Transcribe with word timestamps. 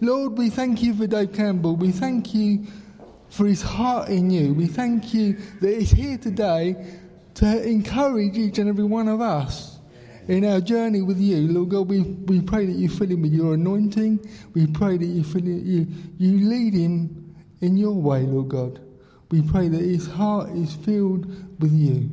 Lord, 0.00 0.38
we 0.38 0.50
thank 0.50 0.82
you 0.82 0.94
for 0.94 1.06
Dave 1.06 1.32
Campbell. 1.32 1.76
We 1.76 1.90
thank 1.90 2.34
you 2.34 2.66
for 3.30 3.46
his 3.46 3.62
heart 3.62 4.08
in 4.08 4.30
you. 4.30 4.54
We 4.54 4.66
thank 4.66 5.12
you 5.12 5.36
that 5.60 5.78
he's 5.78 5.90
here 5.90 6.18
today 6.18 6.98
to 7.34 7.68
encourage 7.68 8.36
each 8.36 8.58
and 8.58 8.68
every 8.68 8.84
one 8.84 9.08
of 9.08 9.20
us 9.20 9.78
in 10.28 10.44
our 10.44 10.60
journey 10.60 11.02
with 11.02 11.18
you. 11.18 11.48
Lord 11.48 11.70
God, 11.70 11.88
we, 11.88 12.02
we 12.02 12.40
pray 12.40 12.66
that 12.66 12.72
you 12.72 12.88
fill 12.88 13.10
him 13.10 13.22
with 13.22 13.32
your 13.32 13.54
anointing. 13.54 14.28
We 14.54 14.66
pray 14.66 14.96
that 14.98 15.04
you, 15.04 15.24
fill 15.24 15.42
him, 15.42 15.62
you, 15.64 15.86
you 16.18 16.48
lead 16.48 16.74
him 16.74 17.34
in 17.60 17.76
your 17.76 17.94
way, 17.94 18.22
Lord 18.22 18.48
God. 18.48 18.80
We 19.30 19.42
pray 19.42 19.68
that 19.68 19.80
his 19.80 20.06
heart 20.06 20.50
is 20.50 20.74
filled 20.74 21.26
with 21.60 21.72
you. 21.72 22.10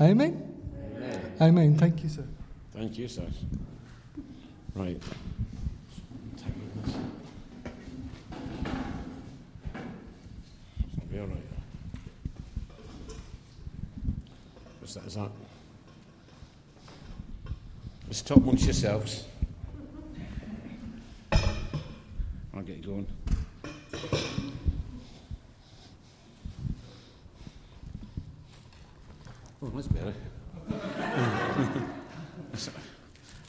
Amen? 0.00 0.54
Amen. 0.96 1.32
Amen. 1.40 1.76
Thank 1.76 2.02
you, 2.02 2.08
sir. 2.08 2.24
Thank 2.72 2.98
you, 2.98 3.08
sir. 3.08 3.26
Right. 4.74 5.00
Be 11.18 11.22
all 11.22 11.30
right. 11.30 11.42
What's 14.78 14.94
that? 14.94 15.04
Is 15.06 15.16
that? 15.16 15.30
Let's 18.06 18.22
talk 18.22 18.36
amongst 18.36 18.66
yourselves. 18.66 19.24
I'll 21.32 22.62
get 22.64 22.86
going. 22.86 23.08
Oh, 29.60 29.72
that's 29.74 29.88
better. 29.88 30.14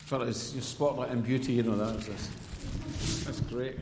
felt 0.07 0.23
it's 0.23 0.55
your 0.55 0.63
spotlight 0.63 1.11
and 1.11 1.23
beauty, 1.23 1.53
you 1.53 1.61
know 1.61 1.75
that. 1.75 1.99
That's, 1.99 2.29
that's 3.25 3.41
great. 3.41 3.77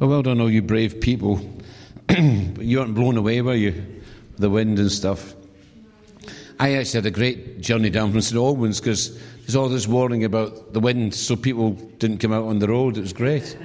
Well, 0.00 0.08
well 0.08 0.22
done, 0.22 0.40
all 0.40 0.50
you 0.50 0.62
brave 0.62 1.02
people. 1.02 1.38
you 2.08 2.78
weren't 2.78 2.94
blown 2.94 3.18
away, 3.18 3.42
were 3.42 3.54
you? 3.54 4.00
The 4.38 4.48
wind 4.48 4.78
and 4.78 4.90
stuff. 4.90 5.34
I 6.58 6.76
actually 6.76 7.02
had 7.02 7.06
a 7.06 7.10
great 7.10 7.60
journey 7.60 7.90
down 7.90 8.10
from 8.10 8.22
St 8.22 8.38
Albans 8.38 8.80
because 8.80 9.20
there's 9.40 9.56
all 9.56 9.68
this 9.68 9.86
warning 9.86 10.24
about 10.24 10.72
the 10.72 10.80
wind, 10.80 11.14
so 11.14 11.36
people 11.36 11.72
didn't 11.98 12.16
come 12.16 12.32
out 12.32 12.44
on 12.44 12.60
the 12.60 12.68
road. 12.68 12.96
It 12.96 13.02
was 13.02 13.12
great. 13.12 13.58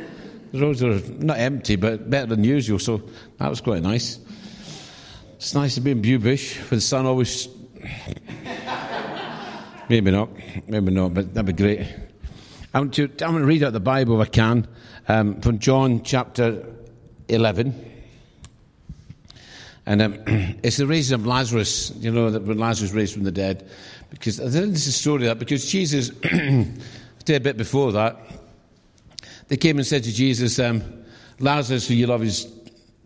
The 0.51 0.59
roads 0.59 0.83
were 0.83 0.99
not 1.19 1.37
empty, 1.37 1.77
but 1.77 2.09
better 2.09 2.25
than 2.25 2.43
usual, 2.43 2.79
so 2.79 3.01
that 3.37 3.49
was 3.49 3.61
quite 3.61 3.81
nice. 3.81 4.19
It's 5.37 5.55
nice 5.55 5.75
to 5.75 5.81
be 5.81 5.91
in 5.91 6.01
Bewbush 6.01 6.59
with 6.59 6.69
the 6.69 6.81
sun 6.81 7.05
always. 7.05 7.47
maybe 9.89 10.11
not, 10.11 10.27
maybe 10.67 10.91
not, 10.91 11.13
but 11.13 11.33
that'd 11.33 11.55
be 11.55 11.63
great. 11.63 12.04
I 12.75 12.79
want 12.79 12.93
to, 12.95 13.09
I 13.21 13.29
want 13.29 13.41
to 13.41 13.45
read 13.45 13.63
out 13.63 13.71
the 13.71 13.79
Bible 13.79 14.21
if 14.21 14.27
I 14.27 14.29
can 14.29 14.67
um, 15.07 15.39
from 15.39 15.59
John 15.59 16.03
chapter 16.03 16.73
11. 17.29 17.73
And 19.85 20.01
um, 20.01 20.13
it's 20.61 20.75
the 20.75 20.85
raising 20.85 21.15
of 21.15 21.25
Lazarus, 21.25 21.93
you 21.95 22.11
know, 22.11 22.29
that 22.29 22.43
when 22.43 22.57
Lazarus 22.57 22.91
raised 22.91 23.13
from 23.13 23.23
the 23.23 23.31
dead. 23.31 23.65
Because 24.09 24.41
I 24.41 24.47
this 24.49 24.87
is 24.87 24.87
a 24.87 24.91
story 24.91 25.23
that, 25.23 25.39
because 25.39 25.65
Jesus, 25.65 26.11
a 26.25 27.39
bit 27.39 27.55
before 27.55 27.93
that, 27.93 28.19
they 29.47 29.55
came 29.55 29.77
and 29.77 29.87
said 29.87 30.03
to 30.03 30.11
Jesus, 30.11 30.59
um, 30.59 30.83
Lazarus, 31.39 31.87
who 31.87 31.93
you 31.93 32.07
love, 32.07 32.23
is, 32.23 32.45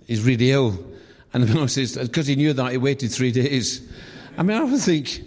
is 0.08 0.24
really 0.24 0.50
ill. 0.50 0.84
And 1.32 1.44
the 1.44 1.54
Bible 1.54 1.68
says, 1.68 1.96
because 1.96 2.26
he 2.26 2.36
knew 2.36 2.54
that, 2.54 2.72
he 2.72 2.80
waited 2.80 3.12
three 3.12 3.32
days. 3.32 3.88
I 4.36 4.42
mean, 4.42 4.58
I 4.58 4.64
would 4.64 4.82
think, 4.82 5.22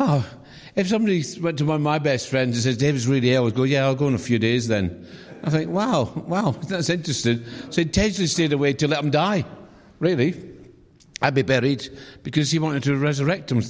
oh, 0.00 0.28
if 0.76 0.88
somebody 0.88 1.24
went 1.40 1.58
to 1.58 1.64
one 1.64 1.76
of 1.76 1.82
my 1.82 1.98
best 1.98 2.28
friends 2.28 2.56
and 2.56 2.62
says, 2.64 2.76
David's 2.76 3.06
really 3.06 3.32
ill, 3.32 3.46
I'd 3.46 3.54
go, 3.54 3.62
yeah, 3.62 3.84
I'll 3.84 3.94
go 3.94 4.08
in 4.08 4.14
a 4.14 4.18
few 4.18 4.38
days 4.38 4.68
then. 4.68 5.06
I 5.44 5.50
think, 5.50 5.70
wow, 5.70 6.12
wow, 6.26 6.50
that's 6.68 6.90
interesting. 6.90 7.44
So 7.70 7.80
he 7.80 7.82
intentionally 7.82 8.26
stayed 8.26 8.52
away 8.52 8.72
to 8.74 8.88
let 8.88 9.02
him 9.02 9.10
die, 9.10 9.44
really. 10.00 10.50
I'd 11.22 11.34
be 11.34 11.42
buried 11.42 11.88
because 12.22 12.50
he 12.50 12.58
wanted 12.58 12.82
to 12.84 12.96
resurrect 12.96 13.52
him. 13.52 13.62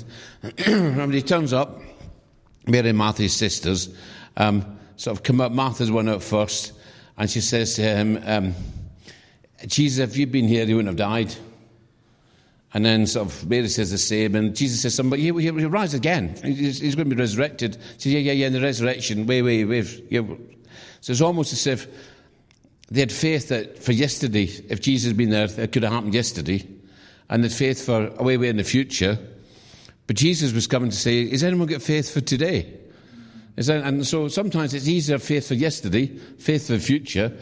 and 0.67 1.13
he 1.13 1.23
turns 1.23 1.53
up, 1.53 1.81
Mary 2.67 2.89
and 2.89 2.99
Martha's 2.99 3.35
sisters, 3.37 3.95
um, 4.37 4.79
sort 4.97 5.17
of 5.17 5.23
come 5.23 5.41
up, 5.41 5.53
Martha's 5.53 5.91
one 5.91 6.09
out 6.09 6.23
first, 6.23 6.73
and 7.19 7.31
she 7.31 7.41
says 7.41 7.75
to 7.75 7.83
him, 7.83 8.21
um, 8.25 8.55
Jesus, 9.67 10.09
if 10.09 10.17
you'd 10.17 10.33
been 10.33 10.49
here, 10.49 10.65
he 10.67 10.75
wouldn't 10.75 10.89
have 10.89 10.97
died. 10.97 11.35
And 12.75 12.85
then 12.85 13.07
sort 13.07 13.29
of 13.29 13.49
Mary 13.49 13.69
says 13.69 13.93
the 13.93 13.99
same, 13.99 14.35
and 14.35 14.55
Jesus 14.55 14.83
says 14.83 14.97
something, 14.97 15.19
he'll, 15.19 15.37
he'll 15.37 15.71
rise 15.71 15.95
again. 15.95 16.35
He's, 16.43 16.81
he's, 16.81 16.97
going 16.97 17.09
to 17.09 17.15
be 17.15 17.21
resurrected. 17.21 17.79
She 17.99 18.11
says, 18.11 18.13
yeah, 18.13 18.19
yeah, 18.19 18.33
yeah, 18.33 18.47
in 18.49 18.53
the 18.53 18.61
resurrection, 18.61 19.27
wait, 19.27 19.43
wait, 19.43 19.65
wait. 19.65 20.05
Yeah. 20.11 20.23
So 21.01 21.13
it's 21.13 21.21
almost 21.21 21.53
as 21.53 21.67
if 21.69 21.87
they 22.91 23.01
had 23.01 23.13
faith 23.13 23.49
that 23.49 23.81
for 23.81 23.93
yesterday, 23.93 24.45
if 24.69 24.81
Jesus 24.81 25.09
had 25.09 25.17
been 25.17 25.31
there, 25.31 25.45
it 25.45 25.71
could 25.71 25.85
have 25.85 25.93
happened 25.93 26.15
yesterday. 26.15 26.67
And 27.31 27.45
they 27.45 27.49
had 27.49 27.57
faith 27.57 27.87
for 27.87 28.13
a 28.19 28.23
way, 28.23 28.37
way 28.37 28.49
in 28.49 28.57
the 28.57 28.65
future. 28.65 29.19
But 30.09 30.17
Jesus 30.17 30.53
was 30.53 30.67
coming 30.67 30.91
to 30.91 30.97
say, 30.97 31.23
is 31.23 31.45
anyone 31.45 31.69
got 31.69 31.81
faith 31.81 32.13
for 32.13 32.21
today? 32.21 32.81
And 33.57 34.05
so 34.05 34.27
sometimes 34.27 34.75
it's 34.75 34.89
easier 34.89 35.19
faith 35.19 35.47
for 35.47 35.55
yesterday, 35.55 36.07
faith 36.07 36.67
for 36.67 36.73
the 36.73 36.81
future, 36.81 37.33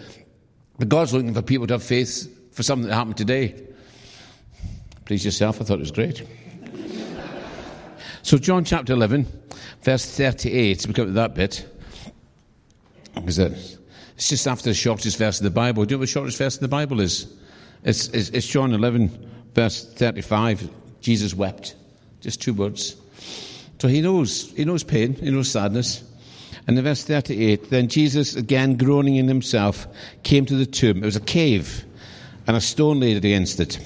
but 0.79 0.89
God's 0.89 1.15
looking 1.15 1.33
for 1.33 1.41
people 1.41 1.67
to 1.69 1.75
have 1.75 1.83
faith 1.83 2.29
for 2.55 2.63
something 2.63 2.89
that 2.89 2.95
happened 2.95 3.17
today. 3.17 3.69
Please 5.13 5.27
yourself, 5.27 5.61
I 5.61 5.65
thought 5.65 5.75
it 5.75 5.81
was 5.81 5.91
great. 5.91 6.27
so, 8.23 8.39
John 8.39 8.65
chapter 8.65 8.95
11, 8.95 9.27
verse 9.83 10.07
38, 10.07 10.87
we 10.87 10.95
come 10.95 11.05
to 11.05 11.13
that 11.13 11.35
bit. 11.35 11.69
Because 13.15 13.39
it's 13.39 13.77
just 14.17 14.47
after 14.47 14.71
the 14.71 14.75
shortest 14.75 15.19
verse 15.19 15.39
of 15.39 15.45
the 15.45 15.51
Bible. 15.51 15.85
Do 15.85 15.93
you 15.93 15.97
know 15.97 16.01
what 16.01 16.07
the 16.07 16.13
shortest 16.13 16.39
verse 16.39 16.57
in 16.57 16.63
the 16.63 16.69
Bible 16.69 16.99
is? 16.99 17.31
It's, 17.85 18.09
it's, 18.09 18.31
it's 18.31 18.47
John 18.47 18.73
11, 18.73 19.11
verse 19.53 19.85
35. 19.85 20.71
Jesus 21.03 21.35
wept. 21.35 21.77
Just 22.23 22.41
two 22.41 22.55
words. 22.55 22.97
So 23.81 23.89
he 23.89 24.01
knows, 24.01 24.51
he 24.53 24.65
knows 24.65 24.83
pain, 24.83 25.13
he 25.13 25.31
knows 25.31 25.51
sadness. 25.51 26.05
And 26.67 26.79
in 26.79 26.85
verse 26.85 27.05
38, 27.05 27.69
then 27.69 27.89
Jesus, 27.89 28.35
again 28.35 28.79
groaning 28.79 29.17
in 29.17 29.29
himself, 29.29 29.87
came 30.23 30.47
to 30.47 30.55
the 30.55 30.65
tomb. 30.65 31.03
It 31.03 31.05
was 31.05 31.17
a 31.17 31.21
cave, 31.21 31.85
and 32.47 32.57
a 32.57 32.63
stone 32.63 33.01
laid 33.01 33.19
against 33.19 33.61
it. 33.61 33.79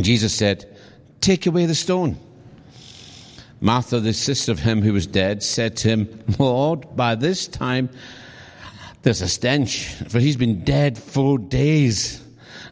Jesus 0.00 0.34
said, 0.34 0.76
Take 1.20 1.46
away 1.46 1.66
the 1.66 1.74
stone. 1.74 2.18
Martha, 3.60 4.00
the 4.00 4.12
sister 4.12 4.50
of 4.50 4.58
him 4.58 4.82
who 4.82 4.92
was 4.92 5.06
dead, 5.06 5.42
said 5.42 5.76
to 5.78 5.88
him, 5.88 6.24
Lord, 6.38 6.96
by 6.96 7.14
this 7.14 7.46
time 7.46 7.90
there's 9.02 9.20
a 9.20 9.28
stench, 9.28 9.86
for 10.08 10.18
he's 10.18 10.36
been 10.36 10.64
dead 10.64 10.98
four 10.98 11.38
days. 11.38 12.24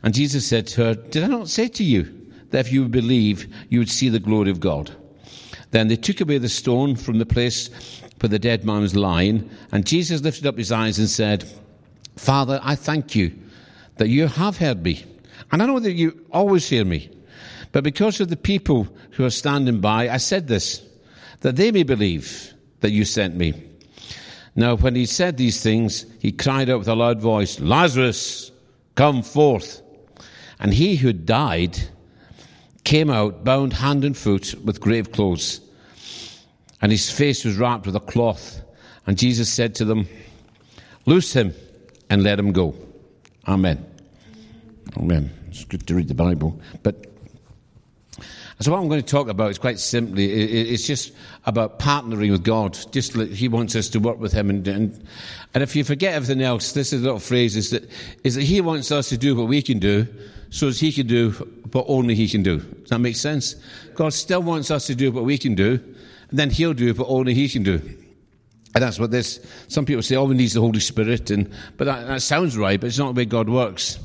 And 0.03 0.15
Jesus 0.15 0.47
said 0.47 0.67
to 0.69 0.85
her, 0.85 0.95
Did 0.95 1.25
I 1.25 1.27
not 1.29 1.49
say 1.49 1.69
to 1.69 1.85
you 1.85 2.29
that 2.51 2.67
if 2.67 2.73
you 2.73 2.83
would 2.83 2.91
believe, 2.91 3.55
you 3.69 3.79
would 3.79 3.91
see 3.91 4.09
the 4.09 4.19
glory 4.19 4.51
of 4.51 4.61
God? 4.61 4.91
Then 5.71 5.89
they 5.89 5.97
took 5.97 6.21
away 6.21 6.39
the 6.39 6.49
stone 6.49 6.97
from 6.97 7.19
the 7.19 7.27
place 7.27 7.71
where 8.21 8.29
the 8.29 8.39
dead 8.39 8.65
man 8.65 8.81
was 8.81 8.97
lying, 8.97 9.49
and 9.71 9.87
Jesus 9.87 10.23
lifted 10.23 10.47
up 10.47 10.59
his 10.59 10.73
eyes 10.73 10.99
and 10.99 11.09
said, 11.09 11.45
Father, 12.17 12.61
I 12.63 12.75
thank 12.75 13.15
you 13.15 13.33
that 13.97 14.09
you 14.09 14.27
have 14.27 14.59
heard 14.59 14.83
me. 14.83 15.05
And 15.53 15.63
I 15.63 15.67
know 15.67 15.81
that 15.81 15.93
you 15.93 16.27
always 16.31 16.69
hear 16.69 16.85
me. 16.85 17.11
But 17.73 17.85
because 17.85 18.21
of 18.21 18.29
the 18.29 18.37
people 18.37 18.89
who 19.13 19.25
are 19.25 19.31
standing 19.31 19.81
by, 19.81 20.09
I 20.09 20.17
said 20.17 20.49
this, 20.49 20.85
that 21.41 21.57
they 21.57 21.71
may 21.73 21.83
believe 21.83 22.53
that 22.81 22.91
you 22.91 23.05
sent 23.05 23.37
me. 23.37 23.55
Now, 24.57 24.77
when 24.77 24.95
he 24.95 25.07
said 25.07 25.37
these 25.37 25.63
things, 25.63 26.07
he 26.19 26.33
cried 26.33 26.69
out 26.69 26.81
with 26.81 26.89
a 26.89 26.95
loud 26.95 27.21
voice, 27.21 27.61
Lazarus, 27.61 28.51
come 28.95 29.23
forth. 29.23 29.83
And 30.59 30.75
he 30.75 30.97
who 30.97 31.13
died 31.13 31.79
came 32.85 33.11
out, 33.11 33.45
bound 33.45 33.73
hand 33.75 34.05
and 34.05 34.17
foot 34.17 34.55
with 34.65 34.81
grave 34.81 35.13
clothes, 35.13 35.61
and 36.83 36.91
his 36.91 37.11
face 37.11 37.45
was 37.45 37.57
wrapped 37.57 37.87
with 37.87 37.97
a 37.97 38.01
cloth. 38.01 38.63
And 39.07 39.19
Jesus 39.19 39.53
said 39.53 39.75
to 39.77 39.85
them, 39.85 40.09
Loose 41.07 41.33
him 41.33 41.55
and 42.09 42.23
let 42.23 42.39
him 42.39 42.53
go. 42.53 42.75
Amen. 43.47 43.85
Amen. 44.97 45.40
It's 45.51 45.65
good 45.65 45.87
to 45.89 45.95
read 45.95 46.09
the 46.09 46.15
Bible. 46.15 46.61
But 46.83 47.07
so 48.61 48.71
what 48.71 48.79
I'm 48.79 48.89
going 48.89 49.03
to 49.03 49.07
talk 49.07 49.29
about 49.29 49.51
is 49.51 49.59
quite 49.59 49.79
simply, 49.79 50.31
it's 50.31 50.87
just 50.87 51.13
about 51.47 51.79
partnering 51.79 52.31
with 52.31 52.45
God. 52.45 52.79
Just 52.93 53.17
like 53.17 53.31
He 53.31 53.49
wants 53.49 53.75
us 53.75 53.89
to 53.91 53.99
work 53.99 54.21
with 54.21 54.33
Him, 54.33 54.51
and, 54.51 54.69
and 54.69 55.09
and 55.55 55.63
if 55.63 55.75
you 55.75 55.83
forget 55.83 56.13
everything 56.13 56.43
else, 56.43 56.73
this 56.73 56.93
is 56.93 57.01
a 57.01 57.05
little 57.05 57.19
phrase 57.19 57.57
is 57.57 57.71
that 57.71 57.91
is 58.23 58.35
that 58.35 58.43
He 58.43 58.61
wants 58.61 58.93
us 58.93 59.09
to 59.09 59.17
do 59.17 59.35
what 59.35 59.49
we 59.49 59.63
can 59.63 59.79
do, 59.79 60.07
so 60.51 60.69
as 60.69 60.79
He 60.79 60.93
can 60.93 61.07
do 61.07 61.31
what 61.73 61.87
only 61.89 62.15
He 62.15 62.29
can 62.29 62.43
do. 62.43 62.59
Does 62.59 62.91
that 62.91 62.99
make 62.99 63.17
sense? 63.17 63.57
God 63.95 64.13
still 64.13 64.43
wants 64.43 64.71
us 64.71 64.87
to 64.89 64.95
do 64.95 65.11
what 65.11 65.25
we 65.25 65.39
can 65.39 65.55
do, 65.55 65.81
and 66.29 66.39
then 66.39 66.51
He'll 66.51 66.75
do 66.75 66.93
what 66.93 67.09
only 67.09 67.33
He 67.33 67.49
can 67.49 67.63
do. 67.63 67.81
And 68.75 68.85
that's 68.85 69.01
what 69.01 69.11
this. 69.11 69.41
Some 69.69 69.85
people 69.85 70.03
say, 70.03 70.17
"Oh, 70.17 70.25
we 70.25 70.37
need 70.37 70.51
the 70.51 70.61
Holy 70.61 70.81
Spirit," 70.81 71.31
and 71.31 71.51
but 71.77 71.87
that, 71.87 72.07
that 72.07 72.23
sounds 72.23 72.57
right, 72.57 72.81
but 72.81 72.87
it's 72.87 72.99
not 72.99 73.15
the 73.15 73.19
way 73.19 73.25
God 73.25 73.49
works. 73.49 73.99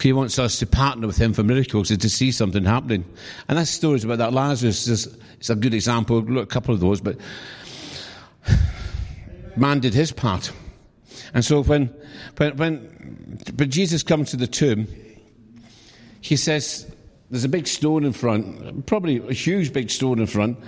He 0.00 0.12
wants 0.12 0.38
us 0.38 0.58
to 0.58 0.66
partner 0.66 1.06
with 1.06 1.16
him 1.16 1.32
for 1.32 1.42
miracles 1.44 1.90
and 1.90 2.00
to 2.00 2.10
see 2.10 2.32
something 2.32 2.64
happening. 2.64 3.04
And 3.48 3.56
that 3.56 3.66
story's 3.66 4.04
about 4.04 4.18
that 4.18 4.32
Lazarus. 4.32 4.88
Is, 4.88 5.16
it's 5.38 5.48
a 5.48 5.54
good 5.54 5.74
example. 5.74 6.20
Look, 6.20 6.44
a 6.44 6.46
couple 6.46 6.74
of 6.74 6.80
those, 6.80 7.00
but 7.00 7.16
man 9.56 9.80
did 9.80 9.94
his 9.94 10.12
part. 10.12 10.50
And 11.34 11.44
so 11.44 11.62
when, 11.62 11.86
when, 12.36 12.56
when, 12.56 13.38
when 13.56 13.70
Jesus 13.70 14.02
comes 14.02 14.30
to 14.30 14.36
the 14.36 14.46
tomb, 14.46 14.88
he 16.20 16.36
says, 16.36 16.90
there's 17.30 17.44
a 17.44 17.48
big 17.48 17.66
stone 17.66 18.04
in 18.04 18.12
front, 18.12 18.86
probably 18.86 19.16
a 19.28 19.32
huge 19.32 19.72
big 19.72 19.90
stone 19.90 20.18
in 20.18 20.26
front, 20.26 20.58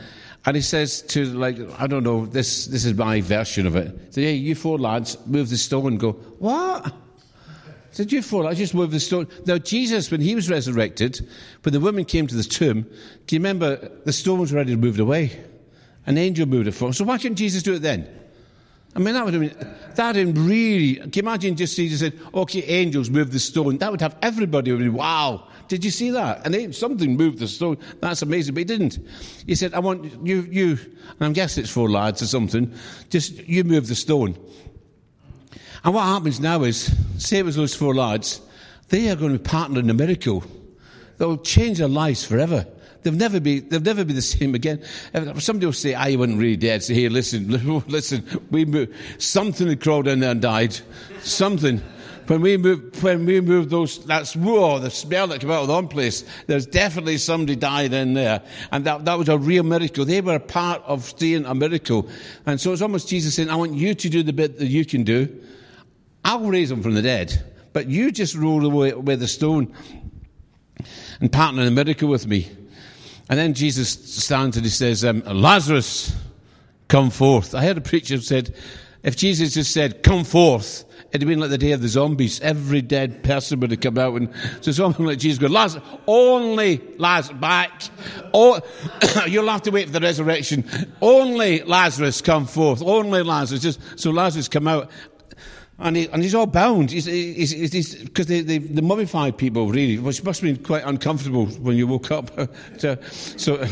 and 0.47 0.57
he 0.57 0.63
says 0.63 1.03
to, 1.03 1.25
like, 1.25 1.57
I 1.79 1.87
don't 1.87 2.05
know, 2.05 2.27
this, 2.27 2.67
this 2.67 2.85
is 2.85 2.95
my 2.95 3.21
version 3.21 3.67
of 3.67 3.77
it. 3.77 4.15
Said, 4.15 4.25
hey, 4.25 4.35
you 4.35 4.55
four 4.55 4.79
lads, 4.79 5.17
move 5.27 5.49
the 5.49 5.57
stone. 5.57 5.87
And 5.87 6.01
go, 6.01 6.13
what? 6.13 6.85
He 6.85 6.93
said, 7.93 8.13
you 8.13 8.21
four 8.21 8.45
lads, 8.45 8.59
just 8.59 8.75
move 8.75 8.91
the 8.91 9.01
stone. 9.01 9.27
Now, 9.47 9.57
Jesus, 9.57 10.11
when 10.11 10.21
he 10.21 10.35
was 10.35 10.51
resurrected, 10.51 11.27
when 11.63 11.73
the 11.73 11.81
woman 11.81 12.05
came 12.05 12.27
to 12.27 12.35
the 12.35 12.43
tomb, 12.43 12.83
do 13.27 13.37
you 13.37 13.41
remember 13.41 13.77
the 14.05 14.13
stone 14.13 14.39
was 14.41 14.53
already 14.53 14.77
moved 14.77 15.01
away? 15.01 15.33
An 16.07 16.19
angel 16.19 16.47
moved 16.47 16.69
it 16.69 16.73
for. 16.73 16.93
So 16.93 17.05
why 17.05 17.17
couldn't 17.17 17.37
Jesus 17.37 17.63
do 17.63 17.75
it 17.75 17.79
then? 17.79 18.07
I 18.97 19.01
mean, 19.01 19.15
that 19.15 19.25
would 19.25 19.35
have 19.35 19.43
been, 19.43 19.77
that 19.97 20.15
would 20.15 20.39
really, 20.39 20.97
can 20.97 21.11
you 21.15 21.23
imagine 21.23 21.57
just 21.57 21.75
Jesus 21.75 22.01
said, 22.01 22.19
okay, 22.33 22.63
angels 22.63 23.11
move 23.11 23.33
the 23.33 23.41
stone. 23.41 23.79
That 23.79 23.91
would 23.91 24.01
have 24.01 24.17
everybody 24.23 24.71
would 24.71 24.79
be, 24.79 24.89
wow. 24.89 25.49
Did 25.67 25.85
you 25.85 25.91
see 25.91 26.11
that? 26.11 26.45
And 26.45 26.55
they, 26.55 26.71
something 26.73 27.17
moved 27.17 27.39
the 27.39 27.49
stone. 27.49 27.79
That's 28.01 28.23
amazing. 28.23 28.55
But 28.55 28.61
he 28.61 28.65
didn't. 28.65 28.99
He 29.47 29.55
said, 29.55 29.75
I 29.75 29.81
want 29.81 30.25
you, 30.25 30.43
you, 30.43 30.79
and 30.79 31.23
I'm 31.23 31.33
guessing 31.33 31.65
it's 31.65 31.73
four 31.73 31.91
lads 31.91 32.23
or 32.23 32.27
something, 32.27 32.73
just 33.11 33.37
you 33.49 33.65
move 33.65 33.89
the 33.89 33.95
stone. 33.95 34.37
And 35.83 35.95
what 35.95 36.05
happens 36.05 36.39
now 36.39 36.63
is, 36.63 36.95
say 37.19 37.39
it 37.39 37.45
was 37.45 37.57
those 37.57 37.75
four 37.75 37.95
lads, 37.95 38.41
they 38.91 39.11
are 39.11 39.17
going 39.17 39.33
to 39.33 39.39
be 39.39 39.45
partnered 39.45 39.85
in 39.85 39.91
a 39.91 39.95
miracle 39.95 40.45
that 41.17 41.27
will 41.27 41.39
change 41.39 41.79
their 41.79 41.89
lives 41.89 42.25
forever. 42.25 42.67
They'll 43.05 43.13
never 43.13 43.39
be, 43.39 43.61
they'll 43.61 43.81
never 43.81 44.03
be 44.03 44.15
the 44.15 44.23
same 44.23 44.55
again. 44.55 44.83
Somebody 45.39 45.67
will 45.67 45.75
say, 45.75 45.95
I 45.95 46.17
wasn't 46.17 46.39
really 46.39 46.57
dead. 46.57 46.83
Say, 46.83 46.95
here, 46.95 47.11
listen, 47.11 47.49
listen, 47.87 48.25
we 48.51 48.65
moved, 48.65 48.95
something 49.19 49.77
crawled 49.79 50.09
in 50.09 50.21
there 50.21 50.31
and 50.31 50.41
died. 50.41 50.77
Something. 51.21 51.83
When 52.27 52.41
we 52.41 52.57
moved, 52.57 53.03
when 53.03 53.27
we 53.27 53.43
moved 53.43 53.69
those, 53.69 54.03
that's, 54.07 54.35
whoa, 54.35 54.79
the 54.79 54.91
smell 54.91 55.27
that 55.27 55.41
came 55.41 55.51
out 55.51 55.61
of 55.61 55.69
the 55.69 55.75
one 55.75 55.89
place. 55.89 56.25
There's 56.47 56.65
definitely 56.65 57.19
somebody 57.19 57.57
died 57.57 57.93
in 57.93 58.15
there. 58.15 58.41
And 58.73 58.87
that, 58.87 59.05
that 59.05 59.19
was 59.19 59.29
a 59.29 59.37
real 59.37 59.65
miracle. 59.65 60.07
They 60.07 60.23
were 60.23 60.37
a 60.37 60.41
part 60.41 60.83
of 60.87 61.05
seeing 61.19 61.45
a 61.45 61.55
miracle. 61.55 62.09
And 62.47 62.59
so 62.59 62.73
it's 62.73 62.81
almost 62.81 63.09
Jesus 63.09 63.35
saying, 63.35 63.51
I 63.51 63.57
want 63.57 63.75
you 63.75 63.95
to 63.95 64.09
do 64.09 64.23
the 64.23 64.33
bit 64.33 64.59
that 64.59 64.69
you 64.69 64.87
can 64.87 65.05
do. 65.05 65.43
I'll 66.25 66.41
raise 66.41 66.71
them 66.71 66.83
from 66.83 66.95
the 66.95 67.03
dead. 67.03 67.45
But 67.75 67.89
you 67.89 68.11
just 68.11 68.35
roll 68.35 68.65
away 68.65 68.95
with 68.95 69.21
the 69.21 69.29
stone 69.29 69.75
and 71.21 71.31
partner 71.31 71.61
in 71.61 71.69
a 71.69 71.71
miracle 71.71 72.09
with 72.09 72.27
me. 72.27 72.49
And 73.29 73.39
then 73.39 73.55
Jesus 73.55 73.91
stands 73.91 74.57
and 74.57 74.67
he 74.67 74.71
says, 74.71 75.05
um, 75.05 75.23
Lazarus, 75.27 76.15
come 76.89 77.11
forth. 77.11 77.55
I 77.55 77.65
heard 77.65 77.79
a 77.79 77.81
preacher 77.81 78.21
said, 78.21 78.55
if 79.03 79.17
Jesus 79.17 79.55
just 79.55 79.73
said, 79.73 80.03
come 80.03 80.25
forth, 80.25 80.85
it'd 81.11 81.23
have 81.23 81.29
been 81.29 81.41
like 81.41 81.51
the 81.51 81.59
day 81.59 81.73
of 81.73 81.83
the 81.83 81.89
zombies. 81.89 82.41
Every 82.41 82.83
dead 82.83 83.23
person 83.23 83.61
would 83.61 83.71
have 83.71 83.81
come 83.81 83.99
out. 83.99 84.15
And 84.15 84.31
so 84.61 84.73
something 84.73 85.05
like 85.05 85.19
Jesus 85.19 85.39
goes, 85.39 85.51
Lazarus, 85.51 85.85
only 86.07 86.83
Lazarus, 86.99 87.39
back. 87.39 87.83
Oh, 88.33 88.61
you'll 89.27 89.49
have 89.49 89.63
to 89.63 89.71
wait 89.71 89.87
for 89.87 89.93
the 89.93 90.01
resurrection. 90.01 90.65
Only 91.01 91.63
Lazarus 91.63 92.21
come 92.21 92.47
forth. 92.47 92.83
Only 92.83 93.23
Lazarus. 93.23 93.63
Just, 93.63 93.81
so 93.99 94.11
Lazarus 94.11 94.49
come 94.49 94.69
out. 94.69 94.91
And, 95.79 95.97
he, 95.97 96.09
and 96.09 96.23
he's 96.23 96.35
all 96.35 96.47
bound. 96.47 96.91
Because 96.91 97.07
the, 97.07 98.43
the, 98.43 98.59
the, 98.59 98.83
mummified 98.83 99.37
people, 99.37 99.71
really, 99.71 99.99
which 99.99 100.23
must 100.23 100.41
have 100.41 100.55
been 100.55 100.65
quite 100.65 100.85
uncomfortable 100.85 101.47
when 101.47 101.77
you 101.77 101.87
woke 101.87 102.13
up. 102.13 102.31
to, 102.79 102.99
so, 103.11 103.67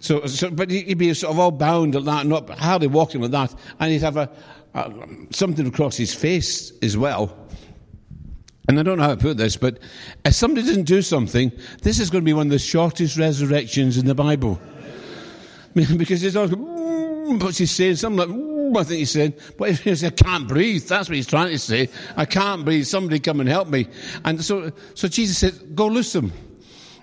so, 0.00 0.24
so, 0.26 0.50
but 0.50 0.70
he'd 0.70 0.96
be 0.96 1.12
sort 1.12 1.32
of 1.32 1.38
all 1.38 1.50
bound 1.50 1.94
like 1.94 2.04
that, 2.04 2.26
not 2.26 2.48
hardly 2.50 2.86
walking 2.86 3.20
like 3.20 3.32
that. 3.32 3.54
And 3.78 3.92
he'd 3.92 4.00
have 4.00 4.16
a, 4.16 4.30
a, 4.74 4.92
something 5.30 5.66
across 5.66 5.96
his 5.96 6.14
face 6.14 6.72
as 6.82 6.96
well. 6.96 7.36
And 8.68 8.78
I 8.78 8.82
don't 8.82 8.98
know 8.98 9.04
how 9.04 9.14
to 9.14 9.20
put 9.20 9.38
this, 9.38 9.56
but 9.56 9.78
if 10.24 10.34
somebody 10.34 10.66
doesn't 10.66 10.84
do 10.84 11.00
something, 11.00 11.50
this 11.82 11.98
is 11.98 12.10
going 12.10 12.22
to 12.22 12.26
be 12.26 12.34
one 12.34 12.48
of 12.48 12.50
the 12.50 12.58
shortest 12.58 13.16
resurrections 13.16 13.96
in 13.96 14.06
the 14.06 14.14
Bible. 14.14 14.60
because 15.74 16.22
it's 16.22 16.36
always, 16.36 16.52
what's 17.42 17.58
he 17.58 17.66
saying? 17.66 17.96
Something 17.96 18.28
like, 18.28 18.57
I 18.76 18.84
think 18.84 18.98
he 18.98 19.04
said, 19.04 19.40
but 19.56 19.70
he 19.70 19.94
said, 19.94 20.12
I 20.12 20.22
can't 20.22 20.48
breathe. 20.48 20.86
That's 20.86 21.08
what 21.08 21.16
he's 21.16 21.26
trying 21.26 21.50
to 21.50 21.58
say. 21.58 21.88
I 22.16 22.24
can't 22.24 22.64
breathe. 22.64 22.86
Somebody 22.86 23.20
come 23.20 23.40
and 23.40 23.48
help 23.48 23.68
me. 23.68 23.88
And 24.24 24.42
so, 24.44 24.72
so 24.94 25.08
Jesus 25.08 25.38
said, 25.38 25.74
go 25.74 25.86
loose 25.86 26.12
them. 26.12 26.32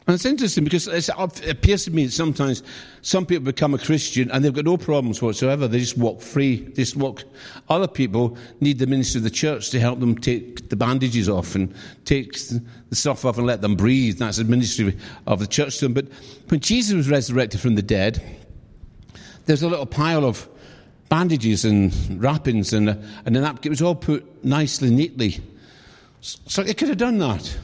And 0.08 0.14
it's 0.14 0.26
interesting 0.26 0.64
because 0.64 0.88
it 0.88 1.10
appears 1.50 1.86
to 1.86 1.92
me 1.92 2.08
sometimes 2.10 2.62
some 3.02 3.26
people 3.26 3.46
become 3.46 3.74
a 3.74 3.80
Christian 3.80 4.30
and 4.30 4.46
they've 4.46 4.54
got 4.54 4.64
no 4.66 4.78
problems 4.78 5.20
whatsoever. 5.20 5.68
They 5.68 5.80
just 5.80 5.98
walk 5.98 6.22
free. 6.22 6.58
They 6.58 6.84
just 6.84 6.96
walk. 6.96 7.24
Other 7.70 7.88
people 7.88 8.38
need 8.60 8.78
the 8.78 8.86
ministry 8.86 9.18
of 9.18 9.24
the 9.24 9.32
church 9.32 9.72
to 9.72 9.80
help 9.80 10.00
them 10.00 10.16
take 10.16 10.70
the 10.70 10.76
bandages 10.76 11.28
off 11.28 11.56
and 11.56 11.74
take 12.06 12.38
the 12.38 12.62
stuff 12.96 13.26
off 13.26 13.40
and 13.40 13.48
let 13.48 13.62
them 13.62 13.76
breathe. 13.76 14.20
That's 14.20 14.38
the 14.38 14.44
ministry 14.44 14.96
of 15.26 15.40
the 15.40 15.48
church 15.48 15.80
to 15.80 15.86
them. 15.86 15.96
But 15.96 16.06
when 16.50 16.60
Jesus 16.60 16.94
was 16.94 17.10
resurrected 17.10 17.60
from 17.60 17.74
the 17.74 17.82
dead, 17.82 18.22
there's 19.48 19.64
a 19.64 19.68
little 19.68 19.88
pile 19.88 20.24
of 20.24 20.48
bandages 21.10 21.66
and 21.66 21.94
wrappings 22.22 22.74
and, 22.74 22.90
a, 22.90 23.04
and 23.25 23.38
a 23.38 23.42
napkin. 23.42 23.69
It 23.69 23.74
was 23.74 23.81
all 23.81 23.96
put 23.96 24.44
nicely, 24.44 24.90
neatly. 24.90 25.40
So 26.22 26.62
it 26.62 26.78
could 26.78 26.90
have 26.90 26.98
done 26.98 27.19
that. 27.19 27.57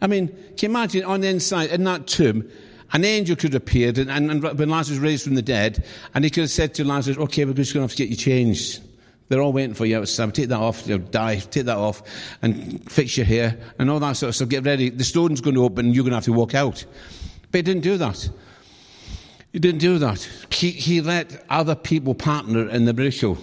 I 0.00 0.06
mean, 0.06 0.28
can 0.28 0.56
you 0.60 0.68
imagine 0.68 1.04
on 1.04 1.20
the 1.20 1.28
inside, 1.28 1.70
in 1.70 1.84
that 1.84 2.06
tomb, 2.06 2.48
an 2.92 3.04
angel 3.04 3.34
could 3.34 3.54
have 3.54 3.62
appeared, 3.62 3.98
and, 3.98 4.10
and, 4.10 4.30
and 4.30 4.58
when 4.58 4.68
Lazarus 4.68 4.90
was 4.90 4.98
raised 5.00 5.24
from 5.24 5.34
the 5.34 5.42
dead, 5.42 5.84
and 6.14 6.24
he 6.24 6.30
could 6.30 6.42
have 6.42 6.50
said 6.50 6.74
to 6.74 6.84
Lazarus, 6.84 7.18
okay, 7.18 7.44
we're 7.44 7.54
just 7.54 7.74
going 7.74 7.86
to 7.86 7.90
have 7.90 7.96
to 7.96 7.96
get 7.96 8.08
you 8.08 8.16
changed. 8.16 8.82
They're 9.28 9.40
all 9.40 9.52
waiting 9.52 9.74
for 9.74 9.86
you 9.86 9.98
outside. 9.98 10.34
Take 10.34 10.48
that 10.50 10.60
off, 10.60 10.86
you'll 10.86 10.98
die. 10.98 11.38
Take 11.38 11.64
that 11.64 11.78
off 11.78 12.02
and 12.42 12.90
fix 12.90 13.16
your 13.16 13.26
hair 13.26 13.58
and 13.78 13.90
all 13.90 13.98
that 14.00 14.12
sort 14.12 14.28
of 14.28 14.36
stuff. 14.36 14.48
Get 14.48 14.64
ready. 14.64 14.90
The 14.90 15.04
stone's 15.04 15.40
going 15.40 15.54
to 15.54 15.64
open 15.64 15.86
and 15.86 15.94
you're 15.94 16.04
going 16.04 16.12
to 16.12 16.16
have 16.16 16.24
to 16.24 16.32
walk 16.32 16.54
out. 16.54 16.84
But 17.50 17.58
he 17.58 17.62
didn't 17.62 17.82
do 17.82 17.96
that. 17.96 18.28
He 19.54 19.60
didn't 19.60 19.78
do 19.78 19.98
that. 19.98 20.28
He, 20.50 20.72
he 20.72 21.00
let 21.00 21.44
other 21.48 21.76
people 21.76 22.12
partner 22.12 22.68
in 22.68 22.86
the 22.86 22.92
miracle. 22.92 23.38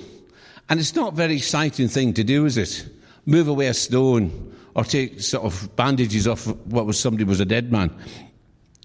And 0.68 0.78
it's 0.78 0.94
not 0.94 1.14
a 1.14 1.16
very 1.16 1.38
exciting 1.38 1.88
thing 1.88 2.14
to 2.16 2.24
do, 2.26 2.46
is 2.46 2.58
it? 2.58 2.86
Move 3.26 3.48
away 3.48 3.68
a 3.68 3.74
stone 3.74 4.54
or 4.76 4.84
take 4.84 5.22
sort 5.22 5.46
of 5.46 5.74
bandages 5.78 6.28
off 6.28 6.48
what 6.66 6.86
was 6.86 7.00
somebody 7.00 7.24
was 7.24 7.40
a 7.40 7.46
dead 7.46 7.72
man. 7.72 7.96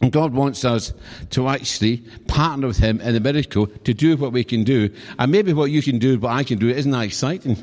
And 0.00 0.12
God 0.12 0.34
wants 0.34 0.64
us 0.64 0.92
to 1.30 1.48
actually 1.48 1.96
partner 2.28 2.68
with 2.68 2.78
Him 2.78 3.00
in 3.00 3.12
the 3.12 3.18
miracle 3.18 3.66
to 3.66 3.92
do 3.92 4.16
what 4.16 4.30
we 4.30 4.44
can 4.44 4.62
do. 4.62 4.88
And 5.18 5.32
maybe 5.32 5.52
what 5.52 5.72
you 5.72 5.82
can 5.82 5.98
do, 5.98 6.20
what 6.20 6.30
I 6.30 6.44
can 6.44 6.60
do, 6.60 6.68
isn't 6.68 6.92
that 6.92 7.06
exciting? 7.06 7.56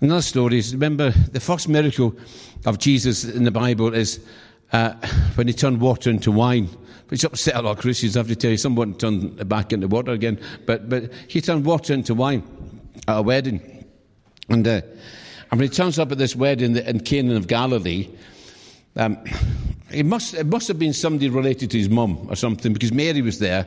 Another 0.00 0.22
story 0.22 0.56
is 0.56 0.72
remember 0.72 1.10
the 1.10 1.40
first 1.40 1.68
miracle 1.68 2.16
of 2.64 2.78
Jesus 2.78 3.24
in 3.24 3.44
the 3.44 3.50
Bible 3.50 3.92
is 3.92 4.24
uh, 4.72 4.94
when 5.34 5.48
he 5.48 5.52
turned 5.52 5.82
water 5.82 6.08
into 6.08 6.32
wine 6.32 6.70
which 7.08 7.24
upset 7.24 7.54
a 7.54 7.62
lot 7.62 7.72
of 7.72 7.78
Christians. 7.78 8.16
I 8.16 8.20
have 8.20 8.28
to 8.28 8.36
tell 8.36 8.50
you, 8.50 8.56
someone 8.56 8.94
turned 8.94 9.48
back 9.48 9.72
into 9.72 9.88
water 9.88 10.12
again. 10.12 10.40
But, 10.66 10.88
but 10.88 11.12
he 11.28 11.40
turned 11.40 11.64
water 11.64 11.94
into 11.94 12.14
wine 12.14 12.42
at 13.06 13.18
a 13.18 13.22
wedding. 13.22 13.84
And, 14.48 14.66
uh, 14.66 14.82
and 15.50 15.60
when 15.60 15.60
he 15.60 15.68
turns 15.68 15.98
up 15.98 16.12
at 16.12 16.18
this 16.18 16.34
wedding 16.34 16.76
in 16.76 17.00
Canaan 17.00 17.36
of 17.36 17.46
Galilee, 17.46 18.08
um, 18.96 19.18
it, 19.90 20.06
must, 20.06 20.34
it 20.34 20.46
must 20.46 20.68
have 20.68 20.78
been 20.78 20.92
somebody 20.92 21.28
related 21.28 21.70
to 21.72 21.78
his 21.78 21.88
mum 21.88 22.26
or 22.28 22.36
something 22.36 22.72
because 22.72 22.92
Mary 22.92 23.22
was 23.22 23.38
there. 23.38 23.66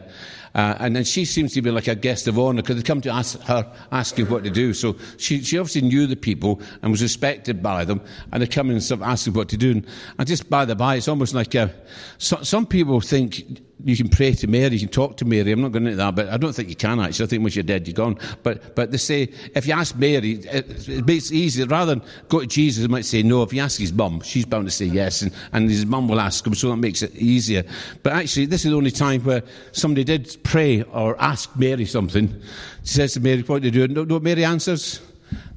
Uh, 0.56 0.76
and 0.80 0.96
then 0.96 1.04
she 1.04 1.26
seems 1.26 1.54
to 1.54 1.62
be 1.62 1.72
like 1.72 1.88
a 1.88 1.96
guest 1.96 2.28
of 2.28 2.38
honour 2.40 2.62
because 2.62 2.76
they 2.76 2.84
come 2.84 3.02
to 3.02 3.10
ask 3.10 3.40
her, 3.42 3.72
asking 3.92 4.28
what 4.30 4.44
to 4.44 4.50
do. 4.50 4.74
So 4.74 4.96
she, 5.18 5.42
she 5.42 5.58
obviously 5.58 5.82
knew 5.82 6.08
the 6.08 6.16
people 6.16 6.62
and 6.82 6.92
was 6.92 7.02
respected 7.02 7.62
by 7.62 7.86
them, 7.86 8.02
and 8.32 8.42
they 8.42 8.48
come 8.48 8.68
in 8.68 8.74
and 8.74 8.84
sort 8.84 9.02
of 9.02 9.08
asking 9.08 9.34
what 9.34 9.50
to 9.50 9.58
do. 9.58 9.72
And, 10.18 10.28
just 10.28 10.50
by 10.50 10.66
the 10.66 10.76
by, 10.76 10.96
it's 10.96 11.08
almost 11.08 11.34
like 11.34 11.56
a, 11.56 11.74
so, 12.20 12.42
some 12.44 12.66
people 12.66 13.02
think 13.02 13.62
you 13.84 13.96
can 13.96 14.10
pray 14.10 14.34
to 14.34 14.48
Mary, 14.48 14.76
you 14.76 14.80
can 14.80 14.90
talk 14.90 15.18
to 15.18 15.26
Mary. 15.26 15.52
I'm 15.52 15.62
not 15.62 15.72
going 15.72 15.86
into 15.86 15.98
that, 15.98 16.16
but 16.16 16.28
I 16.30 16.38
don't 16.38 16.54
think 16.54 16.70
you 16.70 16.76
can 16.76 17.00
actually. 17.00 17.26
I 17.26 17.28
think 17.30 17.42
once 17.42 17.56
you're 17.56 17.64
dead, 17.64 17.88
you're 17.88 17.94
gone. 17.94 18.18
But 18.44 18.76
but 18.76 18.92
they 18.92 18.98
say 18.98 19.32
if 19.56 19.66
you 19.66 19.74
ask 19.74 19.96
Mary, 19.96 20.34
it, 20.34 20.90
it 20.90 21.06
makes 21.06 21.32
it 21.32 21.36
easier. 21.36 21.66
Rather 21.66 21.96
than 21.96 22.04
go 22.28 22.42
to 22.42 22.48
Jesus, 22.48 22.82
they 22.82 22.88
might 22.88 23.06
say 23.06 23.24
no. 23.24 23.42
If 23.44 23.54
you 23.54 23.62
ask 23.62 23.80
his 23.80 23.94
mum, 23.94 24.22
she's 24.22 24.46
bound 24.46 24.68
to 24.68 24.72
say 24.72 24.86
yes, 24.86 25.22
and, 25.22 25.32
and 25.54 25.70
his 25.70 25.86
mum 25.86 26.08
will 26.08 26.20
ask 26.20 26.46
him, 26.46 26.56
so 26.56 26.70
that 26.70 26.78
makes 26.78 27.02
it 27.02 27.16
easier. 27.16 27.64
But 28.04 28.14
actually, 28.14 28.48
this 28.48 28.66
is 28.66 28.72
the 28.72 28.78
only 28.78 28.92
time 28.92 29.22
where 29.22 29.44
somebody 29.72 30.04
did 30.04 30.39
pray 30.44 30.84
or 30.84 31.20
ask 31.22 31.56
Mary 31.58 31.86
something. 31.86 32.42
She 32.84 32.94
says 32.94 33.14
to 33.14 33.20
Mary, 33.20 33.42
"What 33.42 33.62
do 33.62 33.70
you 33.70 33.88
do?" 33.88 34.06
No, 34.06 34.20
Mary 34.20 34.44
answers, 34.46 35.00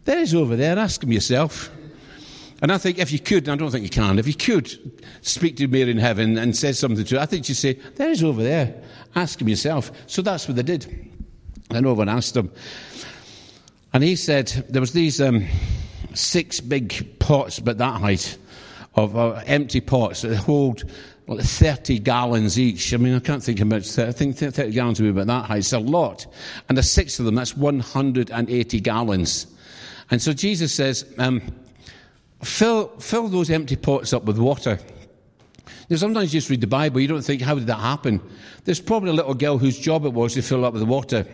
"There's 0.05 0.35
over 0.35 0.57
there. 0.57 0.79
Ask 0.79 1.03
him 1.03 1.12
yourself." 1.12 1.71
And 2.62 2.71
I 2.71 2.79
think 2.79 2.99
if 2.99 3.11
you 3.11 3.19
could, 3.19 3.49
and 3.49 3.51
I 3.51 3.57
don't 3.57 3.73
think 3.73 3.83
you 3.83 3.91
can, 3.91 4.21
if 4.21 4.27
you 4.29 4.35
could 4.35 5.03
speak 5.23 5.57
to 5.57 5.67
Mary 5.67 5.91
in 5.91 5.99
heaven 5.99 6.39
and 6.39 6.57
say 6.57 6.71
something 6.71 7.05
to 7.05 7.17
her, 7.17 7.21
I 7.21 7.27
think 7.27 7.49
you'd 7.49 7.57
say, 7.57 7.73
There's 7.97 8.23
over 8.23 8.41
there. 8.41 8.81
Ask 9.17 9.41
him 9.41 9.49
yourself. 9.49 9.91
So 10.07 10.23
that's 10.23 10.47
what 10.47 10.57
they 10.57 10.62
did. 10.62 11.11
And 11.71 11.87
over 11.87 12.03
and 12.03 12.11
asked 12.11 12.37
him. 12.37 12.53
And 13.93 14.05
he 14.05 14.15
said, 14.15 14.47
There 14.69 14.81
was 14.81 14.93
these 14.93 15.21
um, 15.21 15.45
six 16.15 16.61
big 16.61 17.19
pots, 17.19 17.59
but 17.59 17.79
that 17.79 18.01
height, 18.01 18.39
of 18.95 19.17
uh, 19.17 19.43
empty 19.47 19.81
pots 19.81 20.23
that 20.23 20.37
hold 20.37 20.85
like 21.37 21.45
30 21.45 21.99
gallons 22.01 22.59
each. 22.59 22.93
I 22.95 22.97
mean, 22.97 23.15
I 23.15 23.19
can't 23.19 23.43
think 23.43 23.59
how 23.59 23.65
much, 23.65 23.99
I 23.99 24.12
think 24.12 24.37
30 24.37 24.71
gallons 24.73 25.01
would 25.01 25.07
be 25.07 25.21
about 25.21 25.27
that 25.29 25.47
high. 25.47 25.59
It's 25.59 25.73
a 25.73 25.79
lot. 25.79 26.27
And 26.69 26.77
there's 26.77 26.91
six 26.91 27.19
of 27.19 27.25
them, 27.25 27.35
that's 27.35 27.57
180 27.57 28.81
gallons. 28.81 29.47
And 30.11 30.21
so 30.21 30.33
Jesus 30.33 30.75
says, 30.75 31.12
um, 31.19 31.43
fill, 32.43 32.89
fill 32.99 33.29
those 33.29 33.51
empty 33.51 33.77
pots 33.77 34.12
up 34.12 34.25
with 34.25 34.39
water. 34.39 34.79
Now, 35.89 35.97
sometimes 35.97 36.33
you 36.33 36.41
just 36.41 36.51
read 36.51 36.61
the 36.61 36.67
Bible, 36.67 37.01
you 37.01 37.09
don't 37.09 37.23
think, 37.23 37.43
how 37.43 37.55
did 37.55 37.67
that 37.67 37.77
happen? 37.77 38.21
There's 38.65 38.81
probably 38.81 39.11
a 39.11 39.15
little 39.15 39.35
girl 39.35 39.59
whose 39.59 39.79
job 39.79 40.05
it 40.05 40.12
was 40.12 40.35
to 40.35 40.43
fill 40.43 40.65
up 40.65 40.75
with 40.75 40.83
water. 40.85 41.27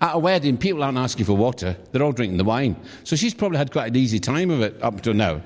At 0.00 0.14
a 0.14 0.18
wedding, 0.18 0.58
people 0.58 0.82
aren't 0.82 0.98
asking 0.98 1.26
for 1.26 1.36
water, 1.36 1.76
they're 1.90 2.02
all 2.02 2.12
drinking 2.12 2.38
the 2.38 2.44
wine. 2.44 2.76
So 3.04 3.16
she's 3.16 3.34
probably 3.34 3.58
had 3.58 3.72
quite 3.72 3.88
an 3.88 3.96
easy 3.96 4.20
time 4.20 4.50
of 4.50 4.60
it 4.60 4.80
up 4.82 5.00
to 5.02 5.14
now. 5.14 5.40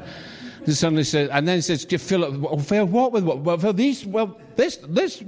And 0.69 0.77
suddenly 0.77 1.05
says, 1.05 1.31
and 1.33 1.49
then 1.49 1.63
says, 1.63 1.87
"Do 1.87 1.95
you 1.95 1.99
fill 1.99 2.25
it? 2.25 2.39
Well, 2.39 2.59
fill 2.59 2.85
what 2.85 3.11
with 3.11 3.25
what? 3.25 3.39
Well, 3.39 3.57
fill 3.57 3.73
these. 3.73 4.05
Well, 4.05 4.39
this, 4.55 4.77
this. 4.77 5.25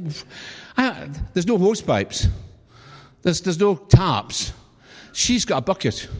Uh, 0.77 1.07
there's 1.33 1.47
no 1.47 1.57
hose 1.57 1.81
pipes. 1.81 2.29
There's, 3.23 3.41
there's 3.41 3.59
no 3.59 3.75
taps. 3.77 4.53
She's 5.15 5.47
got 5.47 5.57
a 5.57 5.61
bucket. 5.63 6.11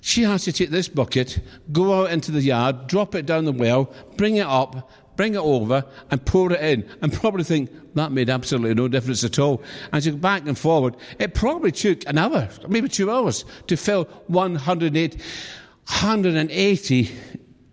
She 0.00 0.22
has 0.22 0.44
to 0.44 0.52
take 0.52 0.70
this 0.70 0.88
bucket, 0.88 1.40
go 1.72 2.04
out 2.04 2.10
into 2.10 2.30
the 2.30 2.40
yard, 2.40 2.86
drop 2.86 3.14
it 3.14 3.26
down 3.26 3.44
the 3.44 3.52
well, 3.52 3.92
bring 4.16 4.36
it 4.36 4.46
up, 4.46 4.90
bring 5.14 5.34
it 5.34 5.40
over, 5.40 5.84
and 6.10 6.24
pour 6.24 6.50
it 6.50 6.60
in, 6.62 6.88
and 7.02 7.12
probably 7.12 7.44
think 7.44 7.70
that 7.92 8.12
made 8.12 8.30
absolutely 8.30 8.72
no 8.72 8.88
difference 8.88 9.24
at 9.24 9.38
all. 9.38 9.62
And 9.92 10.02
she 10.02 10.10
go 10.10 10.16
back 10.16 10.46
and 10.46 10.58
forward. 10.58 10.96
It 11.18 11.34
probably 11.34 11.70
took 11.70 12.08
an 12.08 12.16
hour, 12.16 12.48
maybe 12.66 12.88
two 12.88 13.10
hours, 13.10 13.44
to 13.66 13.76
fill 13.76 14.04
180, 14.28 15.18
180 15.18 17.12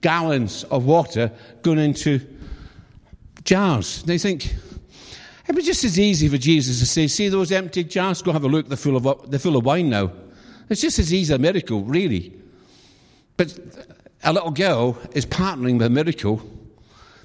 gallons 0.01 0.63
of 0.65 0.85
water 0.85 1.31
going 1.61 1.79
into 1.79 2.19
jars. 3.43 4.03
They 4.03 4.17
think, 4.17 4.53
it'd 5.45 5.55
be 5.55 5.61
just 5.61 5.83
as 5.83 5.99
easy 5.99 6.27
for 6.27 6.37
Jesus 6.37 6.79
to 6.79 6.85
say, 6.85 7.07
see 7.07 7.29
those 7.29 7.51
empty 7.51 7.83
jars? 7.83 8.21
Go 8.21 8.31
have 8.31 8.43
a 8.43 8.47
look, 8.47 8.67
they're 8.67 8.77
full 8.77 8.97
of, 8.97 9.29
they're 9.29 9.39
full 9.39 9.57
of 9.57 9.65
wine 9.65 9.89
now. 9.89 10.11
It's 10.69 10.81
just 10.81 10.99
as 10.99 11.13
easy 11.13 11.33
a 11.33 11.37
miracle, 11.37 11.83
really. 11.83 12.33
But 13.37 13.59
a 14.23 14.33
little 14.33 14.51
girl 14.51 14.97
is 15.13 15.25
partnering 15.25 15.77
with 15.77 15.87
a 15.87 15.89
miracle 15.89 16.41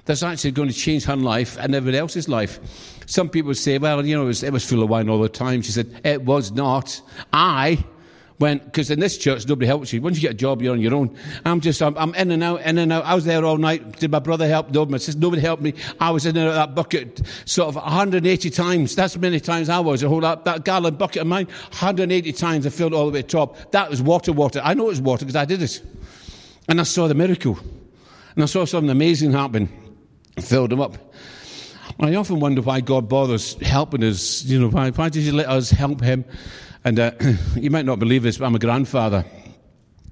that's 0.05 0.23
actually 0.23 0.53
going 0.53 0.69
to 0.69 0.75
change 0.75 1.05
her 1.05 1.17
life 1.17 1.57
and 1.59 1.75
everybody 1.75 1.99
else's 1.99 2.29
life. 2.29 2.61
Some 3.07 3.29
people 3.29 3.55
say, 3.55 3.79
well, 3.79 4.05
you 4.05 4.17
know, 4.17 4.23
it 4.23 4.27
was, 4.27 4.43
it 4.43 4.53
was 4.53 4.69
full 4.69 4.83
of 4.83 4.89
wine 4.89 5.09
all 5.09 5.21
the 5.21 5.29
time. 5.29 5.63
She 5.63 5.73
said, 5.73 6.01
it 6.05 6.23
was 6.23 6.53
not. 6.53 7.01
I 7.33 7.85
when, 8.39 8.59
because 8.59 8.91
in 8.91 9.01
this 9.01 9.17
church, 9.17 9.47
nobody 9.47 9.67
helps 9.67 9.93
you. 9.93 10.03
Once 10.03 10.17
you 10.17 10.23
get 10.23 10.33
a 10.33 10.35
job, 10.35 10.61
you're 10.61 10.73
on 10.73 10.81
your 10.81 10.95
own. 10.95 11.17
I'm 11.45 11.61
just, 11.61 11.81
I'm, 11.81 11.97
I'm, 11.97 12.15
in 12.15 12.31
and 12.31 12.43
out, 12.43 12.61
in 12.63 12.77
and 12.77 12.93
out. 12.93 13.05
I 13.05 13.15
was 13.15 13.25
there 13.25 13.45
all 13.45 13.57
night. 13.57 13.99
Did 13.99 14.11
my 14.11 14.19
brother 14.19 14.47
help? 14.47 14.71
No, 14.71 14.85
my 14.85 14.99
sister, 14.99 15.19
nobody 15.19 15.41
helped 15.41 15.63
me. 15.63 15.73
I 15.99 16.11
was 16.11 16.27
in 16.27 16.37
and 16.37 16.47
out 16.47 16.51
of 16.51 16.55
that 16.55 16.75
bucket 16.75 17.23
sort 17.47 17.69
of 17.69 17.77
180 17.77 18.51
times. 18.51 18.95
That's 18.95 19.17
many 19.17 19.41
times 19.41 19.71
I 19.71 19.81
was. 19.81 20.03
A 20.03 20.09
whole 20.09 20.21
that, 20.21 20.45
that 20.45 20.65
gallon 20.65 20.97
bucket 20.97 21.23
of 21.23 21.29
mine, 21.29 21.47
180 21.47 22.33
times 22.33 22.67
I 22.67 22.71
filled 22.71 22.93
all 22.93 23.07
the 23.07 23.13
way 23.13 23.23
to 23.23 23.29
top. 23.29 23.71
That 23.71 23.89
was 23.89 24.03
water, 24.03 24.33
water. 24.33 24.61
I 24.63 24.75
know 24.75 24.85
it 24.87 24.89
was 24.89 25.01
water 25.01 25.25
because 25.25 25.37
I 25.37 25.47
did 25.47 25.63
it. 25.63 25.83
And 26.69 26.79
I 26.79 26.85
saw 26.85 27.09
the 27.09 27.15
miracle. 27.15 27.59
And 28.35 28.43
I 28.43 28.47
saw 28.47 28.67
something 28.67 28.91
amazing 28.91 29.33
happen. 29.33 29.71
Filled 30.41 30.71
them 30.71 30.81
up. 30.83 30.99
I 31.99 32.15
often 32.17 32.41
wonder 32.41 32.61
why 32.61 32.83
God 32.83 33.09
bothers 33.09 33.55
helping 33.63 34.05
us. 34.05 34.45
You 34.45 34.61
know, 34.61 34.69
why, 34.69 34.91
why 34.91 35.09
does 35.09 35.25
He 35.25 35.31
let 35.31 35.49
us 35.49 35.71
help 35.71 36.03
Him? 36.03 36.27
And 36.87 37.01
uh, 37.01 37.11
you 37.57 37.69
might 37.69 37.85
not 37.85 37.99
believe 37.99 38.23
this, 38.23 38.39
but 38.39 38.47
I'm 38.47 38.55
a 38.55 38.61
grandfather 38.61 39.25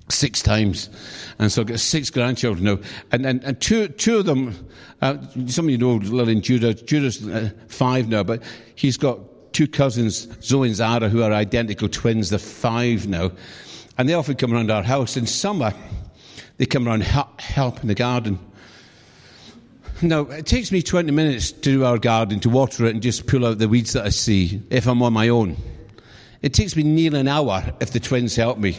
six 0.09 0.43
times. 0.43 0.91
And 1.39 1.51
so 1.51 1.63
I've 1.63 1.69
got 1.69 1.79
six 1.79 2.11
grandchildren 2.11 2.65
now. 2.65 2.79
And, 3.13 3.25
and, 3.25 3.45
and 3.45 3.61
two, 3.61 3.87
two 3.89 4.19
of 4.19 4.27
them, 4.27 4.69
uh, 5.01 5.19
some 5.47 5.67
of 5.67 5.71
you 5.71 5.79
know 5.79 5.95
Lillian 5.95 6.43
Judah. 6.43 6.75
Judah's 6.75 7.27
uh, 7.29 7.51
five 7.69 8.09
now, 8.09 8.25
but 8.25 8.43
he's 8.75 8.97
got 8.97 9.21
two 9.53 9.69
cousins, 9.69 10.27
Zoe 10.43 10.67
and 10.67 10.77
Zara, 10.77 11.09
who 11.09 11.23
are 11.23 11.33
identical 11.33 11.89
twins. 11.89 12.31
They're 12.31 12.41
five 12.41 13.07
now. 13.07 13.31
And 13.97 14.09
they 14.09 14.15
often 14.15 14.35
come 14.35 14.53
around 14.53 14.73
our 14.73 14.83
house. 14.83 15.17
In 15.17 15.29
summer, 15.29 15.73
they 16.57 16.67
come 16.67 16.89
around 16.89 17.05
help, 17.05 17.41
help 17.41 17.83
in 17.83 17.87
the 17.87 17.95
garden. 17.95 18.37
Now, 20.03 20.23
it 20.23 20.47
takes 20.47 20.73
me 20.73 20.83
20 20.83 21.13
minutes 21.13 21.53
to 21.53 21.61
do 21.61 21.85
our 21.85 21.99
garden, 21.99 22.41
to 22.41 22.51
water 22.51 22.87
it 22.87 22.95
and 22.95 23.01
just 23.01 23.29
pull 23.29 23.47
out 23.47 23.59
the 23.59 23.69
weeds 23.69 23.93
that 23.93 24.05
I 24.05 24.09
see 24.09 24.61
if 24.71 24.89
I'm 24.89 25.01
on 25.03 25.13
my 25.13 25.29
own. 25.29 25.57
It 26.45 26.53
takes 26.53 26.77
me 26.77 26.83
nearly 26.83 27.21
an 27.21 27.29
hour 27.29 27.65
if 27.81 27.93
the 27.93 28.01
twins 28.01 28.37
help 28.37 28.59
me. 28.59 28.77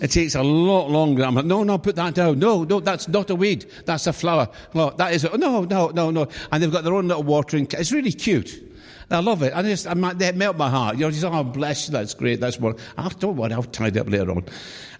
It 0.00 0.10
takes 0.10 0.34
a 0.34 0.42
lot 0.42 0.90
longer. 0.90 1.22
I'm 1.22 1.36
like, 1.36 1.44
no, 1.44 1.62
no, 1.62 1.78
put 1.78 1.94
that 1.94 2.14
down. 2.14 2.40
No, 2.40 2.64
no, 2.64 2.80
that's 2.80 3.06
not 3.06 3.30
a 3.30 3.36
weed. 3.36 3.70
That's 3.84 4.08
a 4.08 4.12
flower. 4.12 4.48
No, 4.74 4.90
that 4.90 5.12
is 5.12 5.22
a, 5.22 5.38
no, 5.38 5.62
no, 5.62 5.90
no, 5.90 6.10
no. 6.10 6.26
And 6.50 6.60
they've 6.60 6.72
got 6.72 6.82
their 6.82 6.94
own 6.94 7.06
little 7.06 7.22
watering. 7.22 7.68
It's 7.70 7.92
really 7.92 8.10
cute. 8.10 8.60
I 9.08 9.20
love 9.20 9.44
it. 9.44 9.52
I 9.54 9.62
just, 9.62 9.86
I 9.86 9.94
they 10.14 10.32
melt 10.32 10.56
my 10.56 10.68
heart. 10.68 10.96
You 10.96 11.02
know, 11.02 11.12
just, 11.12 11.24
oh, 11.24 11.44
bless 11.44 11.86
you, 11.86 11.92
that's 11.92 12.14
great, 12.14 12.40
that's 12.40 12.58
what, 12.58 12.76
oh, 12.98 13.08
don't 13.20 13.36
worry, 13.36 13.52
I'll 13.52 13.62
tidy 13.62 14.00
up 14.00 14.08
later 14.08 14.32
on. 14.32 14.44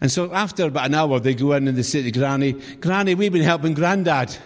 And 0.01 0.13
so 0.13 0.33
after 0.33 0.67
about 0.67 0.87
an 0.87 0.95
hour, 0.95 1.19
they 1.19 1.35
go 1.35 1.55
in 1.55 1.67
and 1.67 1.77
they 1.77 1.83
say 1.83 2.03
to 2.03 2.13
Granny, 2.13 2.53
Granny, 2.81 3.17
we've 3.17 3.33
been 3.33 3.43
helping 3.43 3.75
Grandad. 3.75 4.37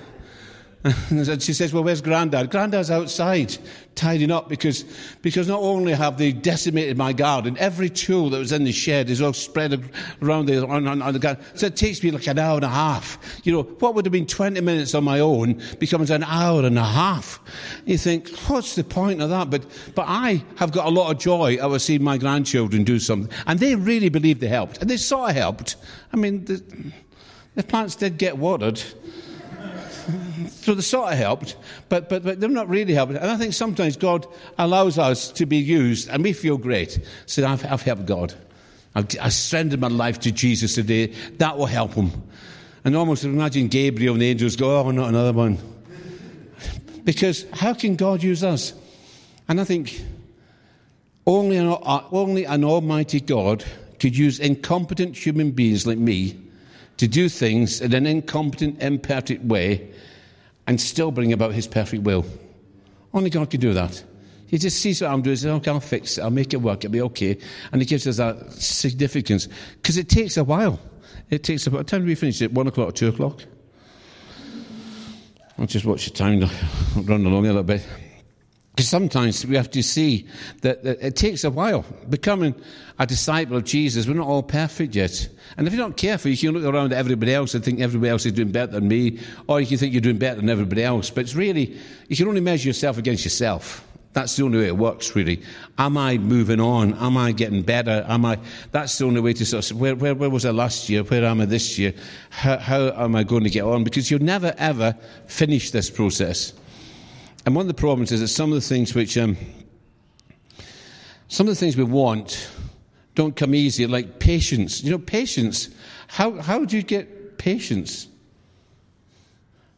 and 1.08 1.42
she 1.42 1.54
says, 1.54 1.72
Well, 1.72 1.82
where's 1.82 2.02
Grandad? 2.02 2.50
Grandad's 2.50 2.90
outside 2.90 3.56
tidying 3.94 4.30
up 4.30 4.50
because, 4.50 4.84
because 5.22 5.48
not 5.48 5.60
only 5.60 5.94
have 5.94 6.18
they 6.18 6.30
decimated 6.30 6.98
my 6.98 7.14
garden, 7.14 7.56
every 7.58 7.88
tool 7.88 8.28
that 8.28 8.38
was 8.38 8.52
in 8.52 8.64
the 8.64 8.72
shed 8.72 9.08
is 9.08 9.22
all 9.22 9.32
spread 9.32 9.82
around 10.20 10.46
the, 10.46 10.66
on, 10.66 10.86
on, 10.86 11.00
on 11.00 11.12
the 11.14 11.18
garden. 11.18 11.42
So 11.54 11.66
it 11.66 11.76
takes 11.76 12.02
me 12.02 12.10
like 12.10 12.26
an 12.26 12.38
hour 12.38 12.56
and 12.56 12.64
a 12.64 12.68
half. 12.68 13.18
You 13.44 13.52
know, 13.52 13.62
what 13.62 13.94
would 13.94 14.04
have 14.04 14.12
been 14.12 14.26
20 14.26 14.60
minutes 14.60 14.94
on 14.94 15.04
my 15.04 15.20
own 15.20 15.62
becomes 15.78 16.10
an 16.10 16.22
hour 16.24 16.64
and 16.64 16.78
a 16.78 16.84
half. 16.84 17.40
You 17.86 17.96
think, 17.96 18.28
What's 18.48 18.74
the 18.74 18.84
point 18.84 19.22
of 19.22 19.30
that? 19.30 19.48
But, 19.48 19.64
but 19.94 20.04
I 20.06 20.44
have 20.56 20.70
got 20.70 20.86
a 20.86 20.90
lot 20.90 21.10
of 21.10 21.18
joy 21.18 21.56
out 21.62 21.72
of 21.72 21.80
seeing 21.80 22.02
my 22.02 22.18
grandchildren 22.18 22.84
do 22.84 22.98
something. 22.98 23.34
And 23.46 23.58
they 23.58 23.74
really 23.74 24.10
believe 24.10 24.40
they 24.40 24.48
helped. 24.48 24.82
And 24.82 24.90
they 24.90 24.98
sort 24.98 25.30
of 25.30 25.36
helped. 25.36 25.76
I 26.12 26.16
mean, 26.16 26.44
the, 26.44 26.62
the 27.54 27.62
plants 27.62 27.96
did 27.96 28.18
get 28.18 28.36
watered 28.36 28.82
so 30.48 30.74
they 30.74 30.82
sort 30.82 31.12
of 31.12 31.18
helped, 31.18 31.56
but, 31.88 32.08
but, 32.08 32.24
but 32.24 32.40
they're 32.40 32.48
not 32.48 32.68
really 32.68 32.94
helping. 32.94 33.16
And 33.16 33.30
I 33.30 33.36
think 33.36 33.54
sometimes 33.54 33.96
God 33.96 34.26
allows 34.58 34.98
us 34.98 35.30
to 35.32 35.46
be 35.46 35.58
used, 35.58 36.08
and 36.08 36.22
we 36.22 36.32
feel 36.32 36.56
great. 36.56 36.98
So 37.26 37.46
I've, 37.46 37.64
I've 37.64 37.82
helped 37.82 38.06
God. 38.06 38.34
I've, 38.94 39.06
I've 39.20 39.32
surrendered 39.32 39.80
my 39.80 39.88
life 39.88 40.20
to 40.20 40.32
Jesus 40.32 40.74
today. 40.74 41.06
That 41.38 41.58
will 41.58 41.66
help 41.66 41.94
him. 41.94 42.10
And 42.84 42.96
almost 42.96 43.24
imagine 43.24 43.68
Gabriel 43.68 44.14
and 44.14 44.22
the 44.22 44.28
angels 44.28 44.56
go, 44.56 44.80
oh, 44.80 44.90
not 44.90 45.08
another 45.08 45.32
one. 45.32 45.58
Because 47.04 47.46
how 47.52 47.74
can 47.74 47.96
God 47.96 48.22
use 48.22 48.44
us? 48.44 48.74
And 49.48 49.60
I 49.60 49.64
think 49.64 50.02
only 51.26 51.56
an, 51.56 51.68
uh, 51.68 52.04
only 52.12 52.44
an 52.44 52.64
almighty 52.64 53.20
God 53.20 53.64
could 53.98 54.16
use 54.16 54.38
incompetent 54.38 55.16
human 55.16 55.50
beings 55.50 55.86
like 55.86 55.98
me 55.98 56.38
to 56.98 57.08
do 57.08 57.28
things 57.28 57.80
in 57.80 57.92
an 57.94 58.06
incompetent, 58.06 58.82
imperfect 58.82 59.44
way 59.44 59.90
and 60.66 60.80
still 60.80 61.10
bring 61.10 61.32
about 61.32 61.52
his 61.52 61.66
perfect 61.66 62.02
will. 62.02 62.24
Only 63.12 63.30
God 63.30 63.50
can 63.50 63.60
do 63.60 63.74
that. 63.74 64.02
He 64.46 64.58
just 64.58 64.80
sees 64.80 65.00
what 65.00 65.10
I'm 65.10 65.22
doing, 65.22 65.36
says, 65.36 65.46
okay, 65.46 65.70
I'll 65.70 65.80
fix 65.80 66.18
it, 66.18 66.22
I'll 66.22 66.30
make 66.30 66.52
it 66.52 66.58
work, 66.58 66.84
it'll 66.84 66.92
be 66.92 67.00
okay. 67.02 67.38
And 67.72 67.80
he 67.80 67.86
gives 67.86 68.06
us 68.06 68.18
that 68.18 68.52
significance. 68.52 69.48
Because 69.76 69.96
it 69.96 70.08
takes 70.08 70.36
a 70.36 70.44
while. 70.44 70.78
It 71.30 71.42
takes 71.42 71.66
about, 71.66 71.86
time 71.86 72.02
do 72.02 72.06
we 72.06 72.14
finish? 72.14 72.40
At 72.42 72.52
one 72.52 72.66
o'clock 72.66 72.88
or 72.88 72.92
two 72.92 73.08
o'clock? 73.08 73.40
I'll 75.58 75.66
just 75.66 75.84
watch 75.84 76.04
the 76.04 76.10
time, 76.10 76.40
run 76.96 77.24
along 77.24 77.46
a 77.46 77.48
little 77.48 77.62
bit. 77.62 77.86
Because 78.74 78.88
sometimes 78.88 79.46
we 79.46 79.54
have 79.54 79.70
to 79.70 79.84
see 79.84 80.26
that, 80.62 80.82
that, 80.82 81.00
it 81.00 81.14
takes 81.14 81.44
a 81.44 81.50
while. 81.50 81.84
Becoming 82.10 82.56
a 82.98 83.06
disciple 83.06 83.56
of 83.56 83.64
Jesus, 83.64 84.08
we're 84.08 84.14
not 84.14 84.26
all 84.26 84.42
perfect 84.42 84.96
yet. 84.96 85.28
And 85.56 85.68
if 85.68 85.72
you're 85.72 85.86
not 85.86 85.96
careful, 85.96 86.32
you 86.32 86.36
can 86.36 86.50
look 86.50 86.64
around 86.74 86.92
at 86.92 86.98
everybody 86.98 87.32
else 87.32 87.54
and 87.54 87.64
think 87.64 87.78
everybody 87.78 88.10
else 88.10 88.26
is 88.26 88.32
doing 88.32 88.50
better 88.50 88.72
than 88.72 88.88
me, 88.88 89.20
or 89.46 89.60
you 89.60 89.66
can 89.68 89.78
think 89.78 89.92
you're 89.92 90.00
doing 90.00 90.18
better 90.18 90.40
than 90.40 90.50
everybody 90.50 90.82
else. 90.82 91.08
But 91.08 91.20
it's 91.20 91.36
really, 91.36 91.78
you 92.08 92.16
can 92.16 92.26
only 92.26 92.40
measure 92.40 92.68
yourself 92.68 92.98
against 92.98 93.24
yourself. 93.24 93.86
That's 94.12 94.34
the 94.36 94.44
only 94.44 94.58
way 94.58 94.66
it 94.66 94.76
works, 94.76 95.14
really. 95.14 95.42
Am 95.78 95.96
I 95.96 96.18
moving 96.18 96.60
on? 96.60 96.94
Am 96.94 97.16
I 97.16 97.30
getting 97.30 97.62
better? 97.62 98.04
Am 98.08 98.24
I? 98.24 98.38
That's 98.72 98.96
the 98.98 99.06
only 99.06 99.20
way 99.20 99.34
to 99.34 99.46
sort 99.46 99.70
of 99.70 99.80
where, 99.80 99.94
where, 99.94 100.14
where 100.14 100.30
was 100.30 100.44
I 100.44 100.50
last 100.50 100.88
year? 100.88 101.02
Where 101.04 101.24
am 101.24 101.40
I 101.40 101.44
this 101.46 101.78
year? 101.78 101.94
How, 102.30 102.58
how 102.58 102.88
am 102.90 103.14
I 103.14 103.22
going 103.24 103.44
to 103.44 103.50
get 103.50 103.64
on? 103.64 103.84
Because 103.84 104.10
you'll 104.10 104.22
never 104.22 104.54
ever 104.56 104.96
finish 105.26 105.72
this 105.72 105.90
process. 105.90 106.52
And 107.46 107.54
one 107.54 107.62
of 107.62 107.68
the 107.68 107.74
problems 107.74 108.10
is 108.12 108.20
that 108.20 108.28
some 108.28 108.50
of 108.50 108.54
the 108.54 108.66
things 108.66 108.94
which, 108.94 109.18
um, 109.18 109.36
some 111.28 111.46
of 111.46 111.52
the 111.52 111.58
things 111.58 111.76
we 111.76 111.84
want 111.84 112.50
don't 113.14 113.36
come 113.36 113.54
easy, 113.54 113.86
like 113.86 114.18
patience. 114.18 114.82
You 114.82 114.90
know, 114.90 114.98
patience. 114.98 115.68
How, 116.08 116.40
how 116.40 116.64
do 116.64 116.76
you 116.76 116.82
get 116.82 117.38
patience? 117.38 118.08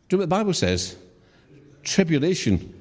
Do 0.09 0.19
what 0.19 0.23
the 0.23 0.29
Bible 0.29 0.55
says? 0.55 0.97
Tribulation 1.83 2.73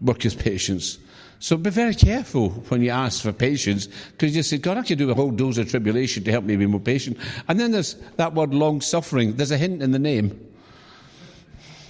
worketh 0.00 0.38
patience. 0.38 0.98
So 1.40 1.56
be 1.56 1.70
very 1.70 1.94
careful 1.94 2.50
when 2.68 2.82
you 2.82 2.90
ask 2.90 3.22
for 3.22 3.32
patience, 3.32 3.86
because 3.86 4.34
you 4.34 4.42
say, 4.42 4.58
God, 4.58 4.76
I 4.76 4.82
could 4.82 4.98
do 4.98 5.10
a 5.10 5.14
whole 5.14 5.30
dose 5.30 5.56
of 5.58 5.70
tribulation 5.70 6.24
to 6.24 6.30
help 6.32 6.44
me 6.44 6.56
be 6.56 6.66
more 6.66 6.80
patient. 6.80 7.16
And 7.46 7.60
then 7.60 7.70
there's 7.70 7.94
that 8.16 8.34
word 8.34 8.52
long 8.52 8.80
suffering. 8.80 9.36
There's 9.36 9.52
a 9.52 9.58
hint 9.58 9.82
in 9.82 9.92
the 9.92 9.98
name. 9.98 10.47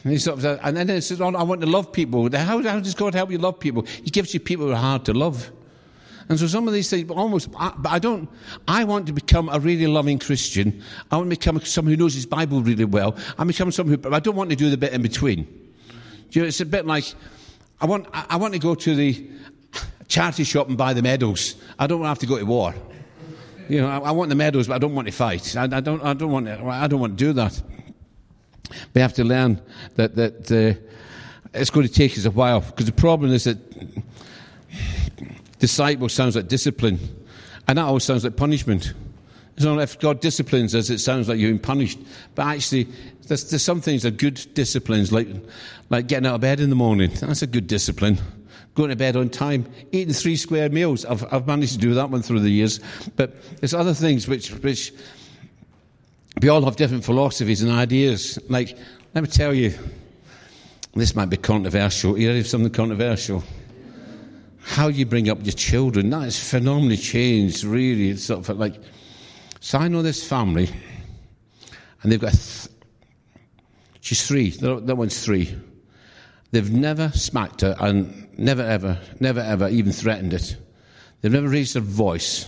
And, 0.09 0.15
he 0.15 0.19
sort 0.19 0.43
of, 0.43 0.59
and 0.63 0.75
then 0.75 0.89
it 0.89 1.03
says, 1.03 1.21
oh, 1.21 1.35
I 1.35 1.43
want 1.43 1.61
to 1.61 1.67
love 1.67 1.93
people. 1.93 2.35
How, 2.35 2.63
how 2.63 2.81
does 2.81 2.95
God 2.95 3.15
help 3.15 3.31
you 3.31 3.37
love 3.37 3.61
people? 3.61 3.83
He 3.83 4.09
gives 4.09 4.33
you 4.33 4.41
people 4.41 4.65
who 4.65 4.73
are 4.73 4.77
hard 4.77 5.05
to 5.05 5.13
love. 5.13 5.51
And 6.31 6.39
so 6.39 6.47
some 6.47 6.67
of 6.67 6.73
these 6.73 6.89
things, 6.89 7.11
almost, 7.11 7.53
but 7.53 7.87
I 7.87 7.99
don't, 7.99 8.27
I 8.67 8.85
want 8.85 9.07
to 9.09 9.13
become 9.13 9.51
a 9.51 9.61
really 9.61 9.87
loving 9.87 10.19
Christian. 10.19 10.83
I 11.11 11.19
want 11.19 11.27
to 11.27 11.37
become 11.37 11.61
someone 11.61 11.93
who 11.93 11.99
knows 11.99 12.15
his 12.15 12.25
Bible 12.25 12.63
really 12.63 12.87
well. 12.87 13.17
I 13.37 13.45
become 13.45 13.71
someone 13.71 14.01
who, 14.03 14.15
I 14.15 14.19
don't 14.19 14.35
want 14.35 14.49
to 14.49 14.57
do 14.57 14.71
the 14.71 14.79
bit 14.79 14.95
in 14.95 15.03
between. 15.03 15.47
You 16.31 16.41
know, 16.41 16.49
it's 16.49 16.63
a 16.63 16.65
bit 16.65 16.87
like, 16.87 17.05
I 17.79 17.85
want, 17.85 18.07
I 18.15 18.37
want 18.37 18.55
to 18.55 18.59
go 18.59 18.75
to 18.75 18.95
the 18.95 19.31
charity 20.07 20.45
shop 20.45 20.69
and 20.69 20.79
buy 20.79 20.95
the 20.95 21.03
medals. 21.03 21.57
I 21.79 21.87
don't 21.87 22.01
want 22.01 22.07
to 22.07 22.09
have 22.13 22.19
to 22.21 22.27
go 22.27 22.39
to 22.39 22.47
war. 22.47 22.75
You 23.69 23.83
know, 23.83 23.89
I, 23.89 23.99
I 23.99 24.11
want 24.13 24.31
the 24.31 24.37
medals, 24.37 24.69
but 24.69 24.75
I 24.75 24.79
don't 24.79 24.95
want 24.95 25.07
to 25.07 25.13
fight. 25.13 25.55
I, 25.55 25.65
I, 25.65 25.81
don't, 25.81 26.03
I 26.03 26.15
don't 26.15 26.33
want 26.33 26.47
to, 26.47 26.65
I 26.65 26.87
don't 26.87 27.01
want 27.01 27.19
to 27.19 27.25
do 27.27 27.35
that. 27.35 27.61
We 28.95 29.01
have 29.01 29.15
to 29.15 29.25
learn 29.25 29.61
that, 29.97 30.15
that 30.17 30.53
uh, 30.53 30.79
it's 31.55 31.71
going 31.71 31.87
to 31.87 31.93
take 31.93 32.17
us 32.19 32.25
a 32.25 32.31
while 32.31 32.61
because 32.61 32.87
the 32.87 32.93
problem 32.93 33.33
is 33.33 33.45
that 33.45 33.59
Disciple 35.59 36.09
sounds 36.09 36.37
like 36.37 36.49
discipline, 36.49 36.99
and 37.67 37.79
that 37.79 37.83
always 37.83 38.05
sounds 38.05 38.25
like 38.25 38.37
punishment. 38.37 38.95
So 39.57 39.79
if 39.81 39.99
God 39.99 40.21
disciplines 40.21 40.75
us, 40.75 40.89
it 40.89 40.99
sounds 40.99 41.29
like 41.29 41.39
you're 41.39 41.51
being 41.51 41.59
punished. 41.59 41.99
But 42.37 42.47
actually, 42.47 42.87
there's, 43.27 43.51
there's 43.51 43.65
some 43.65 43.81
things 43.81 44.03
that 44.05 44.15
are 44.15 44.17
good 44.17 44.41
disciplines, 44.55 45.11
like, 45.11 45.27
like 45.91 46.07
getting 46.07 46.27
out 46.27 46.37
of 46.37 46.41
bed 46.43 46.61
in 46.61 46.71
the 46.71 46.77
morning. 46.77 47.11
That's 47.11 47.43
a 47.43 47.47
good 47.49 47.67
discipline. 47.67 48.19
Going 48.75 48.91
to 48.91 48.97
bed 48.97 49.17
on 49.17 49.31
time, 49.31 49.67
eating 49.91 50.15
three 50.15 50.37
square 50.37 50.69
meals. 50.69 51.05
I've, 51.05 51.25
I've 51.35 51.49
managed 51.49 51.73
to 51.73 51.79
do 51.79 51.95
that 51.95 52.09
one 52.09 52.23
through 52.23 52.39
the 52.41 52.51
years. 52.51 52.79
But 53.17 53.35
there's 53.61 53.75
other 53.75 53.95
things 53.95 54.29
which, 54.29 54.51
which 54.51 54.93
we 56.41 56.49
all 56.49 56.65
have 56.65 56.77
different 56.77 57.05
philosophies 57.05 57.63
and 57.63 57.73
ideas. 57.73 58.39
Like, 58.49 58.77
let 59.15 59.23
me 59.23 59.29
tell 59.29 59.55
you, 59.55 59.75
this 60.95 61.15
might 61.15 61.31
be 61.31 61.37
controversial. 61.37 62.19
You 62.19 62.29
ready 62.29 62.43
for 62.43 62.49
something 62.49 62.73
controversial? 62.73 63.43
how 64.69 64.89
you 64.89 65.07
bring 65.07 65.31
up 65.31 65.39
your 65.43 65.55
children, 65.55 66.11
that 66.11 66.25
has 66.25 66.39
phenomenally 66.51 66.99
changed, 66.99 67.65
really. 67.65 68.11
It's 68.11 68.25
sort 68.25 68.47
of 68.47 68.59
like, 68.59 68.75
so 69.61 69.79
I 69.79 69.89
know 69.89 70.03
this 70.03 70.23
family, 70.27 70.69
and 72.03 72.13
they've 72.13 72.21
got, 72.21 72.33
th- 72.33 72.69
she's 74.01 74.27
three, 74.27 74.51
that 74.51 74.95
one's 74.97 75.25
three. 75.25 75.57
They've 76.51 76.71
never 76.71 77.11
smacked 77.15 77.63
her, 77.63 77.77
and 77.81 78.29
never 78.39 78.63
ever, 78.63 79.01
never 79.21 79.41
ever 79.41 79.69
even 79.69 79.93
threatened 79.93 80.35
it. 80.35 80.57
They've 81.23 81.33
never 81.33 81.49
raised 81.49 81.75
their 81.75 81.83
voice 81.83 82.47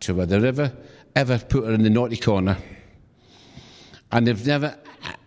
to 0.00 0.18
her. 0.18 0.26
They've 0.26 0.42
never 0.42 0.72
ever 1.14 1.38
put 1.38 1.64
her 1.64 1.72
in 1.72 1.84
the 1.84 1.90
naughty 1.90 2.16
corner. 2.16 2.58
And 4.14 4.26
they've 4.26 4.46
never 4.46 4.78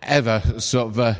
ever 0.02 0.42
sort 0.58 0.88
of 0.88 0.98
uh, 0.98 1.14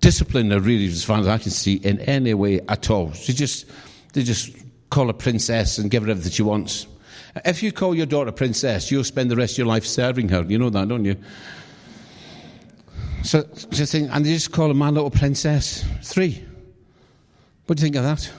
disciplined 0.00 0.52
her, 0.52 0.60
really, 0.60 0.86
as 0.86 1.02
far 1.02 1.18
as 1.18 1.26
I 1.26 1.38
can 1.38 1.50
see, 1.50 1.76
in 1.76 2.00
any 2.00 2.34
way 2.34 2.60
at 2.68 2.90
all. 2.90 3.12
She 3.12 3.32
just 3.32 3.66
they 4.12 4.22
just 4.22 4.54
call 4.90 5.06
her 5.06 5.12
princess 5.12 5.78
and 5.78 5.90
give 5.90 6.04
her 6.04 6.10
everything 6.10 6.32
she 6.32 6.42
wants. 6.42 6.86
If 7.44 7.62
you 7.62 7.72
call 7.72 7.94
your 7.94 8.06
daughter 8.06 8.30
princess, 8.30 8.90
you'll 8.90 9.04
spend 9.04 9.30
the 9.30 9.36
rest 9.36 9.54
of 9.54 9.58
your 9.58 9.66
life 9.66 9.86
serving 9.86 10.28
her. 10.28 10.42
You 10.42 10.58
know 10.58 10.70
that, 10.70 10.88
don't 10.88 11.04
you? 11.04 11.16
So, 13.22 13.42
think, 13.42 14.10
and 14.12 14.24
they 14.24 14.34
just 14.34 14.52
call 14.52 14.68
her 14.68 14.74
my 14.74 14.90
little 14.90 15.10
princess. 15.10 15.84
Three. 16.02 16.44
What 17.66 17.78
do 17.78 17.82
you 17.82 17.86
think 17.86 17.96
of 17.96 18.04
that? 18.04 18.30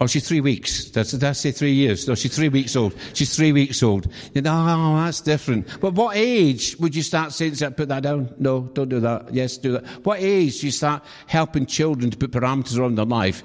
Oh, 0.00 0.08
she's 0.08 0.26
three 0.26 0.40
weeks. 0.40 0.90
That's, 0.90 1.12
that's 1.12 1.38
say 1.38 1.52
three 1.52 1.72
years. 1.72 2.08
No, 2.08 2.16
she's 2.16 2.34
three 2.34 2.48
weeks 2.48 2.74
old. 2.74 2.96
She's 3.12 3.34
three 3.36 3.52
weeks 3.52 3.80
old. 3.80 4.12
You 4.34 4.42
know, 4.42 4.66
oh, 4.68 4.96
that's 4.96 5.20
different. 5.20 5.68
But 5.80 5.94
what 5.94 6.16
age 6.16 6.76
would 6.80 6.96
you 6.96 7.02
start 7.02 7.32
saying, 7.32 7.54
put 7.74 7.88
that 7.88 8.02
down? 8.02 8.34
No, 8.38 8.62
don't 8.62 8.88
do 8.88 8.98
that. 9.00 9.32
Yes, 9.32 9.56
do 9.56 9.72
that. 9.72 9.86
What 10.04 10.20
age 10.20 10.60
do 10.60 10.66
you 10.66 10.72
start 10.72 11.04
helping 11.28 11.66
children 11.66 12.10
to 12.10 12.16
put 12.16 12.32
parameters 12.32 12.76
around 12.76 12.96
their 12.96 13.04
life? 13.04 13.44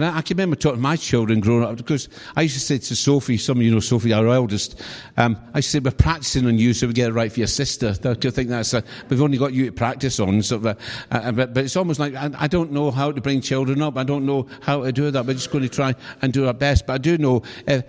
And 0.00 0.14
I, 0.14 0.18
I, 0.18 0.22
can 0.22 0.36
remember 0.36 0.56
talking 0.56 0.78
to 0.78 0.82
my 0.82 0.96
children 0.96 1.40
growing 1.40 1.62
up 1.62 1.76
because 1.76 2.08
I 2.34 2.42
used 2.42 2.54
to 2.54 2.60
say 2.60 2.78
to 2.78 2.96
Sophie, 2.96 3.36
some 3.36 3.58
of 3.58 3.62
you 3.62 3.70
know 3.70 3.80
Sophie, 3.80 4.14
our 4.14 4.26
eldest, 4.28 4.80
um, 5.18 5.36
I 5.52 5.58
used 5.58 5.72
to 5.72 5.72
say, 5.72 5.78
we're 5.80 5.90
practicing 5.90 6.46
on 6.46 6.58
you 6.58 6.72
so 6.72 6.86
we 6.86 6.94
get 6.94 7.10
it 7.10 7.12
right 7.12 7.30
for 7.30 7.40
your 7.40 7.46
sister. 7.46 7.88
I 8.04 8.14
think 8.14 8.48
that's, 8.48 8.72
a, 8.72 8.82
we've 9.10 9.20
only 9.20 9.36
got 9.36 9.52
you 9.52 9.66
to 9.66 9.72
practice 9.72 10.18
on. 10.18 10.38
Of 10.38 10.64
a, 10.64 10.76
uh, 11.10 11.32
but, 11.32 11.52
but, 11.52 11.64
it's 11.64 11.76
almost 11.76 12.00
like, 12.00 12.14
I, 12.14 12.30
I, 12.38 12.46
don't 12.46 12.72
know 12.72 12.90
how 12.90 13.12
to 13.12 13.20
bring 13.20 13.42
children 13.42 13.82
up. 13.82 13.98
I 13.98 14.04
don't 14.04 14.24
know 14.24 14.46
how 14.62 14.84
to 14.84 14.90
do 14.90 15.10
that. 15.10 15.26
We're 15.26 15.34
just 15.34 15.50
going 15.50 15.64
to 15.64 15.68
try 15.68 15.94
and 16.22 16.32
do 16.32 16.46
our 16.46 16.54
best. 16.54 16.86
But 16.86 16.94
I 16.94 16.98
do 16.98 17.18
know, 17.18 17.42
uh, 17.68 17.82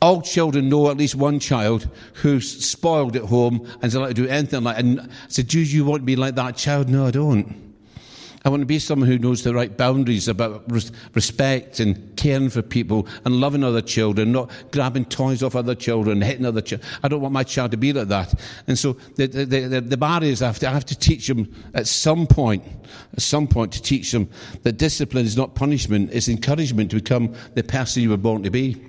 all 0.00 0.22
children 0.22 0.68
know 0.68 0.90
at 0.90 0.96
least 0.96 1.16
one 1.16 1.40
child 1.40 1.88
who's 2.14 2.64
spoiled 2.64 3.16
at 3.16 3.24
home 3.24 3.66
and 3.72 3.82
doesn't 3.82 4.00
like 4.00 4.14
to 4.14 4.22
do 4.22 4.28
anything 4.28 4.62
like, 4.62 4.78
and 4.78 5.00
I 5.00 5.06
said, 5.26 5.48
do 5.48 5.60
you 5.60 5.84
want 5.84 6.02
to 6.02 6.04
be 6.04 6.14
like 6.14 6.36
that 6.36 6.56
child? 6.56 6.88
No, 6.88 7.06
I 7.06 7.10
don't. 7.10 7.71
I 8.44 8.48
want 8.48 8.60
to 8.62 8.66
be 8.66 8.80
someone 8.80 9.08
who 9.08 9.18
knows 9.18 9.44
the 9.44 9.54
right 9.54 9.76
boundaries 9.76 10.26
about 10.26 10.64
respect 11.14 11.78
and 11.78 12.16
caring 12.16 12.50
for 12.50 12.60
people 12.60 13.06
and 13.24 13.40
loving 13.40 13.62
other 13.62 13.80
children, 13.80 14.32
not 14.32 14.50
grabbing 14.72 15.04
toys 15.04 15.42
off 15.44 15.54
other 15.54 15.76
children, 15.76 16.20
hitting 16.20 16.44
other 16.44 16.60
children. 16.60 16.88
I 17.04 17.08
don't 17.08 17.20
want 17.20 17.32
my 17.32 17.44
child 17.44 17.70
to 17.70 17.76
be 17.76 17.92
like 17.92 18.08
that. 18.08 18.34
And 18.66 18.76
so 18.76 18.94
the, 19.14 19.26
the, 19.26 19.44
the, 19.44 19.80
the 19.80 19.96
barriers 19.96 20.42
I 20.42 20.46
have, 20.46 20.58
to, 20.58 20.68
I 20.68 20.72
have 20.72 20.86
to 20.86 20.98
teach 20.98 21.28
them 21.28 21.54
at 21.74 21.86
some 21.86 22.26
point, 22.26 22.64
at 23.12 23.22
some 23.22 23.46
point 23.46 23.72
to 23.74 23.82
teach 23.82 24.10
them 24.10 24.28
that 24.62 24.72
discipline 24.72 25.24
is 25.24 25.36
not 25.36 25.54
punishment, 25.54 26.10
it's 26.12 26.28
encouragement 26.28 26.90
to 26.90 26.96
become 26.96 27.34
the 27.54 27.62
person 27.62 28.02
you 28.02 28.10
were 28.10 28.16
born 28.16 28.42
to 28.42 28.50
be. 28.50 28.82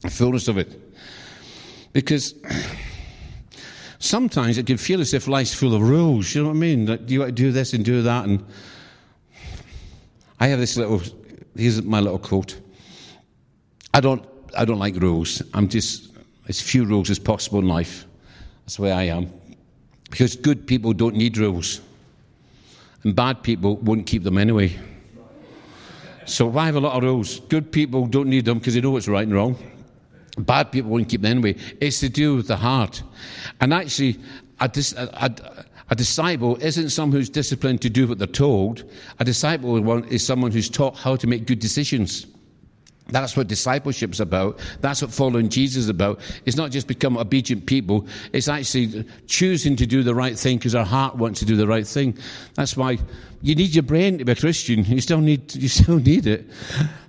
The 0.00 0.10
fullness 0.10 0.48
of 0.48 0.58
it. 0.58 0.82
Because 1.94 2.34
sometimes 4.06 4.58
it 4.58 4.66
can 4.66 4.76
feel 4.76 5.00
as 5.00 5.12
if 5.12 5.28
life's 5.28 5.54
full 5.54 5.74
of 5.74 5.82
rules. 5.82 6.34
You 6.34 6.42
know 6.42 6.48
what 6.48 6.56
I 6.56 6.60
mean? 6.60 6.86
Like, 6.86 7.10
you 7.10 7.18
got 7.20 7.26
to 7.26 7.32
do 7.32 7.52
this 7.52 7.72
and 7.72 7.84
do 7.84 8.02
that. 8.02 8.24
And 8.24 8.44
I 10.40 10.48
have 10.48 10.58
this 10.58 10.76
little. 10.76 11.02
Here's 11.56 11.82
my 11.82 12.00
little 12.00 12.18
quote. 12.18 12.60
I 13.92 14.00
don't. 14.00 14.24
I 14.56 14.64
don't 14.64 14.78
like 14.78 14.96
rules. 14.96 15.42
I'm 15.52 15.68
just 15.68 16.10
as 16.48 16.60
few 16.60 16.84
rules 16.84 17.10
as 17.10 17.18
possible 17.18 17.58
in 17.58 17.68
life. 17.68 18.06
That's 18.64 18.76
the 18.76 18.82
way 18.82 18.92
I 18.92 19.04
am. 19.04 19.32
Because 20.10 20.36
good 20.36 20.66
people 20.66 20.92
don't 20.92 21.16
need 21.16 21.36
rules, 21.36 21.80
and 23.02 23.14
bad 23.14 23.42
people 23.42 23.76
won't 23.76 24.06
keep 24.06 24.22
them 24.22 24.38
anyway. 24.38 24.78
So 26.26 26.46
why 26.46 26.66
have 26.66 26.76
a 26.76 26.80
lot 26.80 26.96
of 26.96 27.02
rules. 27.04 27.40
Good 27.40 27.70
people 27.70 28.06
don't 28.06 28.28
need 28.28 28.44
them 28.44 28.58
because 28.58 28.74
they 28.74 28.80
know 28.80 28.90
what's 28.90 29.08
right 29.08 29.26
and 29.26 29.34
wrong. 29.34 29.56
Bad 30.38 30.70
people 30.70 30.90
won't 30.90 31.08
keep 31.08 31.22
them 31.22 31.38
anyway. 31.38 31.56
It's 31.80 32.00
to 32.00 32.08
do 32.08 32.36
with 32.36 32.48
the 32.48 32.56
heart. 32.56 33.02
And 33.60 33.72
actually, 33.72 34.18
a, 34.60 34.70
a, 35.14 35.64
a, 35.90 35.94
disciple 35.94 36.56
isn't 36.56 36.90
someone 36.90 37.18
who's 37.18 37.30
disciplined 37.30 37.80
to 37.82 37.90
do 37.90 38.06
what 38.06 38.18
they're 38.18 38.26
told. 38.26 38.84
A 39.18 39.24
disciple 39.24 40.04
is 40.04 40.26
someone 40.26 40.52
who's 40.52 40.68
taught 40.68 40.96
how 40.96 41.16
to 41.16 41.26
make 41.26 41.46
good 41.46 41.58
decisions. 41.58 42.26
That's 43.08 43.36
what 43.36 43.46
discipleship's 43.46 44.18
about. 44.18 44.58
That's 44.80 45.00
what 45.00 45.12
following 45.12 45.48
Jesus 45.48 45.84
is 45.84 45.88
about. 45.88 46.20
It's 46.44 46.56
not 46.56 46.72
just 46.72 46.88
become 46.88 47.16
obedient 47.16 47.66
people. 47.66 48.06
It's 48.32 48.48
actually 48.48 49.04
choosing 49.28 49.76
to 49.76 49.86
do 49.86 50.02
the 50.02 50.14
right 50.14 50.36
thing 50.36 50.58
because 50.58 50.74
our 50.74 50.84
heart 50.84 51.14
wants 51.14 51.38
to 51.40 51.46
do 51.46 51.56
the 51.56 51.68
right 51.68 51.86
thing. 51.86 52.18
That's 52.54 52.76
why 52.76 52.98
you 53.42 53.54
need 53.54 53.74
your 53.74 53.84
brain 53.84 54.18
to 54.18 54.24
be 54.24 54.32
a 54.32 54.36
Christian. 54.36 54.84
You 54.84 55.00
still 55.00 55.20
need, 55.20 55.54
you 55.54 55.68
still 55.68 55.98
need 56.00 56.26
it. 56.26 56.46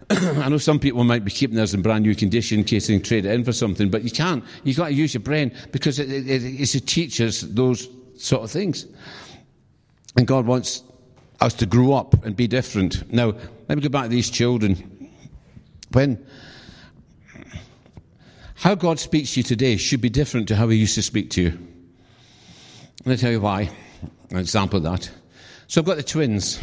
I 0.09 0.47
know 0.47 0.57
some 0.57 0.79
people 0.79 1.03
might 1.03 1.25
be 1.25 1.31
keeping 1.31 1.55
theirs 1.55 1.73
in 1.73 1.81
brand 1.81 2.03
new 2.05 2.15
condition 2.15 2.59
in 2.59 2.65
case 2.65 2.87
they 2.87 2.97
trade 2.99 3.25
it 3.25 3.33
in 3.33 3.43
for 3.43 3.51
something, 3.51 3.89
but 3.89 4.03
you 4.03 4.11
can't. 4.11 4.43
You've 4.63 4.77
got 4.77 4.87
to 4.87 4.93
use 4.93 5.13
your 5.13 5.21
brain 5.21 5.51
because 5.71 5.99
it, 5.99 6.09
it, 6.09 6.43
it's 6.43 6.71
to 6.71 6.81
teach 6.81 7.19
us 7.19 7.41
those 7.41 7.89
sort 8.15 8.43
of 8.43 8.51
things. 8.51 8.85
And 10.15 10.25
God 10.25 10.45
wants 10.45 10.83
us 11.41 11.53
to 11.55 11.65
grow 11.65 11.93
up 11.93 12.23
and 12.25 12.35
be 12.35 12.47
different. 12.47 13.11
Now, 13.11 13.33
let 13.67 13.77
me 13.77 13.81
go 13.81 13.89
back 13.89 14.03
to 14.03 14.09
these 14.09 14.29
children. 14.29 15.11
When 15.91 16.25
how 18.55 18.75
God 18.75 18.99
speaks 18.99 19.33
to 19.33 19.41
you 19.41 19.43
today 19.43 19.77
should 19.77 20.01
be 20.01 20.09
different 20.09 20.47
to 20.47 20.55
how 20.55 20.67
He 20.69 20.77
used 20.77 20.95
to 20.95 21.03
speak 21.03 21.29
to 21.31 21.41
you. 21.41 21.49
Let 23.05 23.11
me 23.11 23.17
tell 23.17 23.31
you 23.31 23.41
why. 23.41 23.69
An 24.31 24.37
example 24.37 24.77
of 24.77 24.83
that. 24.83 25.11
So 25.67 25.81
I've 25.81 25.85
got 25.85 25.97
the 25.97 26.03
twins. 26.03 26.59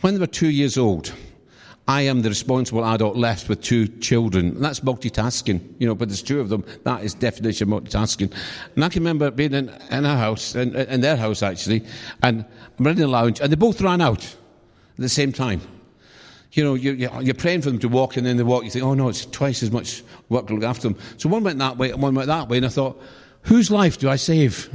When 0.00 0.14
they 0.14 0.20
were 0.20 0.26
two 0.26 0.50
years 0.50 0.76
old, 0.76 1.12
I 1.88 2.02
am 2.02 2.20
the 2.20 2.28
responsible 2.28 2.84
adult 2.84 3.16
left 3.16 3.48
with 3.48 3.62
two 3.62 3.88
children. 3.88 4.60
That's 4.60 4.80
multitasking, 4.80 5.60
you 5.78 5.86
know, 5.86 5.94
but 5.94 6.10
there's 6.10 6.22
two 6.22 6.38
of 6.38 6.50
them. 6.50 6.62
That 6.84 7.02
is 7.02 7.14
definition 7.14 7.72
of 7.72 7.82
multitasking. 7.82 8.30
And 8.74 8.84
I 8.84 8.90
can 8.90 9.00
remember 9.00 9.30
being 9.30 9.54
in, 9.54 9.70
in 9.90 10.04
our 10.04 10.18
house, 10.18 10.54
in, 10.54 10.76
in 10.76 11.00
their 11.00 11.16
house 11.16 11.42
actually, 11.42 11.82
and 12.22 12.44
I'm 12.78 12.86
in 12.86 12.96
the 12.96 13.08
lounge, 13.08 13.40
and 13.40 13.50
they 13.50 13.56
both 13.56 13.80
ran 13.80 14.02
out 14.02 14.22
at 14.22 14.98
the 14.98 15.08
same 15.08 15.32
time. 15.32 15.62
You 16.52 16.62
know, 16.64 16.74
you, 16.74 16.92
you're 16.92 17.34
praying 17.34 17.62
for 17.62 17.70
them 17.70 17.78
to 17.78 17.88
walk, 17.88 18.18
and 18.18 18.26
then 18.26 18.36
they 18.36 18.42
walk. 18.42 18.64
You 18.64 18.70
think, 18.70 18.84
oh 18.84 18.92
no, 18.94 19.08
it's 19.08 19.24
twice 19.24 19.62
as 19.62 19.70
much 19.70 20.02
work 20.28 20.46
to 20.48 20.54
look 20.54 20.64
after 20.64 20.88
them. 20.88 20.98
So 21.16 21.30
one 21.30 21.42
went 21.42 21.58
that 21.58 21.78
way, 21.78 21.90
and 21.90 22.02
one 22.02 22.14
went 22.14 22.26
that 22.26 22.48
way, 22.48 22.58
and 22.58 22.66
I 22.66 22.70
thought, 22.70 23.00
whose 23.42 23.70
life 23.70 23.98
do 23.98 24.10
I 24.10 24.16
save? 24.16 24.68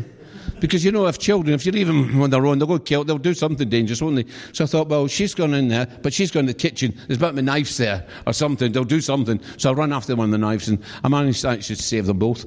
Because 0.63 0.85
you 0.85 0.93
know, 0.93 1.07
if 1.07 1.19
children, 1.19 1.53
if 1.53 1.65
you 1.65 1.73
leave 1.73 1.87
them 1.87 2.21
on 2.21 2.29
their 2.29 2.45
own, 2.45 2.57
they'll 2.57 2.65
go 2.69 2.79
kill, 2.79 3.03
they'll 3.03 3.17
do 3.17 3.33
something 3.33 3.67
dangerous, 3.67 4.01
won't 4.01 4.15
they? 4.15 4.25
So 4.53 4.63
I 4.63 4.67
thought, 4.67 4.87
well, 4.87 5.07
she's 5.07 5.35
gone 5.35 5.53
in 5.53 5.67
there, 5.67 5.87
but 6.01 6.13
she's 6.13 6.31
gone 6.31 6.45
to 6.45 6.53
the 6.53 6.57
kitchen. 6.57 6.97
There's 7.05 7.17
about 7.17 7.35
my 7.35 7.41
knives 7.41 7.75
there 7.75 8.07
or 8.25 8.31
something. 8.31 8.71
They'll 8.71 8.85
do 8.85 9.01
something. 9.01 9.41
So 9.57 9.71
I 9.71 9.73
run 9.73 9.91
after 9.91 10.15
one 10.15 10.27
of 10.27 10.31
the 10.31 10.37
knives, 10.37 10.69
and 10.69 10.81
I 11.03 11.09
managed 11.09 11.41
to 11.41 11.49
actually 11.49 11.75
save 11.75 12.05
them 12.05 12.17
both. 12.17 12.45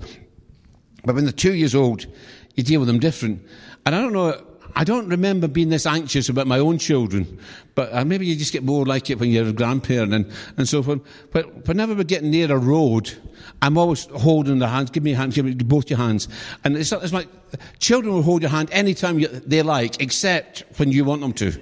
But 1.05 1.15
when 1.15 1.25
they're 1.25 1.33
two 1.33 1.53
years 1.53 1.75
old, 1.75 2.07
you 2.55 2.63
deal 2.63 2.81
with 2.81 2.87
them 2.87 3.01
different. 3.01 3.47
And 3.85 3.95
I 3.95 4.01
don't 4.01 4.15
know 4.15 4.46
I 4.79 4.85
don't 4.85 5.09
remember 5.09 5.49
being 5.49 5.71
this 5.71 5.87
anxious 5.87 6.29
about 6.29 6.47
my 6.47 6.59
own 6.59 6.77
children, 6.77 7.39
but 7.75 7.91
uh, 7.95 8.05
maybe 8.05 8.27
you 8.27 8.37
just 8.37 8.53
get 8.53 8.63
more 8.63 8.85
like 8.85 9.09
it 9.09 9.19
when 9.19 9.31
you're 9.31 9.49
a 9.49 9.53
grandparent 9.53 10.13
and, 10.13 10.31
and 10.59 10.69
so 10.69 10.83
forth. 10.83 11.01
But 11.33 11.67
whenever 11.67 11.95
we're 11.95 12.05
getting 12.05 12.31
near 12.31 12.53
a 12.53 12.59
road, 12.59 13.11
I'm 13.63 13.79
always 13.79 14.05
holding 14.05 14.59
their 14.59 14.69
hands. 14.69 14.91
Give 14.91 15.03
me 15.03 15.13
a 15.13 15.17
hand, 15.17 15.33
give 15.33 15.47
me 15.47 15.55
both 15.55 15.89
your 15.89 15.99
hands. 15.99 16.29
And 16.63 16.77
it's, 16.77 16.93
it's 16.93 17.15
like 17.15 17.29
children 17.79 18.15
will 18.15 18.23
hold 18.23 18.43
your 18.43 18.51
hand 18.51 18.69
anytime 18.71 19.19
you, 19.19 19.29
they 19.29 19.63
like, 19.63 20.03
except 20.03 20.65
when 20.77 20.93
you 20.93 21.07
want 21.07 21.23
them 21.23 21.33
to. 21.33 21.59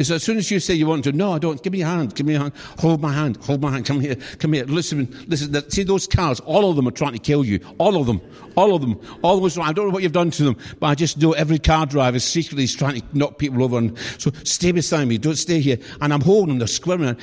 It's 0.00 0.10
as 0.10 0.22
soon 0.22 0.38
as 0.38 0.50
you 0.50 0.60
say 0.60 0.72
you 0.72 0.86
want 0.86 1.04
to, 1.04 1.12
no, 1.12 1.34
I 1.34 1.38
don't. 1.38 1.62
Give 1.62 1.74
me 1.74 1.80
your 1.80 1.88
hand. 1.88 2.14
Give 2.14 2.24
me 2.24 2.32
your 2.32 2.40
hand. 2.40 2.54
Hold 2.78 3.02
my 3.02 3.12
hand. 3.12 3.36
Hold 3.44 3.60
my 3.60 3.70
hand. 3.70 3.84
Come 3.84 4.00
here. 4.00 4.16
Come 4.38 4.54
here. 4.54 4.64
Listen. 4.64 5.14
Listen. 5.28 5.70
See 5.70 5.82
those 5.82 6.06
cars? 6.06 6.40
All 6.40 6.70
of 6.70 6.76
them 6.76 6.88
are 6.88 6.90
trying 6.90 7.12
to 7.12 7.18
kill 7.18 7.44
you. 7.44 7.60
All 7.76 8.00
of 8.00 8.06
them. 8.06 8.22
All 8.56 8.74
of 8.74 8.80
them. 8.80 8.98
All 9.20 9.44
of 9.44 9.52
them. 9.52 9.62
I 9.62 9.74
don't 9.74 9.88
know 9.88 9.92
what 9.92 10.02
you've 10.02 10.12
done 10.12 10.30
to 10.30 10.42
them, 10.42 10.56
but 10.78 10.86
I 10.86 10.94
just 10.94 11.18
know 11.18 11.32
every 11.32 11.58
car 11.58 11.84
driver 11.84 12.18
secretly 12.18 12.64
is 12.64 12.74
trying 12.74 13.02
to 13.02 13.06
knock 13.12 13.36
people 13.36 13.62
over. 13.62 13.76
And 13.76 13.98
so 14.16 14.30
stay 14.42 14.72
beside 14.72 15.06
me. 15.06 15.18
Don't 15.18 15.36
stay 15.36 15.60
here. 15.60 15.76
And 16.00 16.14
I'm 16.14 16.22
holding 16.22 16.48
them. 16.48 16.60
They're 16.60 16.66
squirming. 16.66 17.18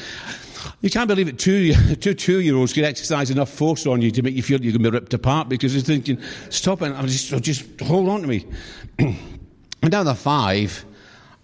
You 0.82 0.92
can't 0.92 1.08
believe 1.08 1.30
it. 1.30 1.40
Two, 1.40 1.74
two 1.96 2.14
two-year-olds 2.14 2.74
can 2.74 2.84
exercise 2.84 3.32
enough 3.32 3.50
force 3.50 3.88
on 3.88 4.04
you 4.04 4.12
to 4.12 4.22
make 4.22 4.36
you 4.36 4.44
feel 4.44 4.62
you're 4.62 4.72
going 4.72 4.84
to 4.84 4.92
be 4.92 4.96
ripped 4.96 5.16
apart 5.16 5.50
because 5.50 5.74
they're 5.74 5.82
thinking, 5.82 6.22
stop 6.52 6.84
it. 6.84 6.92
I'm 6.92 7.08
just, 7.08 7.42
just 7.42 7.82
hold 7.82 8.08
on 8.08 8.22
to 8.22 8.28
me. 8.28 8.46
and 9.00 9.92
now 9.92 10.04
they're 10.04 10.14
five. 10.14 10.86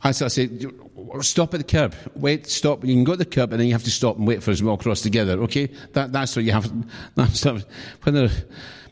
I 0.04 0.12
say, 0.12 0.48
stop 1.22 1.54
at 1.54 1.60
the 1.60 1.64
curb. 1.64 1.96
Wait, 2.16 2.48
stop. 2.48 2.84
You 2.84 2.94
can 2.94 3.04
go 3.04 3.14
to 3.14 3.18
the 3.18 3.26
curb 3.26 3.52
and 3.52 3.60
then 3.60 3.68
you 3.68 3.74
have 3.74 3.84
to 3.84 3.92
stop 3.92 4.18
and 4.18 4.28
wait 4.28 4.44
for 4.44 4.52
us 4.52 4.60
to 4.60 4.66
walk 4.66 4.82
across 4.82 5.02
together. 5.02 5.34
Okay? 5.44 5.70
That, 5.94 6.12
that's 6.12 6.36
what 6.36 6.46
you 6.46 6.52
have. 6.52 6.72
That's 7.16 7.44
when 7.46 8.14
they're, 8.14 8.30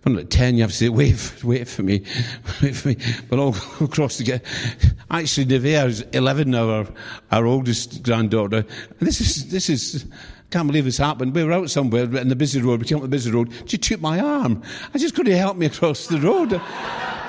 when 0.04 0.16
they're 0.16 0.24
10, 0.24 0.56
you 0.56 0.62
have 0.62 0.72
to 0.72 0.76
say, 0.76 0.90
wait, 0.90 1.44
wait 1.44 1.68
for 1.68 1.84
me. 1.84 2.04
Wait 2.62 2.76
for 2.76 2.90
me. 2.90 2.98
But 3.30 3.40
all 3.40 3.56
across 3.82 4.18
together. 4.18 4.44
Actually, 5.10 5.46
Nevea 5.46 5.88
is 5.88 6.02
11 6.14 6.50
now, 6.50 6.70
our, 6.70 6.88
our 7.32 7.46
oldest 7.46 8.04
granddaughter. 8.04 8.66
And 9.00 9.08
this 9.08 9.22
is, 9.22 9.50
this 9.52 9.70
is, 9.70 10.06
can't 10.50 10.68
believe 10.68 10.86
this 10.86 10.98
happened. 10.98 11.36
We 11.36 11.44
were 11.44 11.54
out 11.54 11.70
somewhere 11.70 12.04
in 12.04 12.30
the 12.30 12.36
busy 12.36 12.62
road. 12.62 12.82
We 12.82 12.88
came 12.88 12.98
up 12.98 13.04
the 13.04 13.10
busy 13.10 13.32
road. 13.32 13.54
She 13.66 13.78
took 13.78 14.02
my 14.02 14.20
arm. 14.20 14.64
I 14.94 14.98
just 14.98 15.16
couldn't 15.16 15.36
help 15.36 15.58
me 15.58 15.68
across 15.68 16.08
the 16.08 16.20
road. 16.20 16.60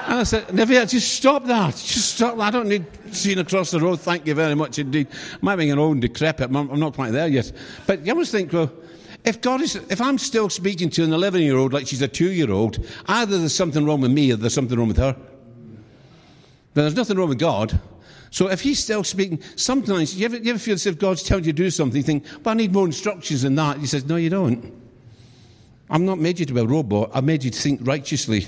And 0.06 0.20
I 0.20 0.22
said, 0.24 0.46
Nevea, 0.48 0.88
just 0.88 1.14
stop 1.14 1.44
that. 1.44 1.76
Just 1.76 2.16
stop 2.16 2.36
that. 2.36 2.42
I 2.42 2.50
don't 2.50 2.68
need 2.68 2.84
seeing 3.12 3.38
across 3.38 3.70
the 3.70 3.80
road. 3.80 4.00
Thank 4.00 4.26
you 4.26 4.34
very 4.34 4.54
much 4.54 4.78
indeed. 4.78 5.08
I 5.10 5.38
might 5.40 5.56
be 5.56 5.70
an 5.70 5.78
old 5.78 6.00
decrepit. 6.00 6.54
I'm 6.54 6.80
not 6.80 6.94
quite 6.94 7.12
there 7.12 7.28
yet. 7.28 7.52
But 7.86 8.04
you 8.04 8.12
always 8.12 8.30
think, 8.30 8.52
well, 8.52 8.72
if 9.24 9.40
God 9.40 9.60
is, 9.60 9.76
if 9.76 10.00
I'm 10.00 10.18
still 10.18 10.48
speaking 10.50 10.90
to 10.90 11.04
an 11.04 11.12
11 11.12 11.42
year 11.42 11.56
old 11.56 11.72
like 11.72 11.86
she's 11.86 12.02
a 12.02 12.08
two 12.08 12.30
year 12.30 12.50
old, 12.50 12.84
either 13.06 13.38
there's 13.38 13.54
something 13.54 13.84
wrong 13.84 14.00
with 14.00 14.10
me 14.10 14.32
or 14.32 14.36
there's 14.36 14.54
something 14.54 14.78
wrong 14.78 14.88
with 14.88 14.96
her. 14.96 15.16
But 16.74 16.82
there's 16.82 16.96
nothing 16.96 17.16
wrong 17.16 17.28
with 17.28 17.38
God. 17.38 17.78
So 18.30 18.48
if 18.48 18.62
he's 18.62 18.82
still 18.82 19.04
speaking, 19.04 19.40
sometimes 19.56 20.16
you 20.18 20.24
ever, 20.24 20.38
you 20.38 20.50
ever 20.50 20.58
feel 20.58 20.74
as 20.74 20.86
if 20.86 20.98
God's 20.98 21.22
telling 21.22 21.44
you 21.44 21.52
to 21.52 21.56
do 21.56 21.70
something, 21.70 21.98
you 21.98 22.02
think, 22.02 22.24
but 22.42 22.52
I 22.52 22.54
need 22.54 22.72
more 22.72 22.86
instructions 22.86 23.42
than 23.42 23.54
that. 23.56 23.78
He 23.78 23.86
says, 23.86 24.06
no, 24.06 24.16
you 24.16 24.30
don't. 24.30 24.72
I'm 25.90 26.06
not 26.06 26.18
made 26.18 26.40
you 26.40 26.46
to 26.46 26.54
be 26.54 26.60
a 26.60 26.66
robot. 26.66 27.10
I 27.12 27.20
made 27.20 27.44
you 27.44 27.50
to 27.50 27.58
think 27.58 27.80
righteously. 27.84 28.46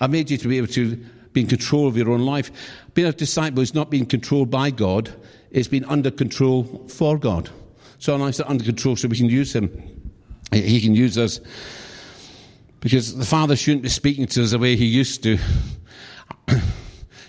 I 0.00 0.06
made 0.06 0.30
you 0.30 0.38
to 0.38 0.48
be 0.48 0.58
able 0.58 0.68
to 0.68 0.96
be 1.32 1.42
in 1.42 1.46
control 1.46 1.86
of 1.86 1.96
your 1.96 2.10
own 2.10 2.24
life. 2.24 2.50
Being 2.94 3.08
a 3.08 3.12
disciple 3.12 3.60
is 3.60 3.74
not 3.74 3.90
being 3.90 4.06
controlled 4.06 4.50
by 4.50 4.70
God, 4.70 5.12
it's 5.50 5.68
being 5.68 5.84
under 5.84 6.10
control 6.10 6.86
for 6.88 7.18
God. 7.18 7.50
So 7.98 8.12
our 8.12 8.18
lives 8.18 8.40
are 8.40 8.48
under 8.48 8.64
control 8.64 8.96
so 8.96 9.08
we 9.08 9.16
can 9.16 9.28
use 9.28 9.54
Him. 9.54 9.70
He 10.52 10.80
can 10.80 10.94
use 10.94 11.18
us. 11.18 11.40
Because 12.80 13.16
the 13.16 13.24
Father 13.24 13.56
shouldn't 13.56 13.82
be 13.82 13.88
speaking 13.88 14.26
to 14.28 14.42
us 14.42 14.52
the 14.52 14.58
way 14.58 14.76
He 14.76 14.84
used 14.84 15.22
to. 15.24 15.36
Do 16.46 16.60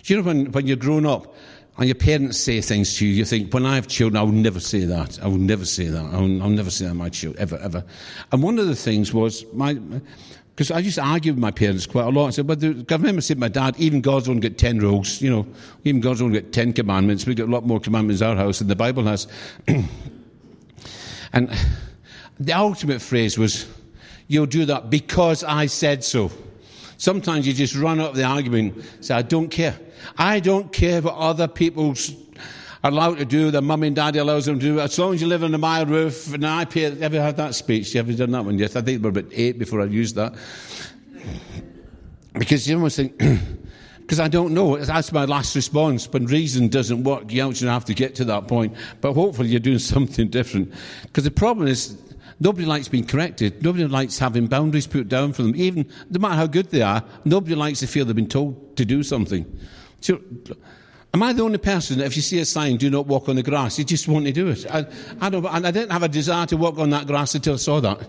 you 0.05 0.17
know, 0.17 0.23
when, 0.23 0.51
when 0.51 0.67
you're 0.67 0.77
grown 0.77 1.05
up, 1.05 1.35
and 1.79 1.87
your 1.87 1.95
parents 1.95 2.37
say 2.37 2.59
things 2.59 2.97
to 2.97 3.05
you, 3.05 3.13
you 3.13 3.23
think, 3.23 3.53
when 3.53 3.65
I 3.65 3.75
have 3.75 3.87
children, 3.87 4.19
I 4.19 4.23
will 4.23 4.33
never 4.33 4.59
say 4.59 4.83
that. 4.83 5.17
I 5.23 5.27
will 5.27 5.37
never 5.37 5.63
say 5.63 5.85
that. 5.85 6.03
I 6.03 6.19
will, 6.19 6.43
I'll 6.43 6.49
never 6.49 6.69
say 6.69 6.83
that 6.83 6.91
to 6.91 6.95
my 6.95 7.07
children, 7.07 7.41
ever, 7.41 7.57
ever. 7.57 7.85
And 8.33 8.43
one 8.43 8.59
of 8.59 8.67
the 8.67 8.75
things 8.75 9.13
was, 9.13 9.45
my, 9.53 9.79
because 10.59 10.71
I 10.71 10.79
used 10.79 10.95
to 10.95 11.03
argue 11.05 11.31
with 11.31 11.39
my 11.39 11.51
parents 11.51 11.85
quite 11.85 12.07
a 12.07 12.09
lot. 12.09 12.27
I 12.27 12.29
said, 12.31 12.45
but 12.45 12.59
the 12.59 12.73
government 12.73 13.23
said, 13.23 13.39
my 13.39 13.47
dad, 13.47 13.75
even 13.77 14.01
God's 14.01 14.27
only 14.27 14.41
got 14.41 14.57
10 14.57 14.79
rules. 14.79 15.21
You 15.21 15.29
know, 15.29 15.47
even 15.85 16.01
God's 16.01 16.21
only 16.21 16.41
got 16.41 16.51
10 16.51 16.73
commandments. 16.73 17.25
We've 17.25 17.37
got 17.37 17.47
a 17.47 17.51
lot 17.51 17.65
more 17.65 17.79
commandments 17.79 18.21
in 18.21 18.27
our 18.27 18.35
house 18.35 18.59
than 18.59 18.67
the 18.67 18.75
Bible 18.75 19.05
has. 19.05 19.25
and 21.31 21.49
the 22.41 22.51
ultimate 22.51 23.01
phrase 23.01 23.37
was, 23.37 23.67
you'll 24.27 24.47
do 24.47 24.65
that 24.65 24.89
because 24.89 25.45
I 25.45 25.67
said 25.67 26.03
so. 26.03 26.29
Sometimes 26.97 27.47
you 27.47 27.53
just 27.53 27.77
run 27.77 28.01
up 28.01 28.13
the 28.13 28.25
argument, 28.25 28.75
and 28.75 29.05
say, 29.05 29.15
I 29.15 29.21
don't 29.21 29.47
care. 29.47 29.79
I 30.17 30.41
don't 30.41 30.73
care 30.73 31.01
what 31.01 31.15
other 31.15 31.47
people's 31.47 32.11
allowed 32.83 33.17
to 33.17 33.25
do, 33.25 33.51
their 33.51 33.61
mum 33.61 33.83
and 33.83 33.95
daddy 33.95 34.19
allows 34.19 34.45
them 34.45 34.59
to 34.59 34.65
do, 34.65 34.79
as 34.79 34.97
long 34.97 35.13
as 35.13 35.21
you 35.21 35.27
live 35.27 35.43
under 35.43 35.57
my 35.57 35.81
roof 35.81 36.33
and 36.33 36.45
I 36.45 36.65
pay. 36.65 36.85
Ever 36.85 37.21
had 37.21 37.37
that 37.37 37.55
speech? 37.55 37.93
You 37.93 37.99
ever 37.99 38.13
done 38.13 38.31
that 38.31 38.45
one 38.45 38.57
yet? 38.57 38.75
I 38.75 38.81
think 38.81 39.03
we 39.03 39.09
were 39.09 39.19
about 39.19 39.31
eight 39.33 39.59
before 39.59 39.81
I 39.81 39.85
used 39.85 40.15
that. 40.15 40.33
Because 42.33 42.67
you 42.67 42.75
almost 42.75 42.95
think, 42.95 43.17
because 43.99 44.19
I 44.19 44.27
don't 44.27 44.53
know. 44.53 44.77
That's 44.77 45.11
my 45.11 45.25
last 45.25 45.55
response. 45.55 46.11
When 46.11 46.25
reason 46.25 46.69
doesn't 46.69 47.03
work, 47.03 47.31
you 47.31 47.47
actually 47.47 47.69
have 47.69 47.85
to 47.85 47.93
get 47.93 48.15
to 48.15 48.25
that 48.25 48.47
point. 48.47 48.73
But 49.01 49.13
hopefully 49.13 49.49
you're 49.49 49.59
doing 49.59 49.79
something 49.79 50.29
different. 50.29 50.73
Because 51.03 51.25
the 51.25 51.31
problem 51.31 51.67
is, 51.67 51.97
nobody 52.39 52.65
likes 52.65 52.87
being 52.87 53.05
corrected. 53.05 53.61
Nobody 53.61 53.85
likes 53.87 54.17
having 54.17 54.47
boundaries 54.47 54.87
put 54.87 55.09
down 55.09 55.33
for 55.33 55.43
them. 55.43 55.55
Even, 55.55 55.85
no 56.09 56.19
matter 56.19 56.35
how 56.35 56.47
good 56.47 56.69
they 56.69 56.81
are, 56.81 57.03
nobody 57.25 57.55
likes 57.55 57.79
to 57.79 57.87
feel 57.87 58.05
they've 58.05 58.15
been 58.15 58.27
told 58.27 58.77
to 58.77 58.85
do 58.85 59.03
something. 59.03 59.45
So, 59.99 60.21
Am 61.13 61.23
I 61.23 61.33
the 61.33 61.43
only 61.43 61.57
person 61.57 61.97
that 61.97 62.05
if 62.05 62.15
you 62.15 62.21
see 62.21 62.39
a 62.39 62.45
sign, 62.45 62.77
do 62.77 62.89
not 62.89 63.07
walk 63.07 63.29
on 63.29 63.35
the 63.35 63.43
grass, 63.43 63.79
you 63.79 63.83
just 63.83 64.07
want 64.07 64.25
to 64.25 64.31
do 64.31 64.49
it? 64.49 64.65
I, 64.69 64.85
I, 65.19 65.29
don't, 65.29 65.45
I 65.45 65.71
didn't 65.71 65.91
have 65.91 66.03
a 66.03 66.07
desire 66.07 66.45
to 66.47 66.57
walk 66.57 66.77
on 66.77 66.91
that 66.91 67.07
grass 67.07 67.33
until 67.33 67.55
I 67.55 67.57
saw 67.57 67.79
that. 67.79 67.99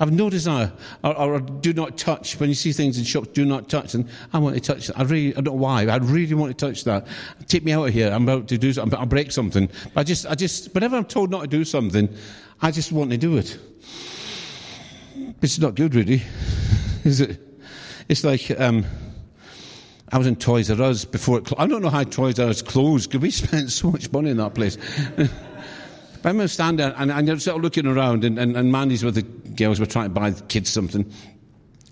I 0.00 0.04
have 0.04 0.12
no 0.12 0.30
desire. 0.30 0.72
Or, 1.04 1.14
or, 1.14 1.40
do 1.40 1.74
not 1.74 1.98
touch. 1.98 2.40
When 2.40 2.48
you 2.48 2.54
see 2.54 2.72
things 2.72 2.96
in 2.96 3.04
shops, 3.04 3.28
do 3.28 3.44
not 3.44 3.68
touch. 3.68 3.94
And 3.94 4.08
I 4.32 4.38
want 4.38 4.54
to 4.54 4.60
touch 4.60 4.86
that. 4.86 4.98
I 4.98 5.02
really, 5.02 5.32
I 5.32 5.42
don't 5.42 5.44
know 5.44 5.52
why. 5.52 5.86
I 5.86 5.96
really 5.96 6.34
want 6.34 6.56
to 6.56 6.66
touch 6.66 6.84
that. 6.84 7.06
Take 7.48 7.64
me 7.64 7.72
out 7.72 7.86
of 7.86 7.92
here. 7.92 8.10
I'm 8.10 8.22
about 8.22 8.48
to 8.48 8.56
do 8.56 8.72
something. 8.72 8.98
I'll 8.98 9.04
break 9.04 9.30
something. 9.30 9.68
I 9.94 10.02
just, 10.02 10.26
I 10.26 10.34
just, 10.34 10.74
whenever 10.74 10.96
I'm 10.96 11.04
told 11.04 11.30
not 11.30 11.42
to 11.42 11.48
do 11.48 11.64
something, 11.64 12.08
I 12.62 12.70
just 12.70 12.92
want 12.92 13.10
to 13.10 13.18
do 13.18 13.36
it. 13.36 13.58
It's 15.42 15.58
not 15.58 15.74
good, 15.74 15.94
really. 15.94 16.22
Is 17.04 17.20
it? 17.20 17.38
It's 18.08 18.24
like, 18.24 18.50
um, 18.58 18.86
I 20.12 20.18
was 20.18 20.26
in 20.26 20.36
Toys 20.36 20.70
R 20.70 20.82
Us 20.82 21.04
before 21.04 21.38
it. 21.38 21.48
Cl- 21.48 21.60
I 21.60 21.66
don't 21.66 21.82
know 21.82 21.90
how 21.90 22.02
Toys 22.04 22.38
R 22.38 22.48
Us 22.48 22.62
closed 22.62 23.10
because 23.10 23.22
we 23.22 23.30
spent 23.46 23.70
so 23.70 23.90
much 23.90 24.10
money 24.12 24.30
in 24.30 24.38
that 24.38 24.54
place. 24.54 24.76
I 25.18 26.28
remember 26.28 26.48
standing 26.48 26.86
there 26.88 26.94
and, 26.98 27.10
and 27.10 27.40
sort 27.40 27.56
of 27.56 27.62
looking 27.62 27.86
around, 27.86 28.24
and, 28.24 28.38
and, 28.38 28.56
and 28.56 28.70
Mandy's 28.70 29.04
with 29.04 29.14
the 29.14 29.22
girls 29.22 29.80
were 29.80 29.86
trying 29.86 30.06
to 30.06 30.10
buy 30.10 30.30
the 30.30 30.42
kids 30.42 30.70
something. 30.70 31.10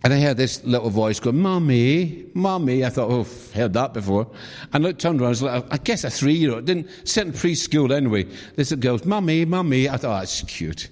And 0.04 0.14
I 0.14 0.20
heard 0.20 0.36
this 0.36 0.62
little 0.64 0.90
voice 0.90 1.18
go, 1.18 1.32
Mummy, 1.32 2.26
Mummy. 2.34 2.84
I 2.84 2.88
thought, 2.88 3.10
oh, 3.10 3.20
I've 3.20 3.52
heard 3.52 3.72
that 3.72 3.94
before. 3.94 4.30
And 4.72 4.86
I 4.86 4.92
turned 4.92 5.20
around, 5.20 5.26
I 5.26 5.30
was 5.30 5.42
like, 5.42 5.64
I 5.70 5.76
guess 5.78 6.04
a 6.04 6.10
three 6.10 6.34
year 6.34 6.54
old. 6.54 6.66
Didn't 6.66 6.88
sit 7.04 7.26
in 7.26 7.32
preschool 7.32 7.92
anyway. 7.94 8.26
This 8.54 8.70
girl 8.72 8.96
goes, 8.98 9.04
Mummy, 9.04 9.44
Mummy. 9.44 9.88
I 9.88 9.96
thought, 9.96 10.16
oh, 10.16 10.20
that's 10.20 10.42
cute. 10.42 10.88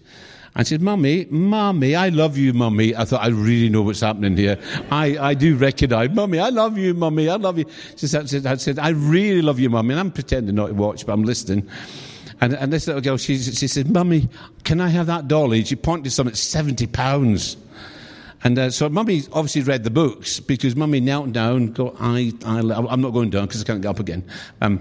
I 0.59 0.63
said, 0.63 0.81
Mummy, 0.81 1.27
Mummy, 1.29 1.95
I 1.95 2.09
love 2.09 2.39
you, 2.39 2.55
Mummy. 2.55 2.97
I 2.97 3.05
thought, 3.05 3.23
I 3.23 3.29
really 3.29 3.69
know 3.69 3.83
what's 3.83 4.01
happening 4.01 4.39
here. 4.39 4.59
I, 4.91 5.19
I 5.19 5.35
do 5.35 5.55
recognize, 5.55 6.11
Mummy, 6.11 6.39
I 6.39 6.49
love 6.49 6.79
you, 6.79 6.95
Mummy, 6.95 7.29
I 7.29 7.37
love 7.37 7.59
you. 7.59 7.67
She 7.97 8.07
said, 8.07 8.47
I 8.47 8.57
said, 8.57 8.79
I 8.79 8.89
really 8.89 9.43
love 9.43 9.61
you, 9.61 9.69
Mummy. 9.69 9.93
And 9.93 10.01
I'm 10.01 10.11
pretending 10.11 10.55
not 10.55 10.69
to 10.69 10.75
watch, 10.75 11.05
but 11.05 11.13
I'm 11.13 11.25
listening. 11.25 11.69
And, 12.41 12.55
and 12.55 12.73
this 12.73 12.87
little 12.87 13.03
girl, 13.03 13.19
she, 13.19 13.37
she 13.37 13.69
said, 13.69 13.91
Mummy, 13.91 14.31
can 14.65 14.81
I 14.81 14.89
have 14.89 15.07
that 15.09 15.29
dolly? 15.29 15.63
She 15.63 15.77
pointed 15.77 16.05
to 16.05 16.11
something, 16.11 16.35
70 16.35 16.87
pounds. 16.87 17.59
And 18.43 18.59
uh, 18.59 18.71
so 18.71 18.89
mummy 18.89 19.23
obviously 19.33 19.63
read 19.63 19.85
the 19.85 19.91
books 19.91 20.41
because 20.41 20.75
mummy 20.75 21.01
knelt 21.01 21.33
down, 21.33 21.73
go, 21.73 21.95
I, 21.99 22.33
I, 22.47 22.61
I'm 22.61 23.01
not 23.03 23.11
going 23.11 23.29
down 23.29 23.47
because 23.47 23.61
I 23.63 23.65
can't 23.65 23.83
get 23.83 23.89
up 23.89 23.99
again. 23.99 24.25
Um, 24.63 24.81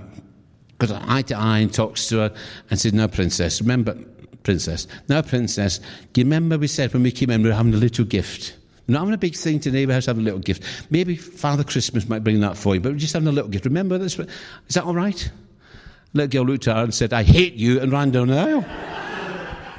because 0.78 0.92
eye 0.92 1.22
to 1.24 1.38
eye 1.38 1.60
and 1.60 1.74
talks 1.74 2.08
to 2.10 2.18
her 2.18 2.34
and 2.70 2.80
said, 2.80 2.94
No, 2.94 3.08
princess, 3.08 3.62
remember, 3.62 3.98
princess. 4.46 4.88
Now, 5.10 5.22
princess, 5.22 5.80
do 6.14 6.22
you 6.22 6.26
remember 6.26 6.58
we 6.58 6.68
said 6.68 6.94
when 6.94 7.04
we 7.04 7.12
came 7.12 7.30
in 7.30 7.44
we 7.44 7.50
were 7.50 7.56
having 7.56 7.74
a 7.74 7.78
little 7.78 8.06
gift? 8.06 8.56
Not 8.88 9.00
having 9.00 9.16
a 9.16 9.18
big 9.18 9.36
thing 9.36 9.60
today, 9.60 9.86
we're 9.86 9.94
having 9.94 10.22
a 10.22 10.24
little 10.24 10.40
gift. 10.40 10.64
Maybe 10.92 11.16
Father 11.16 11.64
Christmas 11.64 12.08
might 12.08 12.24
bring 12.24 12.40
that 12.42 12.56
for 12.56 12.76
you, 12.76 12.82
but 12.82 12.94
we're 12.94 13.00
just 13.00 13.14
having 13.14 13.28
a 13.28 13.32
little 13.32 13.50
gift. 13.50 13.66
Remember 13.66 13.98
this? 13.98 14.18
Is 14.20 14.76
that 14.76 14.84
all 14.86 14.94
right? 14.94 15.32
Little 16.14 16.30
girl 16.30 16.46
looked 16.46 16.68
at 16.68 16.78
her 16.78 16.84
and 16.84 16.94
said, 16.94 17.12
I 17.12 17.24
hate 17.24 17.56
you, 17.56 17.82
and 17.82 17.92
ran 17.92 18.12
down 18.12 18.28
the 18.28 18.38
aisle. 18.38 18.64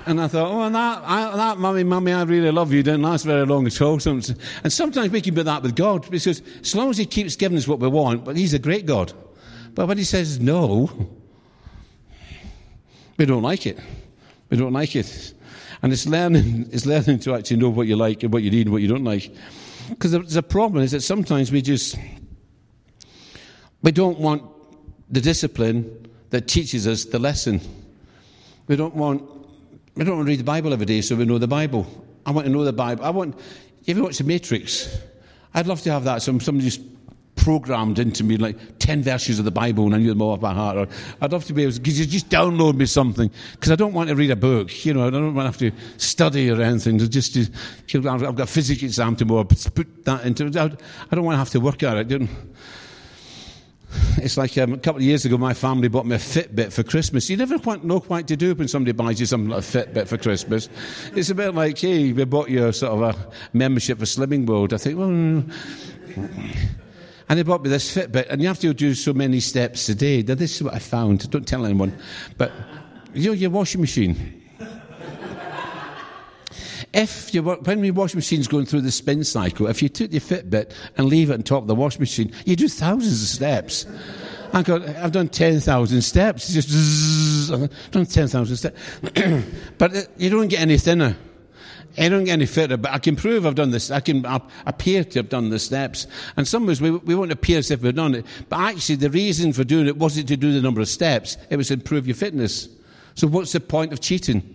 And 0.07 0.21
I 0.21 0.29
thought, 0.29 0.51
oh, 0.51 0.63
and 0.63 0.75
that, 0.75 1.03
I, 1.05 1.37
that, 1.37 1.59
mummy, 1.59 1.83
mummy, 1.83 2.13
I 2.13 2.23
really 2.23 2.51
love 2.51 2.73
you, 2.73 2.83
didn't 2.83 3.03
last 3.03 3.25
very 3.25 3.47
long 3.47 3.67
at 3.67 3.81
all. 3.81 3.99
And 4.05 4.73
sometimes 4.73 5.11
we 5.11 5.21
can 5.21 5.35
be 5.35 5.43
that 5.43 5.63
with 5.63 5.75
God, 5.75 6.11
because 6.11 6.43
as 6.61 6.75
long 6.75 6.91
as 6.91 6.99
He 6.99 7.07
keeps 7.07 7.37
giving 7.37 7.59
us 7.59 7.67
what 7.67 7.79
we 7.79 7.89
want, 7.89 8.25
but 8.25 8.37
He's 8.37 8.55
a 8.55 8.59
great 8.59 8.87
God. 8.87 9.13
But 9.75 9.87
when 9.87 9.99
He 9.99 10.05
says 10.05 10.41
no, 10.41 10.91
we 13.17 13.25
don't 13.25 13.43
like 13.43 13.67
it. 13.67 13.79
We 14.57 14.63
don't 14.63 14.73
like 14.73 14.97
it. 14.97 15.35
And 15.83 15.93
it's 15.93 16.07
learning, 16.07 16.69
it's 16.73 16.87
learning 16.87 17.19
to 17.21 17.35
actually 17.35 17.59
know 17.59 17.69
what 17.69 17.87
you 17.87 17.97
like 17.97 18.23
and 18.23 18.33
what 18.33 18.43
you 18.43 18.51
need 18.51 18.67
and 18.67 18.73
what 18.73 18.81
you 18.81 18.89
don't 18.89 19.05
like. 19.05 19.31
Because 19.91 20.13
the, 20.13 20.21
the 20.21 20.43
problem 20.43 20.83
is 20.83 20.93
that 20.93 21.03
sometimes 21.03 21.53
we 21.53 21.61
just, 21.61 21.97
we 23.83 23.93
don't 23.93 24.19
want 24.19 24.43
the 25.11 25.21
discipline 25.21 26.09
that 26.31 26.49
teaches 26.49 26.87
us 26.87 27.05
the 27.05 27.19
lesson. 27.19 27.61
We 28.67 28.77
don't 28.77 28.95
want 28.95 29.23
we 29.95 30.05
don't 30.05 30.17
want 30.17 30.27
to 30.27 30.31
read 30.31 30.41
the 30.41 30.45
Bible 30.45 30.73
every 30.73 30.87
day 30.87 31.01
so 31.01 31.17
we 31.17 31.25
know 31.25 31.39
the 31.39 31.47
Bible. 31.47 31.87
I 32.27 32.31
want 32.31 32.47
to 32.47 32.53
know 32.53 32.65
the 32.65 32.73
Bible. 32.73 33.05
I 33.05 33.11
want 33.11 33.39
you 33.85 33.95
ever 33.95 34.03
watch 34.03 34.19
The 34.19 34.25
Matrix? 34.25 34.99
I'd 35.55 35.67
love 35.67 35.81
to 35.83 35.93
have 35.93 36.05
that. 36.05 36.23
Some 36.23 36.41
somebody 36.41 36.69
just 36.69 36.81
programmed 37.37 37.99
into 37.99 38.25
me 38.25 38.37
like 38.37 38.79
10 38.79 39.03
verses 39.03 39.39
of 39.39 39.45
the 39.45 39.51
Bible 39.51 39.85
and 39.87 39.95
I 39.95 39.99
knew 39.99 40.09
them 40.09 40.23
all 40.23 40.33
off 40.33 40.41
by 40.41 40.53
heart. 40.53 40.77
Or 40.77 40.89
I'd 41.21 41.33
love 41.33 41.45
to 41.45 41.53
be 41.53 41.63
able 41.63 41.73
to, 41.73 41.91
you 41.91 42.07
just 42.07 42.29
download 42.29 42.75
me 42.75 42.87
something? 42.87 43.31
Because 43.53 43.71
I 43.71 43.77
don't 43.77 43.93
want 43.93 44.09
to 44.09 44.17
read 44.17 44.31
a 44.31 44.37
book, 44.37 44.85
you 44.85 44.95
know, 44.95 45.07
I 45.07 45.11
don't 45.11 45.35
want 45.35 45.55
to 45.55 45.67
have 45.67 45.75
to 45.75 45.81
study 45.99 46.51
or 46.51 46.61
anything. 46.61 46.99
Just 46.99 47.35
to, 47.35 47.47
I've 48.09 48.21
got 48.21 48.41
a 48.41 48.47
physics 48.47 48.83
exam 48.83 49.17
tomorrow, 49.17 49.45
put 49.45 50.05
that 50.05 50.25
into, 50.25 50.47
I 50.47 51.15
don't 51.15 51.25
want 51.25 51.35
to 51.35 51.39
have 51.39 51.51
to 51.51 51.61
work 51.61 51.83
at 51.83 52.11
it. 52.11 52.29
It's 54.19 54.37
like 54.37 54.57
um, 54.59 54.73
a 54.73 54.79
couple 54.79 54.99
of 54.99 55.03
years 55.03 55.25
ago, 55.25 55.39
my 55.39 55.55
family 55.55 55.89
bought 55.89 56.07
me 56.07 56.17
a 56.17 56.19
Fitbit 56.19 56.73
for 56.73 56.83
Christmas. 56.83 57.31
You 57.31 57.37
never 57.37 57.59
quite 57.59 57.85
know 57.85 58.01
quite 58.01 58.27
to 58.29 58.37
do 58.37 58.55
when 58.55 58.69
somebody 58.69 58.93
buys 58.93 59.21
you 59.21 59.27
something 59.27 59.51
like 59.51 59.61
a 59.61 59.63
Fitbit 59.63 60.09
for 60.09 60.19
Christmas. 60.19 60.69
It's 61.15 61.31
a 61.31 61.35
bit 61.35 61.55
like, 61.55 61.79
hey, 61.79 62.13
we 62.13 62.25
bought 62.25 62.51
you 62.51 62.67
a 62.67 62.73
sort 62.73 62.93
of 62.93 63.17
a 63.17 63.31
membership 63.53 63.99
for 63.99 64.05
Slimming 64.05 64.47
World. 64.47 64.75
I 64.75 64.79
think, 64.79 64.99
well, 64.99 65.45
and 67.29 67.39
they 67.39 67.43
bought 67.43 67.63
me 67.63 67.69
this 67.69 67.95
Fitbit, 67.95 68.29
and 68.29 68.41
you 68.41 68.49
have 68.49 68.61
to 68.61 68.73
do 68.73 68.95
so 68.95 69.13
many 69.13 69.41
steps 69.41 69.89
a 69.89 69.95
day. 69.95 70.23
Now, 70.23 70.35
this 70.35 70.57
is 70.57 70.63
what 70.63 70.75
I 70.75 70.79
found. 70.79 71.29
Don't 71.31 71.47
tell 71.47 71.65
anyone. 71.65 71.97
But, 72.39 72.53
you 73.15 73.31
know, 73.31 73.33
your 73.33 73.51
washing 73.51 73.81
machine. 73.81 74.43
if 76.93 77.35
you, 77.35 77.43
when 77.43 77.83
your 77.83 77.95
washing 77.95 78.19
machine's 78.19 78.47
going 78.47 78.67
through 78.67 78.83
the 78.83 78.93
spin 78.93 79.25
cycle, 79.25 79.67
if 79.67 79.83
you 79.83 79.89
took 79.89 80.13
your 80.13 80.21
Fitbit 80.21 80.73
and 80.97 81.09
leave 81.09 81.31
it 81.31 81.35
on 81.35 81.43
top 81.43 81.63
of 81.63 81.69
the 81.69 81.75
washing 81.75 82.01
machine, 82.01 82.33
you 82.45 82.55
do 82.55 82.69
thousands 82.69 83.23
of 83.23 83.29
steps. 83.29 83.87
I 84.53 84.61
I've 85.03 85.13
done 85.13 85.29
10,000 85.29 86.03
steps. 86.03 86.53
Just 86.53 87.53
I've 87.53 87.91
done 87.91 88.07
10,000 88.07 88.57
steps. 88.57 88.81
but 89.79 90.09
you 90.17 90.31
don't 90.31 90.49
get 90.49 90.61
any 90.61 90.79
thinner. 90.79 91.17
I 91.99 92.09
don't 92.09 92.25
get 92.25 92.33
any 92.33 92.47
fitter, 92.47 92.77
but 92.77 92.93
I 92.93 92.99
can 92.99 93.17
prove 93.17 93.47
I've 93.47 93.55
done 93.55 93.71
this. 93.71 93.91
I 93.91 94.01
can 94.01 94.25
appear 94.67 95.05
to 95.05 95.19
have 95.19 95.29
done 95.29 95.51
the 95.51 95.59
steps. 95.59 96.07
And 96.37 96.47
some 96.47 96.69
of 96.69 96.81
we, 96.81 96.91
we 96.91 97.15
won't 97.15 97.33
appear 97.33 97.59
as 97.59 97.71
if 97.71 97.83
we've 97.83 97.95
done 97.95 98.15
it. 98.15 98.27
But 98.49 98.61
actually, 98.61 98.97
the 98.97 99.11
reason 99.11 99.53
for 99.53 99.65
doing 99.65 99.87
it 99.87 99.97
wasn't 99.97 100.29
to 100.29 100.37
do 100.37 100.53
the 100.53 100.61
number 100.61 100.81
of 100.81 100.89
steps. 100.89 101.37
It 101.49 101.57
was 101.57 101.69
to 101.69 101.75
improve 101.75 102.07
your 102.07 102.17
fitness. 102.17 102.69
So 103.15 103.27
what's 103.27 103.53
the 103.53 103.61
point 103.61 103.93
of 103.93 104.01
cheating? 104.01 104.53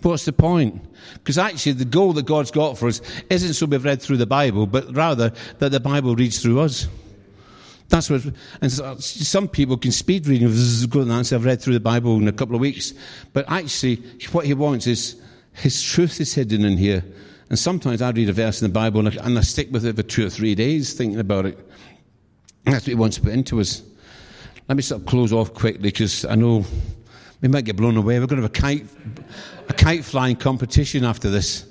What's 0.00 0.24
the 0.24 0.32
point? 0.32 0.82
Because 1.14 1.38
actually, 1.38 1.72
the 1.72 1.84
goal 1.84 2.12
that 2.14 2.26
God's 2.26 2.50
got 2.50 2.78
for 2.78 2.88
us 2.88 3.00
isn't 3.30 3.54
so 3.54 3.66
we've 3.66 3.84
read 3.84 4.02
through 4.02 4.16
the 4.16 4.26
Bible, 4.26 4.66
but 4.66 4.94
rather 4.94 5.32
that 5.58 5.68
the 5.70 5.80
Bible 5.80 6.16
reads 6.16 6.42
through 6.42 6.60
us. 6.60 6.88
That's 7.88 8.08
what, 8.08 8.22
and 8.62 8.72
so 8.72 8.96
some 8.96 9.48
people 9.48 9.76
can 9.76 9.92
speed 9.92 10.26
reading, 10.26 10.48
go 10.88 11.02
and 11.02 11.12
answer, 11.12 11.36
I've 11.36 11.44
read 11.44 11.60
through 11.60 11.74
the 11.74 11.80
Bible 11.80 12.16
in 12.16 12.26
a 12.26 12.32
couple 12.32 12.54
of 12.54 12.62
weeks. 12.62 12.94
But 13.34 13.44
actually, 13.48 13.96
what 14.32 14.46
he 14.46 14.54
wants 14.54 14.86
is 14.86 15.21
his 15.52 15.82
truth 15.82 16.20
is 16.20 16.34
hidden 16.34 16.64
in 16.64 16.76
here. 16.76 17.04
And 17.50 17.58
sometimes 17.58 18.00
I 18.00 18.10
read 18.10 18.28
a 18.28 18.32
verse 18.32 18.62
in 18.62 18.68
the 18.68 18.72
Bible 18.72 19.06
and 19.06 19.38
I, 19.38 19.40
stick 19.42 19.70
with 19.70 19.84
it 19.84 19.96
for 19.96 20.02
two 20.02 20.26
or 20.26 20.30
three 20.30 20.54
days 20.54 20.94
thinking 20.94 21.20
about 21.20 21.46
it. 21.46 21.58
And 22.64 22.74
that's 22.74 22.84
what 22.84 22.90
he 22.90 22.94
wants 22.94 23.16
to 23.16 23.22
put 23.22 23.32
into 23.32 23.60
us. 23.60 23.82
Let 24.68 24.76
me 24.76 24.82
sort 24.82 25.02
of 25.02 25.06
close 25.06 25.32
off 25.32 25.52
quickly 25.52 25.82
because 25.82 26.24
I 26.24 26.34
know 26.34 26.64
we 27.42 27.48
might 27.48 27.64
get 27.64 27.76
blown 27.76 27.96
away. 27.96 28.18
We're 28.18 28.26
going 28.26 28.40
to 28.40 28.48
have 28.48 28.50
a 28.50 28.60
kite, 28.60 28.86
a 29.68 29.74
kite 29.74 30.04
flying 30.04 30.36
competition 30.36 31.04
after 31.04 31.28
this. 31.28 31.66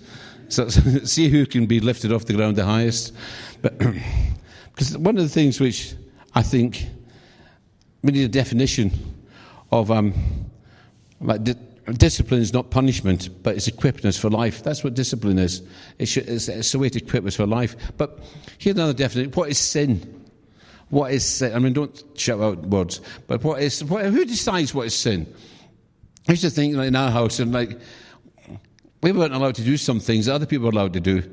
So, 0.49 0.67
see 0.69 1.29
who 1.29 1.45
can 1.45 1.65
be 1.65 1.79
lifted 1.79 2.11
off 2.11 2.25
the 2.25 2.33
ground 2.33 2.57
the 2.57 2.65
highest. 2.65 3.13
But 3.61 3.77
because 4.75 4.97
one 4.97 5.17
of 5.17 5.23
the 5.23 5.29
things 5.29 5.59
which 5.59 5.95
I 6.35 6.43
think 6.43 6.85
we 8.03 8.11
need 8.11 8.25
a 8.25 8.27
definition 8.27 8.91
of 9.71 9.89
um, 9.91 10.13
like 11.19 11.43
discipline 11.97 12.41
is 12.41 12.53
not 12.53 12.69
punishment, 12.69 13.29
but 13.43 13.55
it's 13.55 13.67
equipping 13.67 14.07
us 14.07 14.17
for 14.17 14.29
life. 14.29 14.63
That's 14.63 14.83
what 14.83 14.93
discipline 14.93 15.39
is. 15.39 15.61
It's, 15.97 16.17
it's 16.17 16.73
a 16.73 16.79
way 16.79 16.89
to 16.89 16.99
equip 16.99 17.25
us 17.25 17.35
for 17.35 17.45
life. 17.45 17.75
But 17.97 18.19
here's 18.57 18.75
another 18.75 18.93
definition. 18.93 19.31
What 19.31 19.49
is 19.49 19.57
sin? 19.57 20.25
What 20.89 21.13
is 21.13 21.25
sin? 21.25 21.55
I 21.55 21.59
mean, 21.59 21.73
don't 21.73 22.03
shout 22.15 22.41
out 22.41 22.65
words. 22.65 23.01
But 23.27 23.43
what 23.43 23.61
is? 23.61 23.83
What, 23.83 24.05
who 24.05 24.25
decides 24.25 24.73
what 24.73 24.87
is 24.87 24.95
sin? 24.95 25.33
I 26.27 26.33
used 26.33 26.43
to 26.43 26.49
think 26.49 26.75
like, 26.75 26.89
in 26.89 26.95
our 26.95 27.09
house, 27.09 27.39
and 27.39 27.51
like 27.51 27.79
we 29.01 29.11
weren't 29.11 29.33
allowed 29.33 29.55
to 29.55 29.63
do 29.63 29.77
some 29.77 29.99
things 29.99 30.25
that 30.25 30.35
other 30.35 30.45
people 30.45 30.65
were 30.65 30.71
allowed 30.71 30.93
to 30.93 30.99
do. 30.99 31.23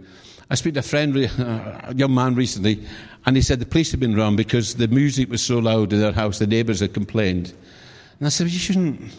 I 0.51 0.55
spoke 0.55 0.75
to 0.75 0.81
a 0.81 0.83
friend, 0.83 1.17
a 1.17 1.93
young 1.95 2.15
man 2.15 2.35
recently, 2.35 2.83
and 3.27 3.37
he 3.37 3.43
said 3.43 3.61
the 3.61 3.67
police 3.67 3.91
had 3.91 4.01
been 4.01 4.19
around 4.19 4.37
because 4.37 4.77
the 4.77 4.89
music 4.89 5.29
was 5.29 5.43
so 5.43 5.59
loud 5.59 5.93
in 5.93 6.01
their 6.01 6.13
house, 6.13 6.39
the 6.39 6.47
neighbours 6.47 6.81
had 6.81 6.95
complained. 6.95 7.53
And 8.19 8.27
I 8.27 8.31
said, 8.31 8.45
well, 8.45 8.53
you 8.53 8.59
shouldn't 8.59 9.13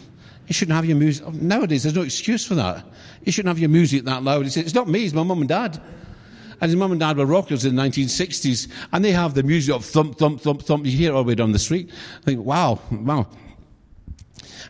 you 0.50 0.54
shouldn't 0.54 0.74
have 0.74 0.84
your 0.84 0.96
music. 0.96 1.32
Nowadays, 1.32 1.84
there's 1.84 1.94
no 1.94 2.02
excuse 2.02 2.44
for 2.44 2.56
that. 2.56 2.84
You 3.22 3.30
shouldn't 3.30 3.50
have 3.50 3.60
your 3.60 3.68
music 3.68 4.04
that 4.06 4.24
loud. 4.24 4.42
He 4.42 4.50
said, 4.50 4.64
It's 4.64 4.74
not 4.74 4.88
me, 4.88 5.04
it's 5.04 5.14
my 5.14 5.22
mum 5.22 5.38
and 5.38 5.48
dad. 5.48 5.80
And 6.60 6.68
his 6.68 6.74
mum 6.74 6.90
and 6.90 6.98
dad 6.98 7.18
were 7.18 7.24
rockers 7.24 7.64
in 7.64 7.76
the 7.76 7.82
1960s, 7.82 8.66
and 8.92 9.04
they 9.04 9.12
have 9.12 9.34
the 9.34 9.44
music 9.44 9.72
of 9.72 9.84
thump, 9.84 10.18
thump, 10.18 10.40
thump, 10.40 10.62
thump. 10.62 10.86
You 10.86 10.90
hear 10.90 11.12
it 11.12 11.14
all 11.14 11.22
the 11.22 11.28
way 11.28 11.34
down 11.36 11.52
the 11.52 11.58
street. 11.60 11.92
I 12.22 12.24
think, 12.24 12.44
wow, 12.44 12.80
wow. 12.90 13.28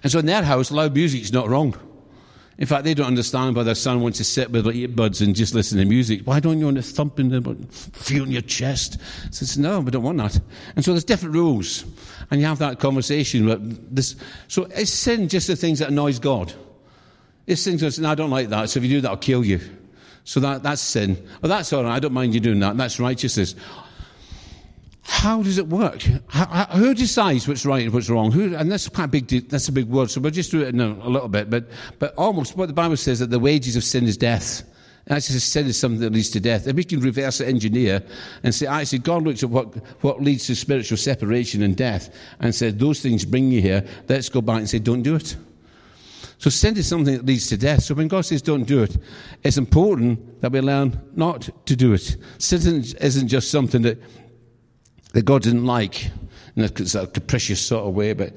And 0.03 0.13
so 0.13 0.19
in 0.19 0.27
their 0.27 0.43
house, 0.43 0.71
loud 0.71 0.95
music 0.95 1.23
is 1.23 1.33
not 1.33 1.49
wrong. 1.49 1.75
In 2.59 2.67
fact, 2.67 2.85
they 2.85 2.93
don't 2.93 3.07
understand 3.07 3.57
why 3.57 3.63
their 3.63 3.75
son 3.75 4.03
wants 4.03 4.19
to 4.19 4.25
sit 4.25 4.51
with 4.51 4.67
earbuds 4.67 5.23
and 5.23 5.35
just 5.35 5.55
listen 5.55 5.79
to 5.79 5.87
music. 5.87 6.21
Why 6.27 6.41
don't 6.41 6.59
you 6.59 6.67
want 6.67 6.77
to 6.77 6.83
thump 6.83 7.19
in 7.19 7.31
the, 7.31 7.57
feel 7.71 8.25
in 8.25 8.31
your 8.31 8.43
chest? 8.43 8.99
Says, 9.31 9.57
no, 9.57 9.81
we 9.81 9.91
don't 9.91 10.03
want 10.03 10.19
that. 10.19 10.39
And 10.77 10.85
so 10.85 10.93
there's 10.93 11.05
different 11.05 11.35
rules. 11.35 11.87
And 12.31 12.41
you 12.41 12.47
have 12.47 12.59
that 12.59 12.79
conversation. 12.79 13.47
But 13.47 13.95
this, 13.95 14.17
so 14.49 14.65
is 14.65 14.93
sin 14.93 15.29
just 15.29 15.47
the 15.47 15.57
things 15.57 15.81
that 15.81 15.89
annoys 15.89 16.19
God? 16.19 16.53
Is 17.47 17.63
sin 17.63 17.79
just, 17.79 17.99
no, 17.99 18.11
I 18.11 18.15
don't 18.15 18.31
like 18.31 18.51
that, 18.51 18.71
so 18.71 18.79
if 18.79 18.85
you 18.85 18.91
do 18.91 19.01
that, 19.01 19.11
I'll 19.11 19.17
kill 19.17 19.45
you. 19.45 19.61
So 20.25 20.39
that, 20.41 20.63
that's 20.63 20.81
sin. 20.81 21.17
Well, 21.43 21.49
that's 21.49 21.73
all 21.73 21.83
right, 21.83 21.97
I 21.97 21.99
don't 21.99 22.13
mind 22.13 22.35
you 22.35 22.41
doing 22.41 22.61
that. 22.61 22.77
That's 22.77 23.01
righteousness. 23.01 23.57
How 25.03 25.43
does 25.43 25.59
it 25.59 25.67
work? 25.67 26.03
How, 26.29 26.67
who 26.67 26.95
decides 26.95 27.49
what's 27.49 27.67
right 27.67 27.83
and 27.83 27.93
what's 27.93 28.09
wrong? 28.09 28.31
Who, 28.31 28.55
and 28.55 28.71
that's 28.71 28.89
quite 28.89 29.05
a 29.05 29.09
big, 29.09 29.49
that's 29.49 29.67
a 29.69 29.73
big 29.73 29.87
word, 29.87 30.11
so 30.11 30.21
we'll 30.21 30.31
just 30.31 30.53
do 30.53 30.63
it 30.63 30.69
in 30.69 30.81
a, 30.81 30.87
a 30.87 31.11
little 31.11 31.29
bit. 31.29 31.51
But, 31.51 31.69
but 31.99 32.15
almost 32.17 32.57
what 32.57 32.69
the 32.69 32.75
Bible 32.75 32.97
says 32.97 33.19
that 33.19 33.31
the 33.31 33.41
wages 33.41 33.75
of 33.75 33.83
sin 33.83 34.05
is 34.05 34.17
death. 34.17 34.63
Actually, 35.11 35.41
sin 35.41 35.67
is 35.67 35.79
something 35.79 36.01
that 36.01 36.13
leads 36.13 36.31
to 36.31 36.41
death. 36.41 36.67
And 36.67 36.77
we 36.77 36.85
can 36.85 37.01
reverse 37.01 37.41
engineer 37.41 38.03
and 38.43 38.55
say, 38.55 38.67
I 38.67 38.83
actually, 38.83 39.01
God 39.01 39.25
looks 39.25 39.43
at 39.43 39.51
what, 39.51 39.75
what 40.03 40.23
leads 40.23 40.47
to 40.47 40.55
spiritual 40.55 40.97
separation 40.97 41.63
and 41.63 41.77
death 41.77 42.15
and 42.39 42.55
said, 42.55 42.79
those 42.79 43.01
things 43.01 43.25
bring 43.25 43.51
you 43.51 43.61
here. 43.61 43.85
Let's 44.09 44.29
go 44.29 44.41
back 44.41 44.59
and 44.59 44.71
say, 44.71 44.79
don't 44.79 45.03
do 45.03 45.17
it. 45.17 45.37
So 46.39 46.49
sin 46.49 46.77
is 46.79 46.89
something 46.89 47.15
that 47.15 47.27
leads 47.27 47.49
to 47.49 47.59
death. 47.59 47.83
So 47.83 47.95
when 47.95 48.09
God 48.09 48.23
says 48.23 48.41
don't 48.41 48.65
do 48.65 48.83
it, 48.83 48.97
it's 49.43 49.59
important 49.59 50.41
that 50.41 50.53
we 50.53 50.61
learn 50.61 50.99
not 51.15 51.51
to 51.67 51.77
do 51.77 51.93
it. 51.93 52.17
Sin 52.39 52.83
isn't 53.01 53.29
just 53.29 53.51
something 53.51 53.83
that 53.83 53.99
that 55.13 55.25
God 55.25 55.43
didn't 55.43 55.67
like 55.67 56.11
in 56.57 56.65
a 56.65 56.69
capricious 56.69 57.61
sort 57.61 57.87
of 57.87 57.95
way, 57.95 58.13
but 58.13 58.33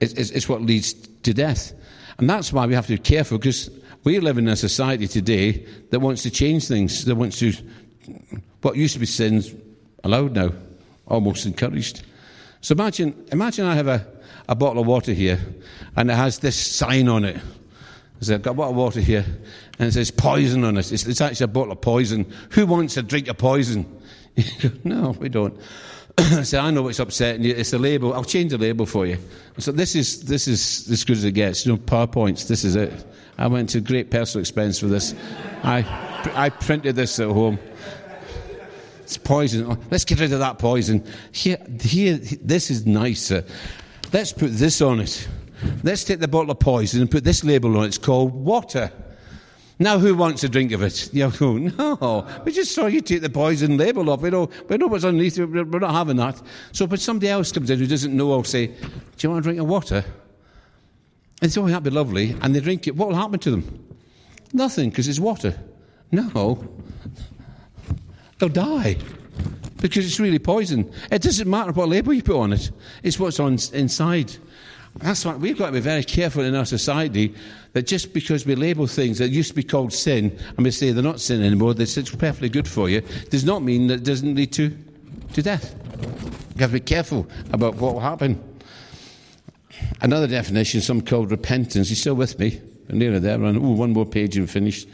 it's, 0.00 0.14
it's 0.14 0.48
what 0.48 0.62
leads 0.62 0.92
to 0.94 1.34
death. 1.34 1.72
And 2.18 2.28
that's 2.28 2.52
why 2.52 2.66
we 2.66 2.74
have 2.74 2.86
to 2.86 2.92
be 2.92 2.98
careful 2.98 3.38
because 3.38 3.70
we 4.04 4.20
live 4.20 4.38
in 4.38 4.48
a 4.48 4.56
society 4.56 5.08
today 5.08 5.66
that 5.90 6.00
wants 6.00 6.22
to 6.22 6.30
change 6.30 6.68
things, 6.68 7.04
that 7.06 7.14
wants 7.14 7.38
to, 7.38 7.52
what 8.60 8.76
used 8.76 8.92
to 8.94 9.00
be 9.00 9.06
sins 9.06 9.54
allowed 10.04 10.32
now, 10.32 10.52
almost 11.06 11.46
encouraged. 11.46 12.02
So 12.60 12.72
imagine, 12.72 13.26
imagine 13.32 13.64
I 13.66 13.74
have 13.74 13.88
a, 13.88 14.06
a 14.48 14.54
bottle 14.54 14.82
of 14.82 14.86
water 14.86 15.12
here 15.12 15.40
and 15.96 16.10
it 16.10 16.14
has 16.14 16.38
this 16.38 16.56
sign 16.56 17.08
on 17.08 17.24
it. 17.24 17.40
I've 18.20 18.42
got 18.42 18.52
a 18.52 18.54
bottle 18.54 18.72
of 18.72 18.76
water 18.76 19.00
here 19.00 19.24
and 19.78 19.88
it 19.88 19.92
says 19.92 20.10
poison 20.10 20.64
on 20.64 20.76
it. 20.76 20.92
It's, 20.92 21.06
it's 21.06 21.20
actually 21.20 21.44
a 21.44 21.48
bottle 21.48 21.72
of 21.72 21.80
poison. 21.80 22.30
Who 22.50 22.66
wants 22.66 22.96
a 22.96 23.02
drink 23.02 23.28
of 23.28 23.38
poison? 23.38 24.00
no, 24.84 25.10
we 25.18 25.28
don't. 25.28 25.58
I 26.18 26.42
say, 26.42 26.58
I 26.58 26.70
know 26.70 26.82
what's 26.82 26.98
upsetting 26.98 27.42
you. 27.42 27.54
It's 27.54 27.70
the 27.70 27.78
label. 27.78 28.14
I'll 28.14 28.24
change 28.24 28.52
the 28.52 28.58
label 28.58 28.86
for 28.86 29.06
you. 29.06 29.18
So 29.58 29.72
this 29.72 29.96
is 29.96 30.22
this 30.22 30.46
is 30.46 30.88
as 30.90 31.04
good 31.04 31.16
as 31.16 31.24
it 31.24 31.32
gets. 31.32 31.66
Know, 31.66 31.76
PowerPoints. 31.76 32.46
This 32.46 32.64
is 32.64 32.76
it. 32.76 32.92
I 33.38 33.46
went 33.48 33.70
to 33.70 33.80
great 33.80 34.10
personal 34.10 34.40
expense 34.40 34.78
for 34.78 34.86
this. 34.86 35.14
I 35.62 35.84
I 36.34 36.50
printed 36.50 36.96
this 36.96 37.18
at 37.20 37.28
home. 37.28 37.58
It's 39.02 39.18
poison. 39.18 39.78
Let's 39.90 40.04
get 40.04 40.18
rid 40.18 40.32
of 40.32 40.38
that 40.38 40.58
poison. 40.58 41.04
Here, 41.32 41.58
here. 41.80 42.16
This 42.16 42.70
is 42.70 42.86
nicer. 42.86 43.44
Let's 44.12 44.32
put 44.32 44.52
this 44.52 44.80
on 44.80 45.00
it. 45.00 45.28
Let's 45.82 46.04
take 46.04 46.20
the 46.20 46.28
bottle 46.28 46.50
of 46.50 46.58
poison 46.58 47.00
and 47.00 47.10
put 47.10 47.24
this 47.24 47.44
label 47.44 47.76
on 47.76 47.84
it. 47.84 47.88
It's 47.88 47.98
called 47.98 48.32
water. 48.32 48.90
Now, 49.78 49.98
who 49.98 50.14
wants 50.14 50.44
a 50.44 50.48
drink 50.48 50.72
of 50.72 50.82
it? 50.82 51.10
You 51.12 51.30
go, 51.30 51.58
no, 51.58 52.26
we 52.44 52.52
just 52.52 52.74
saw 52.74 52.86
you 52.86 53.00
take 53.00 53.22
the 53.22 53.30
poison 53.30 53.76
label 53.76 54.08
off. 54.08 54.20
We 54.20 54.30
know, 54.30 54.48
we 54.68 54.76
know 54.76 54.86
what's 54.86 55.04
underneath 55.04 55.38
it. 55.38 55.46
We're 55.46 55.64
not 55.64 55.92
having 55.92 56.16
that. 56.16 56.40
So, 56.72 56.86
but 56.86 57.00
somebody 57.00 57.28
else 57.28 57.52
comes 57.52 57.70
in 57.70 57.78
who 57.78 57.86
doesn't 57.86 58.16
know, 58.16 58.32
I'll 58.32 58.44
say, 58.44 58.68
Do 58.68 58.74
you 59.20 59.30
want 59.30 59.40
a 59.40 59.42
drink 59.42 59.60
of 59.60 59.66
water? 59.66 60.04
And 61.42 61.52
so, 61.52 61.64
oh, 61.64 61.68
that'd 61.68 61.82
be 61.82 61.90
lovely. 61.90 62.36
And 62.40 62.54
they 62.54 62.60
drink 62.60 62.86
it. 62.86 62.96
What 62.96 63.08
will 63.08 63.16
happen 63.16 63.38
to 63.40 63.50
them? 63.50 63.86
Nothing, 64.52 64.90
because 64.90 65.08
it's 65.08 65.18
water. 65.18 65.58
No. 66.10 66.66
They'll 68.38 68.48
die. 68.48 68.96
because 69.84 70.06
it's 70.06 70.18
really 70.18 70.38
poison. 70.38 70.90
It 71.10 71.20
doesn't 71.20 71.46
matter 71.46 71.70
what 71.72 71.90
label 71.90 72.14
you 72.14 72.22
put 72.22 72.40
on 72.40 72.54
it, 72.54 72.70
it's 73.02 73.18
what's 73.18 73.38
on 73.38 73.58
inside. 73.74 74.34
That's 74.96 75.26
why 75.26 75.34
we've 75.34 75.58
got 75.58 75.66
to 75.66 75.72
be 75.72 75.80
very 75.80 76.04
careful 76.04 76.42
in 76.42 76.54
our 76.54 76.64
society 76.64 77.34
that 77.74 77.86
just 77.86 78.14
because 78.14 78.46
we 78.46 78.54
label 78.54 78.86
things 78.86 79.18
that 79.18 79.28
used 79.28 79.50
to 79.50 79.54
be 79.54 79.62
called 79.62 79.92
sin 79.92 80.38
and 80.56 80.64
we 80.64 80.70
say 80.70 80.92
they're 80.92 81.02
not 81.02 81.20
sin 81.20 81.42
anymore, 81.42 81.74
they're 81.74 81.86
perfectly 82.16 82.48
good 82.48 82.66
for 82.66 82.88
you, 82.88 83.02
does 83.28 83.44
not 83.44 83.62
mean 83.62 83.88
that 83.88 83.94
it 83.94 84.04
doesn't 84.04 84.34
lead 84.34 84.52
to, 84.52 84.74
to 85.34 85.42
death. 85.42 85.74
You 86.00 86.08
have 86.08 86.56
got 86.56 86.66
to 86.68 86.72
be 86.72 86.80
careful 86.80 87.26
about 87.52 87.74
what 87.74 87.92
will 87.92 88.00
happen. 88.00 88.42
Another 90.00 90.26
definition, 90.26 90.80
some 90.80 91.00
called 91.00 91.30
repentance. 91.30 91.90
You 91.90 91.96
still 91.96 92.14
with 92.14 92.38
me? 92.38 92.60
Nearly 92.88 93.18
there. 93.18 93.40
Ooh, 93.40 93.60
one 93.60 93.92
more 93.92 94.06
page 94.06 94.36
and 94.36 94.48
finished. 94.48 94.88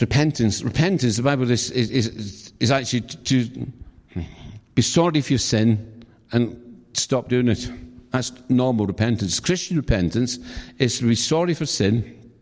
Repentance. 0.00 0.62
Repentance, 0.62 1.16
the 1.16 1.22
Bible 1.22 1.50
is, 1.50 1.70
is, 1.70 1.90
is, 1.90 2.52
is 2.60 2.70
actually 2.70 3.02
to 3.02 3.66
be 4.74 4.82
sorry 4.82 5.20
for 5.20 5.32
your 5.32 5.38
sin 5.38 6.04
and 6.32 6.86
stop 6.94 7.28
doing 7.28 7.48
it. 7.48 7.70
That's 8.10 8.32
normal 8.48 8.86
repentance. 8.86 9.40
Christian 9.40 9.76
repentance 9.76 10.38
is 10.78 10.98
to 10.98 11.08
be 11.08 11.14
sorry 11.14 11.54
for 11.54 11.66
sin, 11.66 12.32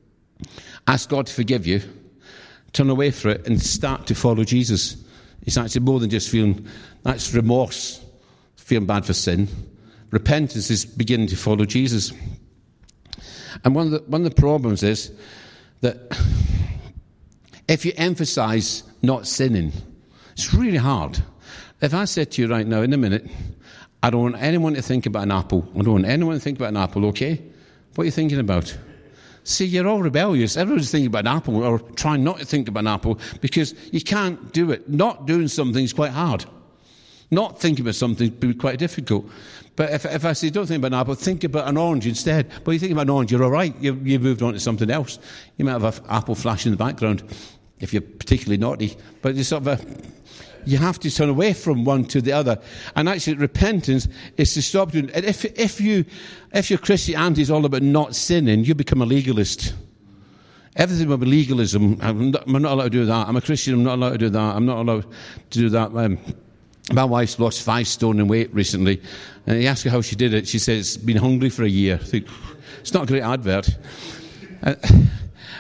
ask 0.87 1.08
God 1.08 1.26
to 1.26 1.32
forgive 1.32 1.66
you, 1.66 1.82
turn 2.72 2.90
away 2.90 3.11
from 3.11 3.32
it, 3.32 3.46
and 3.46 3.61
start 3.61 4.06
to 4.06 4.14
follow 4.14 4.44
Jesus. 4.44 5.02
It's 5.42 5.56
actually 5.56 5.80
more 5.82 5.98
than 5.98 6.11
just 6.11 6.28
feeling 6.28 6.66
that's 7.02 7.35
remorse, 7.35 8.04
feeling 8.56 8.87
bad 8.87 9.04
for 9.04 9.14
sin. 9.14 9.48
Repentance 10.12 10.70
is 10.70 10.85
beginning 10.85 11.27
to 11.29 11.37
follow 11.37 11.64
Jesus. 11.64 12.12
And 13.64 13.75
one 13.75 13.87
of 13.87 13.92
the, 13.92 13.98
one 14.11 14.25
of 14.25 14.35
the 14.35 14.40
problems 14.40 14.83
is 14.83 15.11
that 15.81 16.16
if 17.66 17.85
you 17.85 17.92
emphasize 17.96 18.85
not 19.03 19.27
sinning, 19.27 19.72
it's 20.33 20.55
really 20.55 20.77
hard. 20.77 21.18
If 21.81 21.94
I 21.94 22.05
said 22.05 22.31
to 22.33 22.42
you 22.42 22.48
right 22.48 22.66
now, 22.66 22.83
in 22.83 22.92
a 22.92 22.96
minute, 22.98 23.27
I 24.03 24.11
don't 24.11 24.22
want 24.22 24.37
anyone 24.37 24.75
to 24.75 24.83
think 24.83 25.07
about 25.07 25.25
an 25.25 25.33
apple. 25.33 25.66
I 25.75 25.83
don't 25.83 25.94
want 25.94 26.07
anyone 26.07 26.35
to 26.35 26.40
think 26.40 26.59
about 26.59 26.68
an 26.68 26.77
apple, 26.77 27.07
okay? 27.07 27.42
What 27.94 28.03
are 28.03 28.05
you 28.05 28.11
thinking 28.11 28.38
about? 28.38 28.77
See, 29.44 29.64
you're 29.64 29.88
all 29.88 30.03
rebellious. 30.03 30.57
Everyone's 30.57 30.90
thinking 30.90 31.09
about 31.09 31.20
an 31.20 31.37
apple 31.37 31.64
or 31.64 31.79
trying 31.79 32.22
not 32.22 32.38
to 32.38 32.44
think 32.44 32.68
about 32.68 32.81
an 32.81 32.88
apple 32.88 33.18
because 33.40 33.75
you 33.92 34.03
can't 34.03 34.53
do 34.53 34.70
it. 34.70 34.88
Not 34.88 35.27
doing 35.27 35.48
something 35.48 35.83
is 35.83 35.92
quite 35.92 36.12
hard. 36.12 36.44
Not 37.32 37.58
thinking 37.58 37.82
about 37.82 37.94
something 37.94 38.28
would 38.28 38.40
be 38.40 38.54
quite 38.54 38.78
difficult. 38.78 39.26
But 39.74 39.90
if, 39.90 40.04
if 40.04 40.26
I 40.26 40.34
say, 40.34 40.50
don't 40.50 40.66
think 40.66 40.84
about 40.84 40.92
an 40.92 41.00
apple, 41.00 41.14
think 41.14 41.44
about 41.44 41.66
an 41.66 41.78
orange 41.78 42.06
instead. 42.06 42.50
But 42.62 42.72
you 42.72 42.78
think 42.78 42.92
about 42.92 43.06
an 43.06 43.10
orange, 43.10 43.32
you're 43.32 43.42
all 43.42 43.50
right. 43.50 43.74
You, 43.80 43.98
you've 44.04 44.20
moved 44.20 44.42
on 44.42 44.52
to 44.52 44.60
something 44.60 44.90
else. 44.90 45.18
You 45.56 45.64
might 45.64 45.80
have 45.80 45.98
an 45.98 46.04
apple 46.10 46.34
flash 46.34 46.66
in 46.66 46.72
the 46.72 46.76
background 46.76 47.22
if 47.80 47.94
you're 47.94 48.02
particularly 48.02 48.58
naughty. 48.58 48.98
But 49.22 49.34
you 49.34 49.44
sort 49.44 49.66
of 49.66 49.68
a, 49.68 50.02
you 50.66 50.76
have 50.76 51.00
to 51.00 51.10
turn 51.10 51.30
away 51.30 51.54
from 51.54 51.86
one 51.86 52.04
to 52.08 52.20
the 52.20 52.32
other. 52.32 52.60
And 52.96 53.08
actually, 53.08 53.36
repentance 53.36 54.08
is 54.36 54.52
to 54.52 54.60
stop 54.60 54.92
doing. 54.92 55.10
If 55.14 55.46
if 55.58 55.80
you 55.80 56.04
if 56.52 56.68
your 56.68 56.80
Christianity 56.80 57.40
is 57.40 57.50
all 57.50 57.64
about 57.64 57.80
not 57.80 58.14
sinning, 58.14 58.64
you 58.64 58.74
become 58.74 59.00
a 59.00 59.06
legalist. 59.06 59.72
Everything 60.76 61.10
about 61.10 61.26
legalism. 61.26 61.98
I'm 62.02 62.30
not, 62.30 62.46
I'm 62.46 62.62
not 62.62 62.72
allowed 62.72 62.84
to 62.84 62.90
do 62.90 63.04
that. 63.06 63.26
I'm 63.26 63.36
a 63.36 63.40
Christian. 63.40 63.72
I'm 63.72 63.84
not 63.84 63.94
allowed 63.94 64.12
to 64.12 64.18
do 64.18 64.28
that. 64.28 64.56
I'm 64.56 64.66
not 64.66 64.78
allowed 64.78 65.06
to 65.50 65.58
do 65.58 65.70
that. 65.70 65.94
Um, 65.94 66.18
my 66.90 67.04
wife's 67.04 67.38
lost 67.38 67.62
five 67.62 67.86
stone 67.86 68.18
in 68.18 68.26
weight 68.28 68.52
recently, 68.54 69.00
and 69.46 69.58
he 69.58 69.66
asked 69.66 69.84
her 69.84 69.90
how 69.90 70.00
she 70.00 70.16
did 70.16 70.34
it. 70.34 70.48
She 70.48 70.58
said 70.58 70.78
it's 70.78 70.96
been 70.96 71.16
hungry 71.16 71.50
for 71.50 71.62
a 71.62 71.68
year. 71.68 71.98
Think 71.98 72.26
it's 72.80 72.92
not 72.92 73.04
a 73.04 73.06
great 73.06 73.22
advert. 73.22 73.68
Uh, 74.62 74.74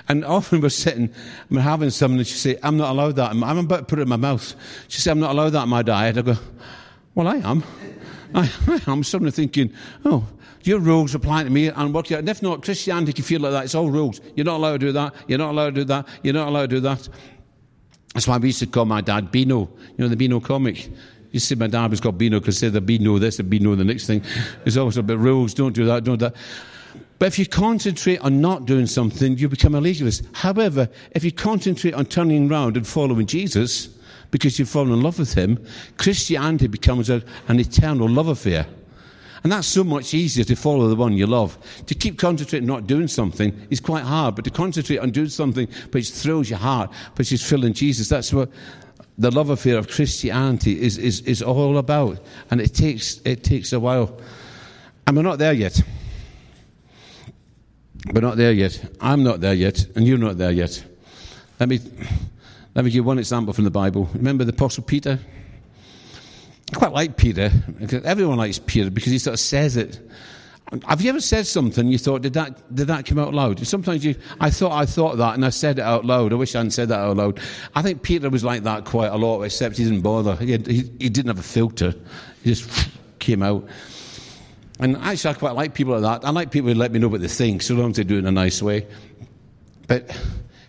and 0.08 0.24
often 0.24 0.60
we're 0.60 0.68
sitting, 0.68 1.12
we're 1.50 1.60
having 1.60 1.90
something, 1.90 2.18
and 2.18 2.26
she 2.26 2.34
say, 2.34 2.58
"I'm 2.62 2.76
not 2.76 2.90
allowed 2.90 3.16
that. 3.16 3.30
I'm, 3.30 3.58
about 3.58 3.78
to 3.78 3.84
put 3.84 3.98
it 3.98 4.02
in 4.02 4.08
my 4.08 4.16
mouth." 4.16 4.54
She 4.88 5.00
said, 5.00 5.12
"I'm 5.12 5.20
not 5.20 5.30
allowed 5.30 5.50
that 5.50 5.64
in 5.64 5.68
my 5.68 5.82
diet." 5.82 6.18
I 6.18 6.22
go, 6.22 6.36
"Well, 7.14 7.28
I 7.28 7.36
am. 7.36 7.62
I, 8.34 8.52
I 8.66 8.90
am." 8.90 9.04
Suddenly 9.04 9.32
thinking, 9.32 9.72
"Oh." 10.04 10.26
Your 10.64 10.78
rules 10.78 11.12
apply 11.12 11.42
to 11.42 11.50
me 11.50 11.68
and 11.68 11.92
work. 11.92 12.12
And 12.12 12.28
if 12.28 12.40
not, 12.40 12.62
Christianity 12.62 13.12
can 13.12 13.24
feel 13.24 13.40
like 13.40 13.50
that. 13.50 13.64
It's 13.64 13.74
all 13.74 13.90
rules. 13.90 14.20
You're 14.36 14.44
not 14.44 14.58
allowed 14.58 14.80
to 14.80 14.86
do 14.86 14.92
that. 14.92 15.14
You're 15.26 15.38
not 15.38 15.50
allowed 15.50 15.74
to 15.74 15.80
do 15.80 15.84
that. 15.84 16.06
You're 16.22 16.34
not 16.34 16.46
allowed 16.46 16.70
to 16.70 16.76
do 16.76 16.80
that. 16.80 17.08
That's 18.14 18.28
why 18.28 18.36
we 18.38 18.48
used 18.48 18.58
to 18.60 18.66
call 18.66 18.84
my 18.84 19.00
dad 19.00 19.30
Beano. 19.30 19.70
You 19.96 19.98
know 19.98 20.08
the 20.08 20.16
Beano 20.16 20.40
comic. 20.40 20.90
You 21.30 21.40
see, 21.40 21.54
my 21.54 21.66
dad 21.66 21.90
was 21.90 22.00
called 22.00 22.18
Beano 22.18 22.40
because 22.40 22.58
say 22.58 22.68
the 22.68 22.80
Beano 22.80 23.18
this 23.18 23.38
and 23.38 23.48
Beano 23.48 23.74
the 23.74 23.84
next 23.84 24.06
thing. 24.06 24.22
There's 24.64 24.76
always 24.76 24.98
a 24.98 25.02
bit 25.02 25.18
rules. 25.18 25.54
Don't 25.54 25.72
do 25.72 25.86
that. 25.86 26.04
Don't 26.04 26.18
do 26.18 26.26
that. 26.26 26.36
But 27.18 27.26
if 27.26 27.38
you 27.38 27.46
concentrate 27.46 28.18
on 28.18 28.40
not 28.40 28.66
doing 28.66 28.86
something, 28.86 29.38
you 29.38 29.48
become 29.48 29.74
a 29.74 29.80
legalist. 29.80 30.24
However, 30.32 30.88
if 31.12 31.24
you 31.24 31.32
concentrate 31.32 31.94
on 31.94 32.06
turning 32.06 32.50
around 32.50 32.76
and 32.76 32.86
following 32.86 33.26
Jesus, 33.26 33.88
because 34.32 34.58
you've 34.58 34.68
fallen 34.68 34.92
in 34.92 35.02
love 35.02 35.18
with 35.18 35.34
him, 35.34 35.64
Christianity 35.98 36.66
becomes 36.66 37.08
a, 37.08 37.22
an 37.48 37.60
eternal 37.60 38.08
love 38.08 38.28
affair. 38.28 38.66
And 39.42 39.50
that's 39.50 39.66
so 39.66 39.82
much 39.82 40.14
easier 40.14 40.44
to 40.44 40.54
follow 40.54 40.88
the 40.88 40.94
one 40.94 41.14
you 41.14 41.26
love. 41.26 41.58
To 41.86 41.94
keep 41.94 42.18
concentrating 42.18 42.70
on 42.70 42.76
not 42.76 42.86
doing 42.86 43.08
something 43.08 43.66
is 43.70 43.80
quite 43.80 44.04
hard, 44.04 44.36
but 44.36 44.44
to 44.44 44.50
concentrate 44.50 44.98
on 44.98 45.10
doing 45.10 45.28
something 45.28 45.66
which 45.90 46.10
thrills 46.10 46.48
your 46.48 46.60
heart, 46.60 46.90
which 47.16 47.32
is 47.32 47.42
filling 47.42 47.72
Jesus, 47.72 48.08
that's 48.08 48.32
what 48.32 48.50
the 49.18 49.30
love 49.30 49.50
affair 49.50 49.78
of 49.78 49.88
Christianity 49.88 50.80
is, 50.80 50.96
is, 50.96 51.20
is 51.22 51.42
all 51.42 51.78
about. 51.78 52.18
And 52.50 52.60
it 52.60 52.74
takes, 52.74 53.20
it 53.24 53.42
takes 53.42 53.72
a 53.72 53.80
while. 53.80 54.20
And 55.06 55.16
we're 55.16 55.22
not 55.24 55.38
there 55.38 55.52
yet. 55.52 55.82
We're 58.12 58.20
not 58.20 58.36
there 58.36 58.52
yet. 58.52 58.84
I'm 59.00 59.22
not 59.24 59.40
there 59.40 59.54
yet, 59.54 59.86
and 59.96 60.06
you're 60.06 60.18
not 60.18 60.38
there 60.38 60.50
yet. 60.50 60.84
Let 61.58 61.68
me, 61.68 61.80
let 62.74 62.84
me 62.84 62.90
give 62.90 63.04
one 63.04 63.18
example 63.18 63.52
from 63.52 63.64
the 63.64 63.70
Bible. 63.70 64.08
Remember 64.14 64.44
the 64.44 64.52
Apostle 64.52 64.84
Peter? 64.84 65.18
I 66.72 66.78
quite 66.78 66.92
like 66.92 67.16
Peter. 67.16 67.50
Everyone 68.04 68.38
likes 68.38 68.58
Peter 68.58 68.90
because 68.90 69.12
he 69.12 69.18
sort 69.18 69.34
of 69.34 69.40
says 69.40 69.76
it. 69.76 70.00
Have 70.86 71.02
you 71.02 71.10
ever 71.10 71.20
said 71.20 71.46
something 71.46 71.86
you 71.86 71.98
thought, 71.98 72.22
did 72.22 72.32
that, 72.32 72.74
did 72.74 72.86
that 72.86 73.04
come 73.04 73.18
out 73.18 73.34
loud? 73.34 73.64
Sometimes 73.66 74.02
you, 74.02 74.14
I 74.40 74.48
thought 74.48 74.72
I 74.72 74.86
thought 74.86 75.18
that 75.18 75.34
and 75.34 75.44
I 75.44 75.50
said 75.50 75.78
it 75.78 75.82
out 75.82 76.06
loud. 76.06 76.32
I 76.32 76.36
wish 76.36 76.54
I 76.54 76.60
hadn't 76.60 76.70
said 76.70 76.88
that 76.88 76.98
out 76.98 77.18
loud. 77.18 77.40
I 77.74 77.82
think 77.82 78.02
Peter 78.02 78.30
was 78.30 78.42
like 78.42 78.62
that 78.62 78.86
quite 78.86 79.12
a 79.12 79.16
lot, 79.16 79.42
except 79.42 79.76
he 79.76 79.84
didn't 79.84 80.00
bother. 80.00 80.34
He, 80.36 80.56
he, 80.56 80.90
he 80.98 81.08
didn't 81.10 81.26
have 81.26 81.38
a 81.38 81.42
filter. 81.42 81.94
He 82.42 82.54
just 82.54 82.88
came 83.18 83.42
out. 83.42 83.68
And 84.80 84.96
actually, 84.96 85.34
I 85.34 85.38
quite 85.38 85.54
like 85.54 85.74
people 85.74 85.98
like 85.98 86.22
that. 86.22 86.26
I 86.26 86.30
like 86.30 86.50
people 86.50 86.70
who 86.70 86.74
let 86.74 86.90
me 86.90 86.98
know 86.98 87.08
what 87.08 87.20
they 87.20 87.28
think, 87.28 87.60
so 87.60 87.74
long 87.74 87.90
as 87.90 87.96
they 87.96 88.04
do 88.04 88.16
it 88.16 88.20
in 88.20 88.26
a 88.26 88.32
nice 88.32 88.62
way. 88.62 88.86
But 89.88 90.10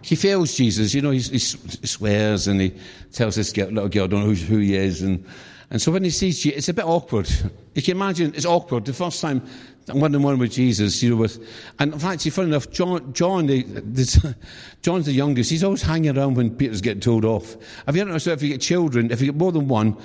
he 0.01 0.17
fails 0.17 0.53
Jesus. 0.53 0.93
You 0.93 1.01
know, 1.01 1.11
he, 1.11 1.19
he 1.19 1.39
swears 1.39 2.47
and 2.47 2.59
he 2.59 2.73
tells 3.13 3.35
this 3.35 3.55
little 3.55 3.87
girl, 3.87 4.03
I 4.03 4.07
don't 4.07 4.19
know 4.19 4.33
who, 4.33 4.33
who 4.33 4.57
he 4.57 4.75
is. 4.75 5.01
And, 5.01 5.25
and 5.73 5.81
so 5.81 5.91
when 5.91 6.03
he 6.03 6.11
sees 6.11 6.39
Jesus, 6.39 6.59
it's 6.59 6.69
a 6.69 6.73
bit 6.73 6.85
awkward. 6.85 7.29
You 7.75 7.81
can 7.81 7.97
imagine 7.97 8.33
it's 8.35 8.45
awkward. 8.45 8.85
The 8.85 8.93
first 8.93 9.19
time 9.19 9.41
one 9.87 10.13
on 10.13 10.21
one 10.21 10.37
with 10.37 10.51
Jesus, 10.51 11.01
you 11.01 11.09
know, 11.09 11.15
with, 11.15 11.43
and 11.79 11.91
in 11.91 11.97
fact, 11.97 12.21
funny 12.29 12.49
enough, 12.49 12.69
John, 12.69 13.11
John, 13.13 13.47
the, 13.47 14.35
John's 14.83 15.07
the 15.07 15.11
youngest. 15.11 15.49
He's 15.49 15.63
always 15.63 15.81
hanging 15.81 16.15
around 16.15 16.35
when 16.35 16.55
Peter's 16.55 16.81
getting 16.81 17.01
told 17.01 17.25
off. 17.25 17.57
Have 17.87 17.95
you 17.95 18.05
noticed 18.05 18.27
if 18.27 18.43
you 18.43 18.49
get 18.49 18.61
children, 18.61 19.09
if 19.09 19.21
you 19.21 19.31
get 19.31 19.35
more 19.35 19.51
than 19.51 19.67
one, 19.67 19.97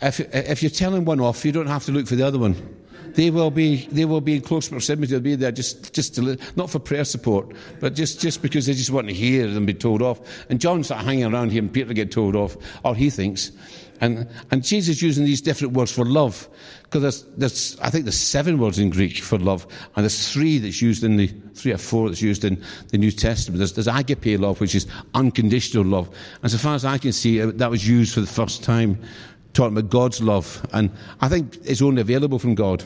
if, 0.00 0.18
if 0.34 0.62
you're 0.62 0.70
telling 0.70 1.04
one 1.04 1.20
off, 1.20 1.44
you 1.44 1.52
don't 1.52 1.66
have 1.66 1.84
to 1.84 1.92
look 1.92 2.06
for 2.06 2.16
the 2.16 2.26
other 2.26 2.38
one 2.38 2.56
they 3.14 3.30
will 3.30 3.50
be 3.50 3.86
they 3.86 4.04
will 4.04 4.20
be 4.20 4.36
in 4.36 4.42
close 4.42 4.68
proximity. 4.68 5.12
They'll 5.12 5.20
be 5.20 5.34
there 5.34 5.52
just 5.52 5.92
just 5.92 6.14
to, 6.16 6.38
not 6.56 6.70
for 6.70 6.78
prayer 6.78 7.04
support, 7.04 7.54
but 7.80 7.94
just 7.94 8.20
just 8.20 8.42
because 8.42 8.66
they 8.66 8.74
just 8.74 8.90
want 8.90 9.08
to 9.08 9.14
hear 9.14 9.48
them 9.48 9.66
be 9.66 9.74
told 9.74 10.02
off. 10.02 10.20
And 10.48 10.60
John's 10.60 10.88
sort 10.88 11.00
of 11.00 11.06
hanging 11.06 11.32
around 11.32 11.52
here, 11.52 11.62
and 11.62 11.72
Peter 11.72 11.92
get 11.92 12.12
told 12.12 12.36
off, 12.36 12.56
or 12.84 12.94
he 12.94 13.10
thinks. 13.10 13.52
And, 14.00 14.28
and 14.50 14.64
Jesus 14.64 15.02
using 15.02 15.24
these 15.24 15.42
different 15.42 15.74
words 15.74 15.92
for 15.92 16.04
love, 16.04 16.48
because 16.84 17.02
there's, 17.02 17.24
there's, 17.36 17.80
I 17.80 17.90
think 17.90 18.04
there's 18.04 18.18
seven 18.18 18.58
words 18.58 18.78
in 18.78 18.90
Greek 18.90 19.18
for 19.18 19.38
love, 19.38 19.66
and 19.94 20.04
there's 20.04 20.32
three 20.32 20.58
that's 20.58 20.80
used 20.80 21.04
in 21.04 21.16
the, 21.16 21.26
three 21.54 21.72
or 21.72 21.78
four 21.78 22.08
that's 22.08 22.22
used 22.22 22.44
in 22.44 22.62
the 22.88 22.98
New 22.98 23.10
Testament. 23.10 23.58
There's, 23.58 23.74
there's 23.74 23.88
agape 23.88 24.40
love, 24.40 24.60
which 24.60 24.74
is 24.74 24.86
unconditional 25.14 25.84
love. 25.84 26.08
And 26.42 26.50
so 26.50 26.56
far 26.58 26.74
as 26.74 26.84
I 26.84 26.98
can 26.98 27.12
see, 27.12 27.42
uh, 27.42 27.52
that 27.54 27.70
was 27.70 27.86
used 27.86 28.14
for 28.14 28.20
the 28.20 28.26
first 28.26 28.64
time, 28.64 28.98
talking 29.52 29.76
about 29.76 29.90
God's 29.90 30.22
love. 30.22 30.66
And 30.72 30.90
I 31.20 31.28
think 31.28 31.58
it's 31.64 31.82
only 31.82 32.00
available 32.00 32.38
from 32.38 32.54
God. 32.54 32.84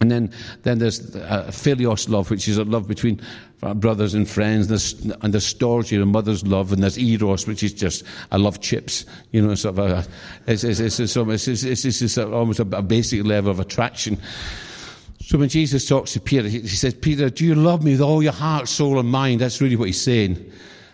And 0.00 0.10
then, 0.10 0.32
then 0.62 0.78
there's 0.78 1.14
uh, 1.14 1.50
philios 1.52 2.08
love, 2.08 2.30
which 2.30 2.48
is 2.48 2.58
a 2.58 2.64
love 2.64 2.88
between 2.88 3.20
brothers 3.62 4.14
and 4.14 4.28
friends. 4.28 4.68
There's, 4.68 4.92
and 5.22 5.32
there's 5.32 5.52
storge, 5.52 6.00
a 6.00 6.04
mother's 6.04 6.44
love. 6.46 6.72
And 6.72 6.82
there's 6.82 6.98
eros, 6.98 7.46
which 7.46 7.62
is 7.62 7.72
just, 7.72 8.04
I 8.30 8.36
love 8.36 8.60
chips. 8.60 9.06
You 9.30 9.46
know, 9.46 9.54
sort 9.54 9.78
of 9.78 9.90
a, 9.90 10.06
it's, 10.46 10.64
it's, 10.64 10.80
it's, 10.80 11.00
it's, 11.00 11.16
almost, 11.16 11.48
it's, 11.48 11.62
it's, 11.62 11.84
it's 11.84 12.18
almost 12.18 12.60
a, 12.60 12.76
a 12.76 12.82
basic 12.82 13.24
level 13.24 13.50
of 13.50 13.60
attraction. 13.60 14.18
So 15.20 15.38
when 15.38 15.48
Jesus 15.48 15.86
talks 15.86 16.12
to 16.14 16.20
Peter, 16.20 16.48
he, 16.48 16.60
he 16.60 16.68
says, 16.68 16.94
Peter, 16.94 17.30
do 17.30 17.46
you 17.46 17.54
love 17.54 17.84
me 17.84 17.92
with 17.92 18.00
all 18.00 18.22
your 18.22 18.32
heart, 18.32 18.68
soul, 18.68 18.98
and 18.98 19.08
mind? 19.08 19.40
That's 19.40 19.60
really 19.60 19.76
what 19.76 19.86
he's 19.86 20.00
saying. 20.00 20.52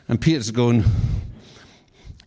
And 0.08 0.20
Peter's 0.20 0.50
going, 0.50 0.84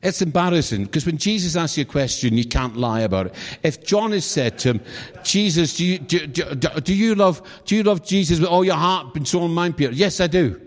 it's 0.04 0.22
embarrassing 0.22 0.86
because 0.86 1.06
when 1.06 1.18
Jesus 1.18 1.56
asks 1.56 1.78
you 1.78 1.84
a 1.84 1.86
question, 1.86 2.36
you 2.36 2.46
can't 2.46 2.76
lie 2.76 3.02
about 3.02 3.28
it. 3.28 3.36
If 3.62 3.86
John 3.86 4.12
has 4.14 4.26
said 4.26 4.58
to 4.60 4.72
him, 4.72 4.82
Jesus, 5.24 5.78
do 5.78 5.86
you, 5.86 6.00
do, 6.00 6.26
do, 6.26 6.70
do 6.82 6.94
you, 6.94 7.14
love, 7.14 7.42
do 7.66 7.76
you 7.76 7.84
love 7.84 8.04
Jesus 8.04 8.40
with 8.40 8.50
all 8.50 8.66
your 8.66 8.76
heart 8.76 9.16
and 9.16 9.28
soul 9.28 9.46
and 9.46 9.54
mind, 9.54 9.78
Peter? 9.78 9.92
Yes, 9.92 10.20
I 10.20 10.28
do. 10.28 10.60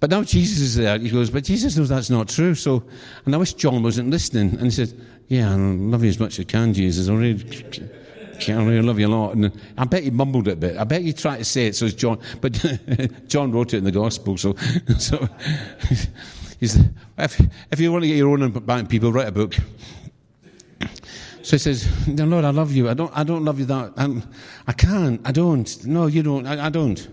But 0.00 0.10
now 0.10 0.22
Jesus 0.22 0.60
is 0.60 0.76
there. 0.76 0.98
He 0.98 1.08
goes, 1.08 1.30
but 1.30 1.44
Jesus 1.44 1.76
knows 1.76 1.88
that's 1.88 2.10
not 2.10 2.28
true. 2.28 2.54
So, 2.54 2.82
and 3.24 3.34
I 3.34 3.38
wish 3.38 3.54
John 3.54 3.82
wasn't 3.82 4.10
listening. 4.10 4.50
And 4.54 4.64
he 4.64 4.70
said, 4.70 4.92
yeah, 5.28 5.52
I 5.52 5.54
love 5.54 6.02
you 6.02 6.10
as 6.10 6.18
much 6.18 6.38
as 6.38 6.44
I 6.44 6.48
can, 6.48 6.74
Jesus. 6.74 7.08
I 7.08 7.14
really, 7.14 7.42
I 8.48 8.64
really 8.64 8.82
love 8.82 8.98
you 8.98 9.06
a 9.06 9.08
lot. 9.08 9.34
And 9.34 9.52
I 9.78 9.84
bet 9.84 10.02
he 10.02 10.10
mumbled 10.10 10.48
it 10.48 10.52
a 10.52 10.56
bit. 10.56 10.76
I 10.76 10.84
bet 10.84 11.02
he 11.02 11.12
tried 11.12 11.38
to 11.38 11.44
say 11.44 11.68
it 11.68 11.76
so 11.76 11.88
John, 11.88 12.18
but 12.40 12.52
John 13.28 13.52
wrote 13.52 13.72
it 13.72 13.78
in 13.78 13.84
the 13.84 13.92
gospel. 13.92 14.36
So, 14.36 14.54
so 14.98 15.28
he's, 16.60 16.76
if, 17.18 17.40
if 17.70 17.80
you 17.80 17.92
want 17.92 18.02
to 18.04 18.08
get 18.08 18.16
your 18.16 18.30
own 18.30 18.42
about 18.42 18.88
people, 18.88 19.12
write 19.12 19.28
a 19.28 19.32
book. 19.32 19.54
So 21.42 21.56
he 21.56 21.58
says, 21.58 22.06
no, 22.08 22.24
Lord, 22.24 22.44
I 22.46 22.50
love 22.50 22.72
you. 22.72 22.88
I 22.88 22.94
don't, 22.94 23.12
I 23.14 23.22
don't 23.22 23.44
love 23.44 23.58
you 23.58 23.66
that. 23.66 23.92
I'm, 23.98 24.22
I 24.66 24.72
can't. 24.72 25.20
I 25.26 25.32
don't. 25.32 25.84
No, 25.84 26.06
you 26.06 26.22
don't. 26.22 26.46
I, 26.46 26.66
I 26.66 26.68
don't. 26.70 27.06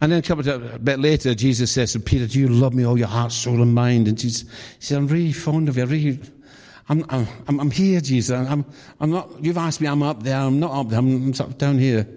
And 0.00 0.12
then 0.12 0.20
a 0.20 0.22
couple 0.22 0.48
of 0.48 0.74
a 0.74 0.78
bit 0.78 0.98
later, 0.98 1.34
Jesus 1.34 1.72
says 1.72 1.92
to 1.92 2.00
Peter, 2.00 2.26
do 2.26 2.38
you 2.38 2.48
love 2.48 2.72
me 2.72 2.84
all 2.84 2.96
your 2.96 3.08
heart, 3.08 3.32
soul, 3.32 3.60
and 3.60 3.74
mind? 3.74 4.08
And 4.08 4.16
Jesus, 4.16 4.42
he 4.42 4.84
said, 4.84 4.96
I'm 4.96 5.06
really 5.06 5.32
fond 5.32 5.68
of 5.68 5.76
you. 5.76 5.82
I 5.82 5.86
really, 5.86 6.20
I'm, 6.88 7.04
I'm, 7.10 7.60
I'm 7.60 7.70
here, 7.70 8.00
Jesus. 8.00 8.30
I'm, 8.30 8.64
I'm 9.00 9.10
not, 9.10 9.44
you've 9.44 9.58
asked 9.58 9.80
me, 9.80 9.88
I'm 9.88 10.02
up 10.02 10.22
there. 10.22 10.38
I'm 10.38 10.60
not 10.60 10.72
up 10.72 10.88
there. 10.88 11.00
I'm, 11.00 11.26
I'm 11.26 11.34
sort 11.34 11.50
of 11.50 11.58
down 11.58 11.78
here. 11.78 12.08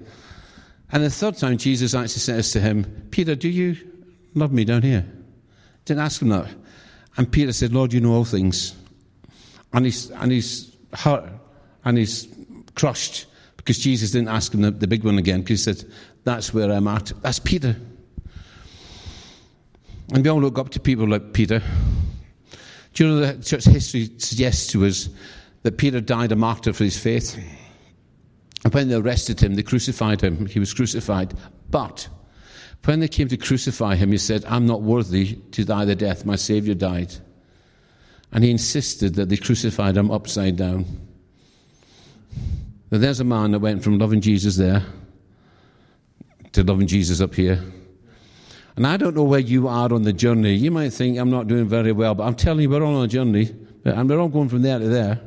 And 0.91 1.03
the 1.03 1.09
third 1.09 1.37
time, 1.37 1.57
Jesus 1.57 1.93
actually 1.93 2.19
says 2.19 2.51
to 2.51 2.61
him, 2.61 3.07
Peter, 3.11 3.35
do 3.35 3.49
you 3.49 3.75
love 4.35 4.53
me 4.53 4.63
down 4.63 4.83
here? 4.83 5.05
Didn't 5.91 6.03
ask 6.03 6.21
him 6.21 6.29
that. 6.29 6.47
And 7.17 7.29
Peter 7.29 7.51
said, 7.51 7.73
Lord, 7.73 7.91
you 7.91 7.99
know 7.99 8.13
all 8.13 8.23
things. 8.23 8.77
And 9.73 9.83
he's, 9.83 10.09
and 10.09 10.31
he's 10.31 10.73
hurt 10.93 11.29
and 11.83 11.97
he's 11.97 12.33
crushed 12.75 13.25
because 13.57 13.77
Jesus 13.77 14.11
didn't 14.11 14.29
ask 14.29 14.53
him 14.53 14.61
the, 14.61 14.71
the 14.71 14.87
big 14.87 15.03
one 15.03 15.17
again 15.17 15.41
because 15.41 15.65
he 15.65 15.73
said, 15.73 15.91
That's 16.23 16.53
where 16.53 16.71
I'm 16.71 16.87
at. 16.87 17.11
That's 17.21 17.39
Peter. 17.39 17.75
And 20.13 20.23
we 20.23 20.29
all 20.29 20.39
look 20.39 20.57
up 20.57 20.69
to 20.69 20.79
people 20.79 21.09
like 21.09 21.33
Peter. 21.33 21.61
Do 22.93 23.03
you 23.03 23.09
know 23.09 23.19
that 23.19 23.43
church 23.43 23.65
history 23.65 24.11
suggests 24.17 24.71
to 24.71 24.85
us 24.85 25.09
that 25.63 25.77
Peter 25.77 25.99
died 25.99 26.31
a 26.31 26.37
martyr 26.37 26.71
for 26.71 26.85
his 26.85 26.97
faith? 26.97 27.37
And 28.63 28.73
when 28.73 28.87
they 28.87 28.95
arrested 28.95 29.41
him, 29.41 29.55
they 29.55 29.63
crucified 29.63 30.21
him. 30.21 30.45
He 30.45 30.59
was 30.59 30.73
crucified. 30.73 31.33
But 31.69 32.07
when 32.85 32.99
they 32.99 33.07
came 33.07 33.27
to 33.27 33.37
crucify 33.37 33.95
him, 33.95 34.11
he 34.11 34.17
said, 34.17 34.43
I'm 34.45 34.65
not 34.65 34.81
worthy 34.81 35.35
to 35.51 35.63
die 35.63 35.85
the 35.85 35.95
death 35.95 36.25
my 36.25 36.35
Saviour 36.35 36.75
died. 36.75 37.13
And 38.31 38.43
he 38.43 38.49
insisted 38.49 39.15
that 39.15 39.29
they 39.29 39.37
crucified 39.37 39.97
him 39.97 40.09
upside 40.09 40.55
down. 40.55 40.85
Now, 42.89 42.97
there's 42.97 43.19
a 43.19 43.25
man 43.25 43.51
that 43.51 43.59
went 43.59 43.83
from 43.83 43.99
loving 43.99 44.21
Jesus 44.21 44.55
there 44.57 44.83
to 46.53 46.63
loving 46.63 46.87
Jesus 46.87 47.21
up 47.21 47.35
here. 47.35 47.63
And 48.75 48.87
I 48.87 48.97
don't 48.97 49.15
know 49.15 49.23
where 49.23 49.39
you 49.39 49.67
are 49.67 49.93
on 49.93 50.03
the 50.03 50.13
journey. 50.13 50.53
You 50.53 50.71
might 50.71 50.91
think 50.91 51.17
I'm 51.17 51.29
not 51.29 51.47
doing 51.47 51.67
very 51.67 51.91
well, 51.91 52.15
but 52.15 52.23
I'm 52.23 52.35
telling 52.35 52.61
you, 52.61 52.69
we're 52.69 52.83
all 52.83 52.97
on 52.97 53.05
a 53.05 53.07
journey, 53.07 53.53
and 53.83 54.09
we're 54.09 54.19
all 54.19 54.29
going 54.29 54.49
from 54.49 54.61
there 54.61 54.79
to 54.79 54.87
there. 54.87 55.19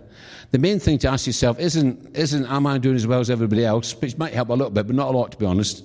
The 0.51 0.59
main 0.59 0.79
thing 0.79 0.99
to 0.99 1.09
ask 1.09 1.27
yourself 1.27 1.59
isn't, 1.59 2.17
isn't 2.17 2.47
am 2.47 2.67
I 2.67 2.79
doing 2.79 2.97
as 2.97 3.07
well 3.07 3.21
as 3.21 3.31
everybody 3.31 3.65
else, 3.65 3.93
which 4.01 4.17
might 4.17 4.33
help 4.33 4.49
a 4.49 4.53
little 4.53 4.71
bit, 4.71 4.87
but 4.87 4.97
not 4.97 5.09
a 5.09 5.17
lot, 5.17 5.33
to 5.33 5.39
be 5.39 5.47
honest. 5.47 5.85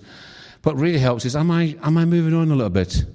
What 0.64 0.76
really 0.76 1.00
helps 1.00 1.26
is, 1.26 1.36
am 1.36 1.52
I, 1.52 1.78
am 1.84 1.98
I 1.98 2.06
moving 2.06 2.34
on 2.34 2.52
a 2.52 2.56
little 2.56 2.70
bit? 2.70 3.06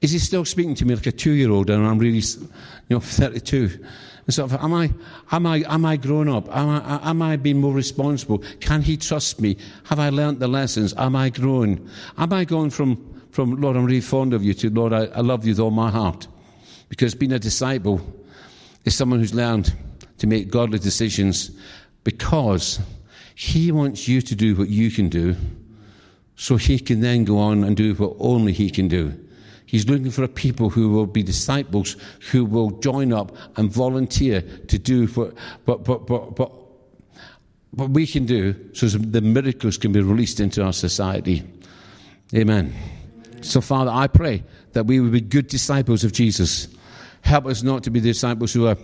Is 0.00 0.12
he 0.12 0.18
still 0.18 0.44
speaking 0.44 0.74
to 0.76 0.84
me 0.84 0.94
like 0.94 1.06
a 1.06 1.12
two 1.12 1.32
year 1.32 1.50
old 1.50 1.70
and 1.70 1.84
I'm 1.84 1.98
really, 1.98 2.18
you 2.18 2.48
know, 2.88 3.00
32? 3.00 3.84
And 4.26 4.34
sort 4.34 4.52
of, 4.52 4.62
am 4.62 4.72
I, 4.72 4.92
am 5.32 5.46
I, 5.46 5.64
am 5.66 5.84
I 5.84 5.96
grown 5.96 6.28
up? 6.28 6.54
Am 6.54 6.68
I, 6.68 7.10
am 7.10 7.22
I 7.22 7.36
being 7.36 7.60
more 7.60 7.72
responsible? 7.72 8.38
Can 8.60 8.82
he 8.82 8.96
trust 8.96 9.40
me? 9.40 9.56
Have 9.84 9.98
I 9.98 10.10
learnt 10.10 10.38
the 10.38 10.48
lessons? 10.48 10.94
Am 10.96 11.16
I 11.16 11.30
grown? 11.30 11.90
Am 12.16 12.32
I 12.32 12.44
going 12.44 12.70
from, 12.70 13.22
from 13.32 13.60
Lord, 13.60 13.76
I'm 13.76 13.84
really 13.84 14.00
fond 14.00 14.34
of 14.34 14.44
you 14.44 14.54
to 14.54 14.70
Lord, 14.70 14.92
I, 14.92 15.06
I 15.06 15.20
love 15.20 15.44
you 15.44 15.52
with 15.52 15.60
all 15.60 15.70
my 15.70 15.90
heart? 15.90 16.28
Because 16.88 17.14
being 17.14 17.32
a 17.32 17.38
disciple 17.38 18.00
is 18.84 18.94
someone 18.94 19.18
who's 19.18 19.34
learned 19.34 19.74
to 20.18 20.26
make 20.26 20.50
godly 20.50 20.78
decisions 20.78 21.50
because 22.04 22.80
he 23.34 23.72
wants 23.72 24.08
you 24.08 24.20
to 24.22 24.34
do 24.34 24.54
what 24.56 24.68
you 24.68 24.90
can 24.90 25.08
do 25.08 25.36
so 26.38 26.56
he 26.56 26.78
can 26.78 27.00
then 27.00 27.24
go 27.24 27.36
on 27.36 27.64
and 27.64 27.76
do 27.76 27.94
what 27.94 28.14
only 28.20 28.52
he 28.52 28.70
can 28.70 28.86
do. 28.86 29.12
He's 29.66 29.88
looking 29.88 30.12
for 30.12 30.22
a 30.22 30.28
people 30.28 30.70
who 30.70 30.88
will 30.88 31.06
be 31.06 31.24
disciples, 31.24 31.96
who 32.30 32.44
will 32.44 32.70
join 32.78 33.12
up 33.12 33.36
and 33.56 33.70
volunteer 33.70 34.42
to 34.68 34.78
do 34.78 35.08
what, 35.08 35.34
what, 35.64 35.88
what, 35.88 36.08
what, 36.08 36.38
what, 36.38 36.52
what 37.72 37.90
we 37.90 38.06
can 38.06 38.24
do 38.24 38.54
so 38.72 38.86
the 38.86 39.20
miracles 39.20 39.76
can 39.76 39.90
be 39.90 40.00
released 40.00 40.38
into 40.38 40.62
our 40.62 40.72
society. 40.72 41.42
Amen. 42.32 42.72
So, 43.40 43.60
Father, 43.60 43.90
I 43.90 44.06
pray 44.06 44.44
that 44.74 44.86
we 44.86 45.00
will 45.00 45.10
be 45.10 45.20
good 45.20 45.48
disciples 45.48 46.04
of 46.04 46.12
Jesus. 46.12 46.68
Help 47.22 47.46
us 47.46 47.64
not 47.64 47.82
to 47.82 47.90
be 47.90 47.98
disciples 47.98 48.52
who 48.52 48.68
are 48.68 48.76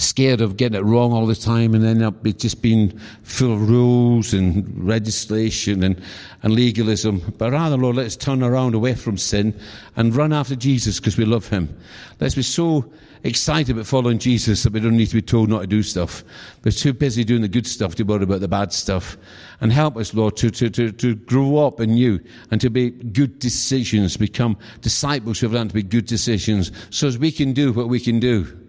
scared 0.00 0.40
of 0.40 0.56
getting 0.56 0.78
it 0.78 0.84
wrong 0.84 1.12
all 1.12 1.26
the 1.26 1.34
time 1.34 1.74
and 1.74 1.84
end 1.84 2.02
up 2.02 2.24
just 2.36 2.62
being 2.62 2.98
full 3.22 3.52
of 3.52 3.68
rules 3.68 4.32
and 4.32 4.86
legislation 4.86 5.82
and, 5.82 6.00
and 6.42 6.54
legalism. 6.54 7.34
But 7.38 7.52
rather, 7.52 7.76
Lord, 7.76 7.96
let's 7.96 8.16
turn 8.16 8.42
around 8.42 8.74
away 8.74 8.94
from 8.94 9.16
sin 9.16 9.58
and 9.96 10.14
run 10.14 10.32
after 10.32 10.56
Jesus 10.56 10.98
because 10.98 11.16
we 11.16 11.24
love 11.24 11.48
him. 11.48 11.74
Let's 12.20 12.34
be 12.34 12.42
so 12.42 12.90
excited 13.22 13.72
about 13.72 13.86
following 13.86 14.18
Jesus 14.18 14.62
that 14.62 14.72
we 14.72 14.80
don't 14.80 14.96
need 14.96 15.08
to 15.08 15.16
be 15.16 15.22
told 15.22 15.50
not 15.50 15.60
to 15.60 15.66
do 15.66 15.82
stuff. 15.82 16.24
We're 16.64 16.72
too 16.72 16.92
busy 16.92 17.24
doing 17.24 17.42
the 17.42 17.48
good 17.48 17.66
stuff 17.66 17.94
to 17.96 18.04
worry 18.04 18.22
about 18.22 18.40
the 18.40 18.48
bad 18.48 18.72
stuff. 18.72 19.16
And 19.60 19.72
help 19.72 19.96
us, 19.96 20.14
Lord, 20.14 20.36
to, 20.38 20.50
to, 20.50 20.70
to, 20.70 20.92
to 20.92 21.14
grow 21.14 21.58
up 21.66 21.80
in 21.80 21.96
you 21.96 22.20
and 22.50 22.60
to 22.62 22.70
make 22.70 23.12
good 23.12 23.38
decisions, 23.38 24.16
become 24.16 24.56
disciples 24.80 25.40
who 25.40 25.46
have 25.46 25.54
learned 25.54 25.70
to 25.70 25.74
be 25.74 25.82
good 25.82 26.06
decisions 26.06 26.72
so 26.90 27.06
as 27.06 27.18
we 27.18 27.30
can 27.30 27.52
do 27.52 27.72
what 27.72 27.88
we 27.88 28.00
can 28.00 28.20
do 28.20 28.59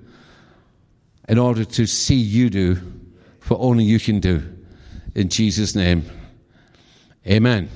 in 1.32 1.40
order 1.40 1.64
to 1.64 1.88
see 1.88 2.18
you 2.18 2.50
do 2.50 2.76
what 3.48 3.58
only 3.62 3.86
you 3.86 3.98
can 4.02 4.20
do. 4.20 4.44
In 5.16 5.30
Jesus' 5.30 5.76
name, 5.76 6.04
amen. 7.26 7.70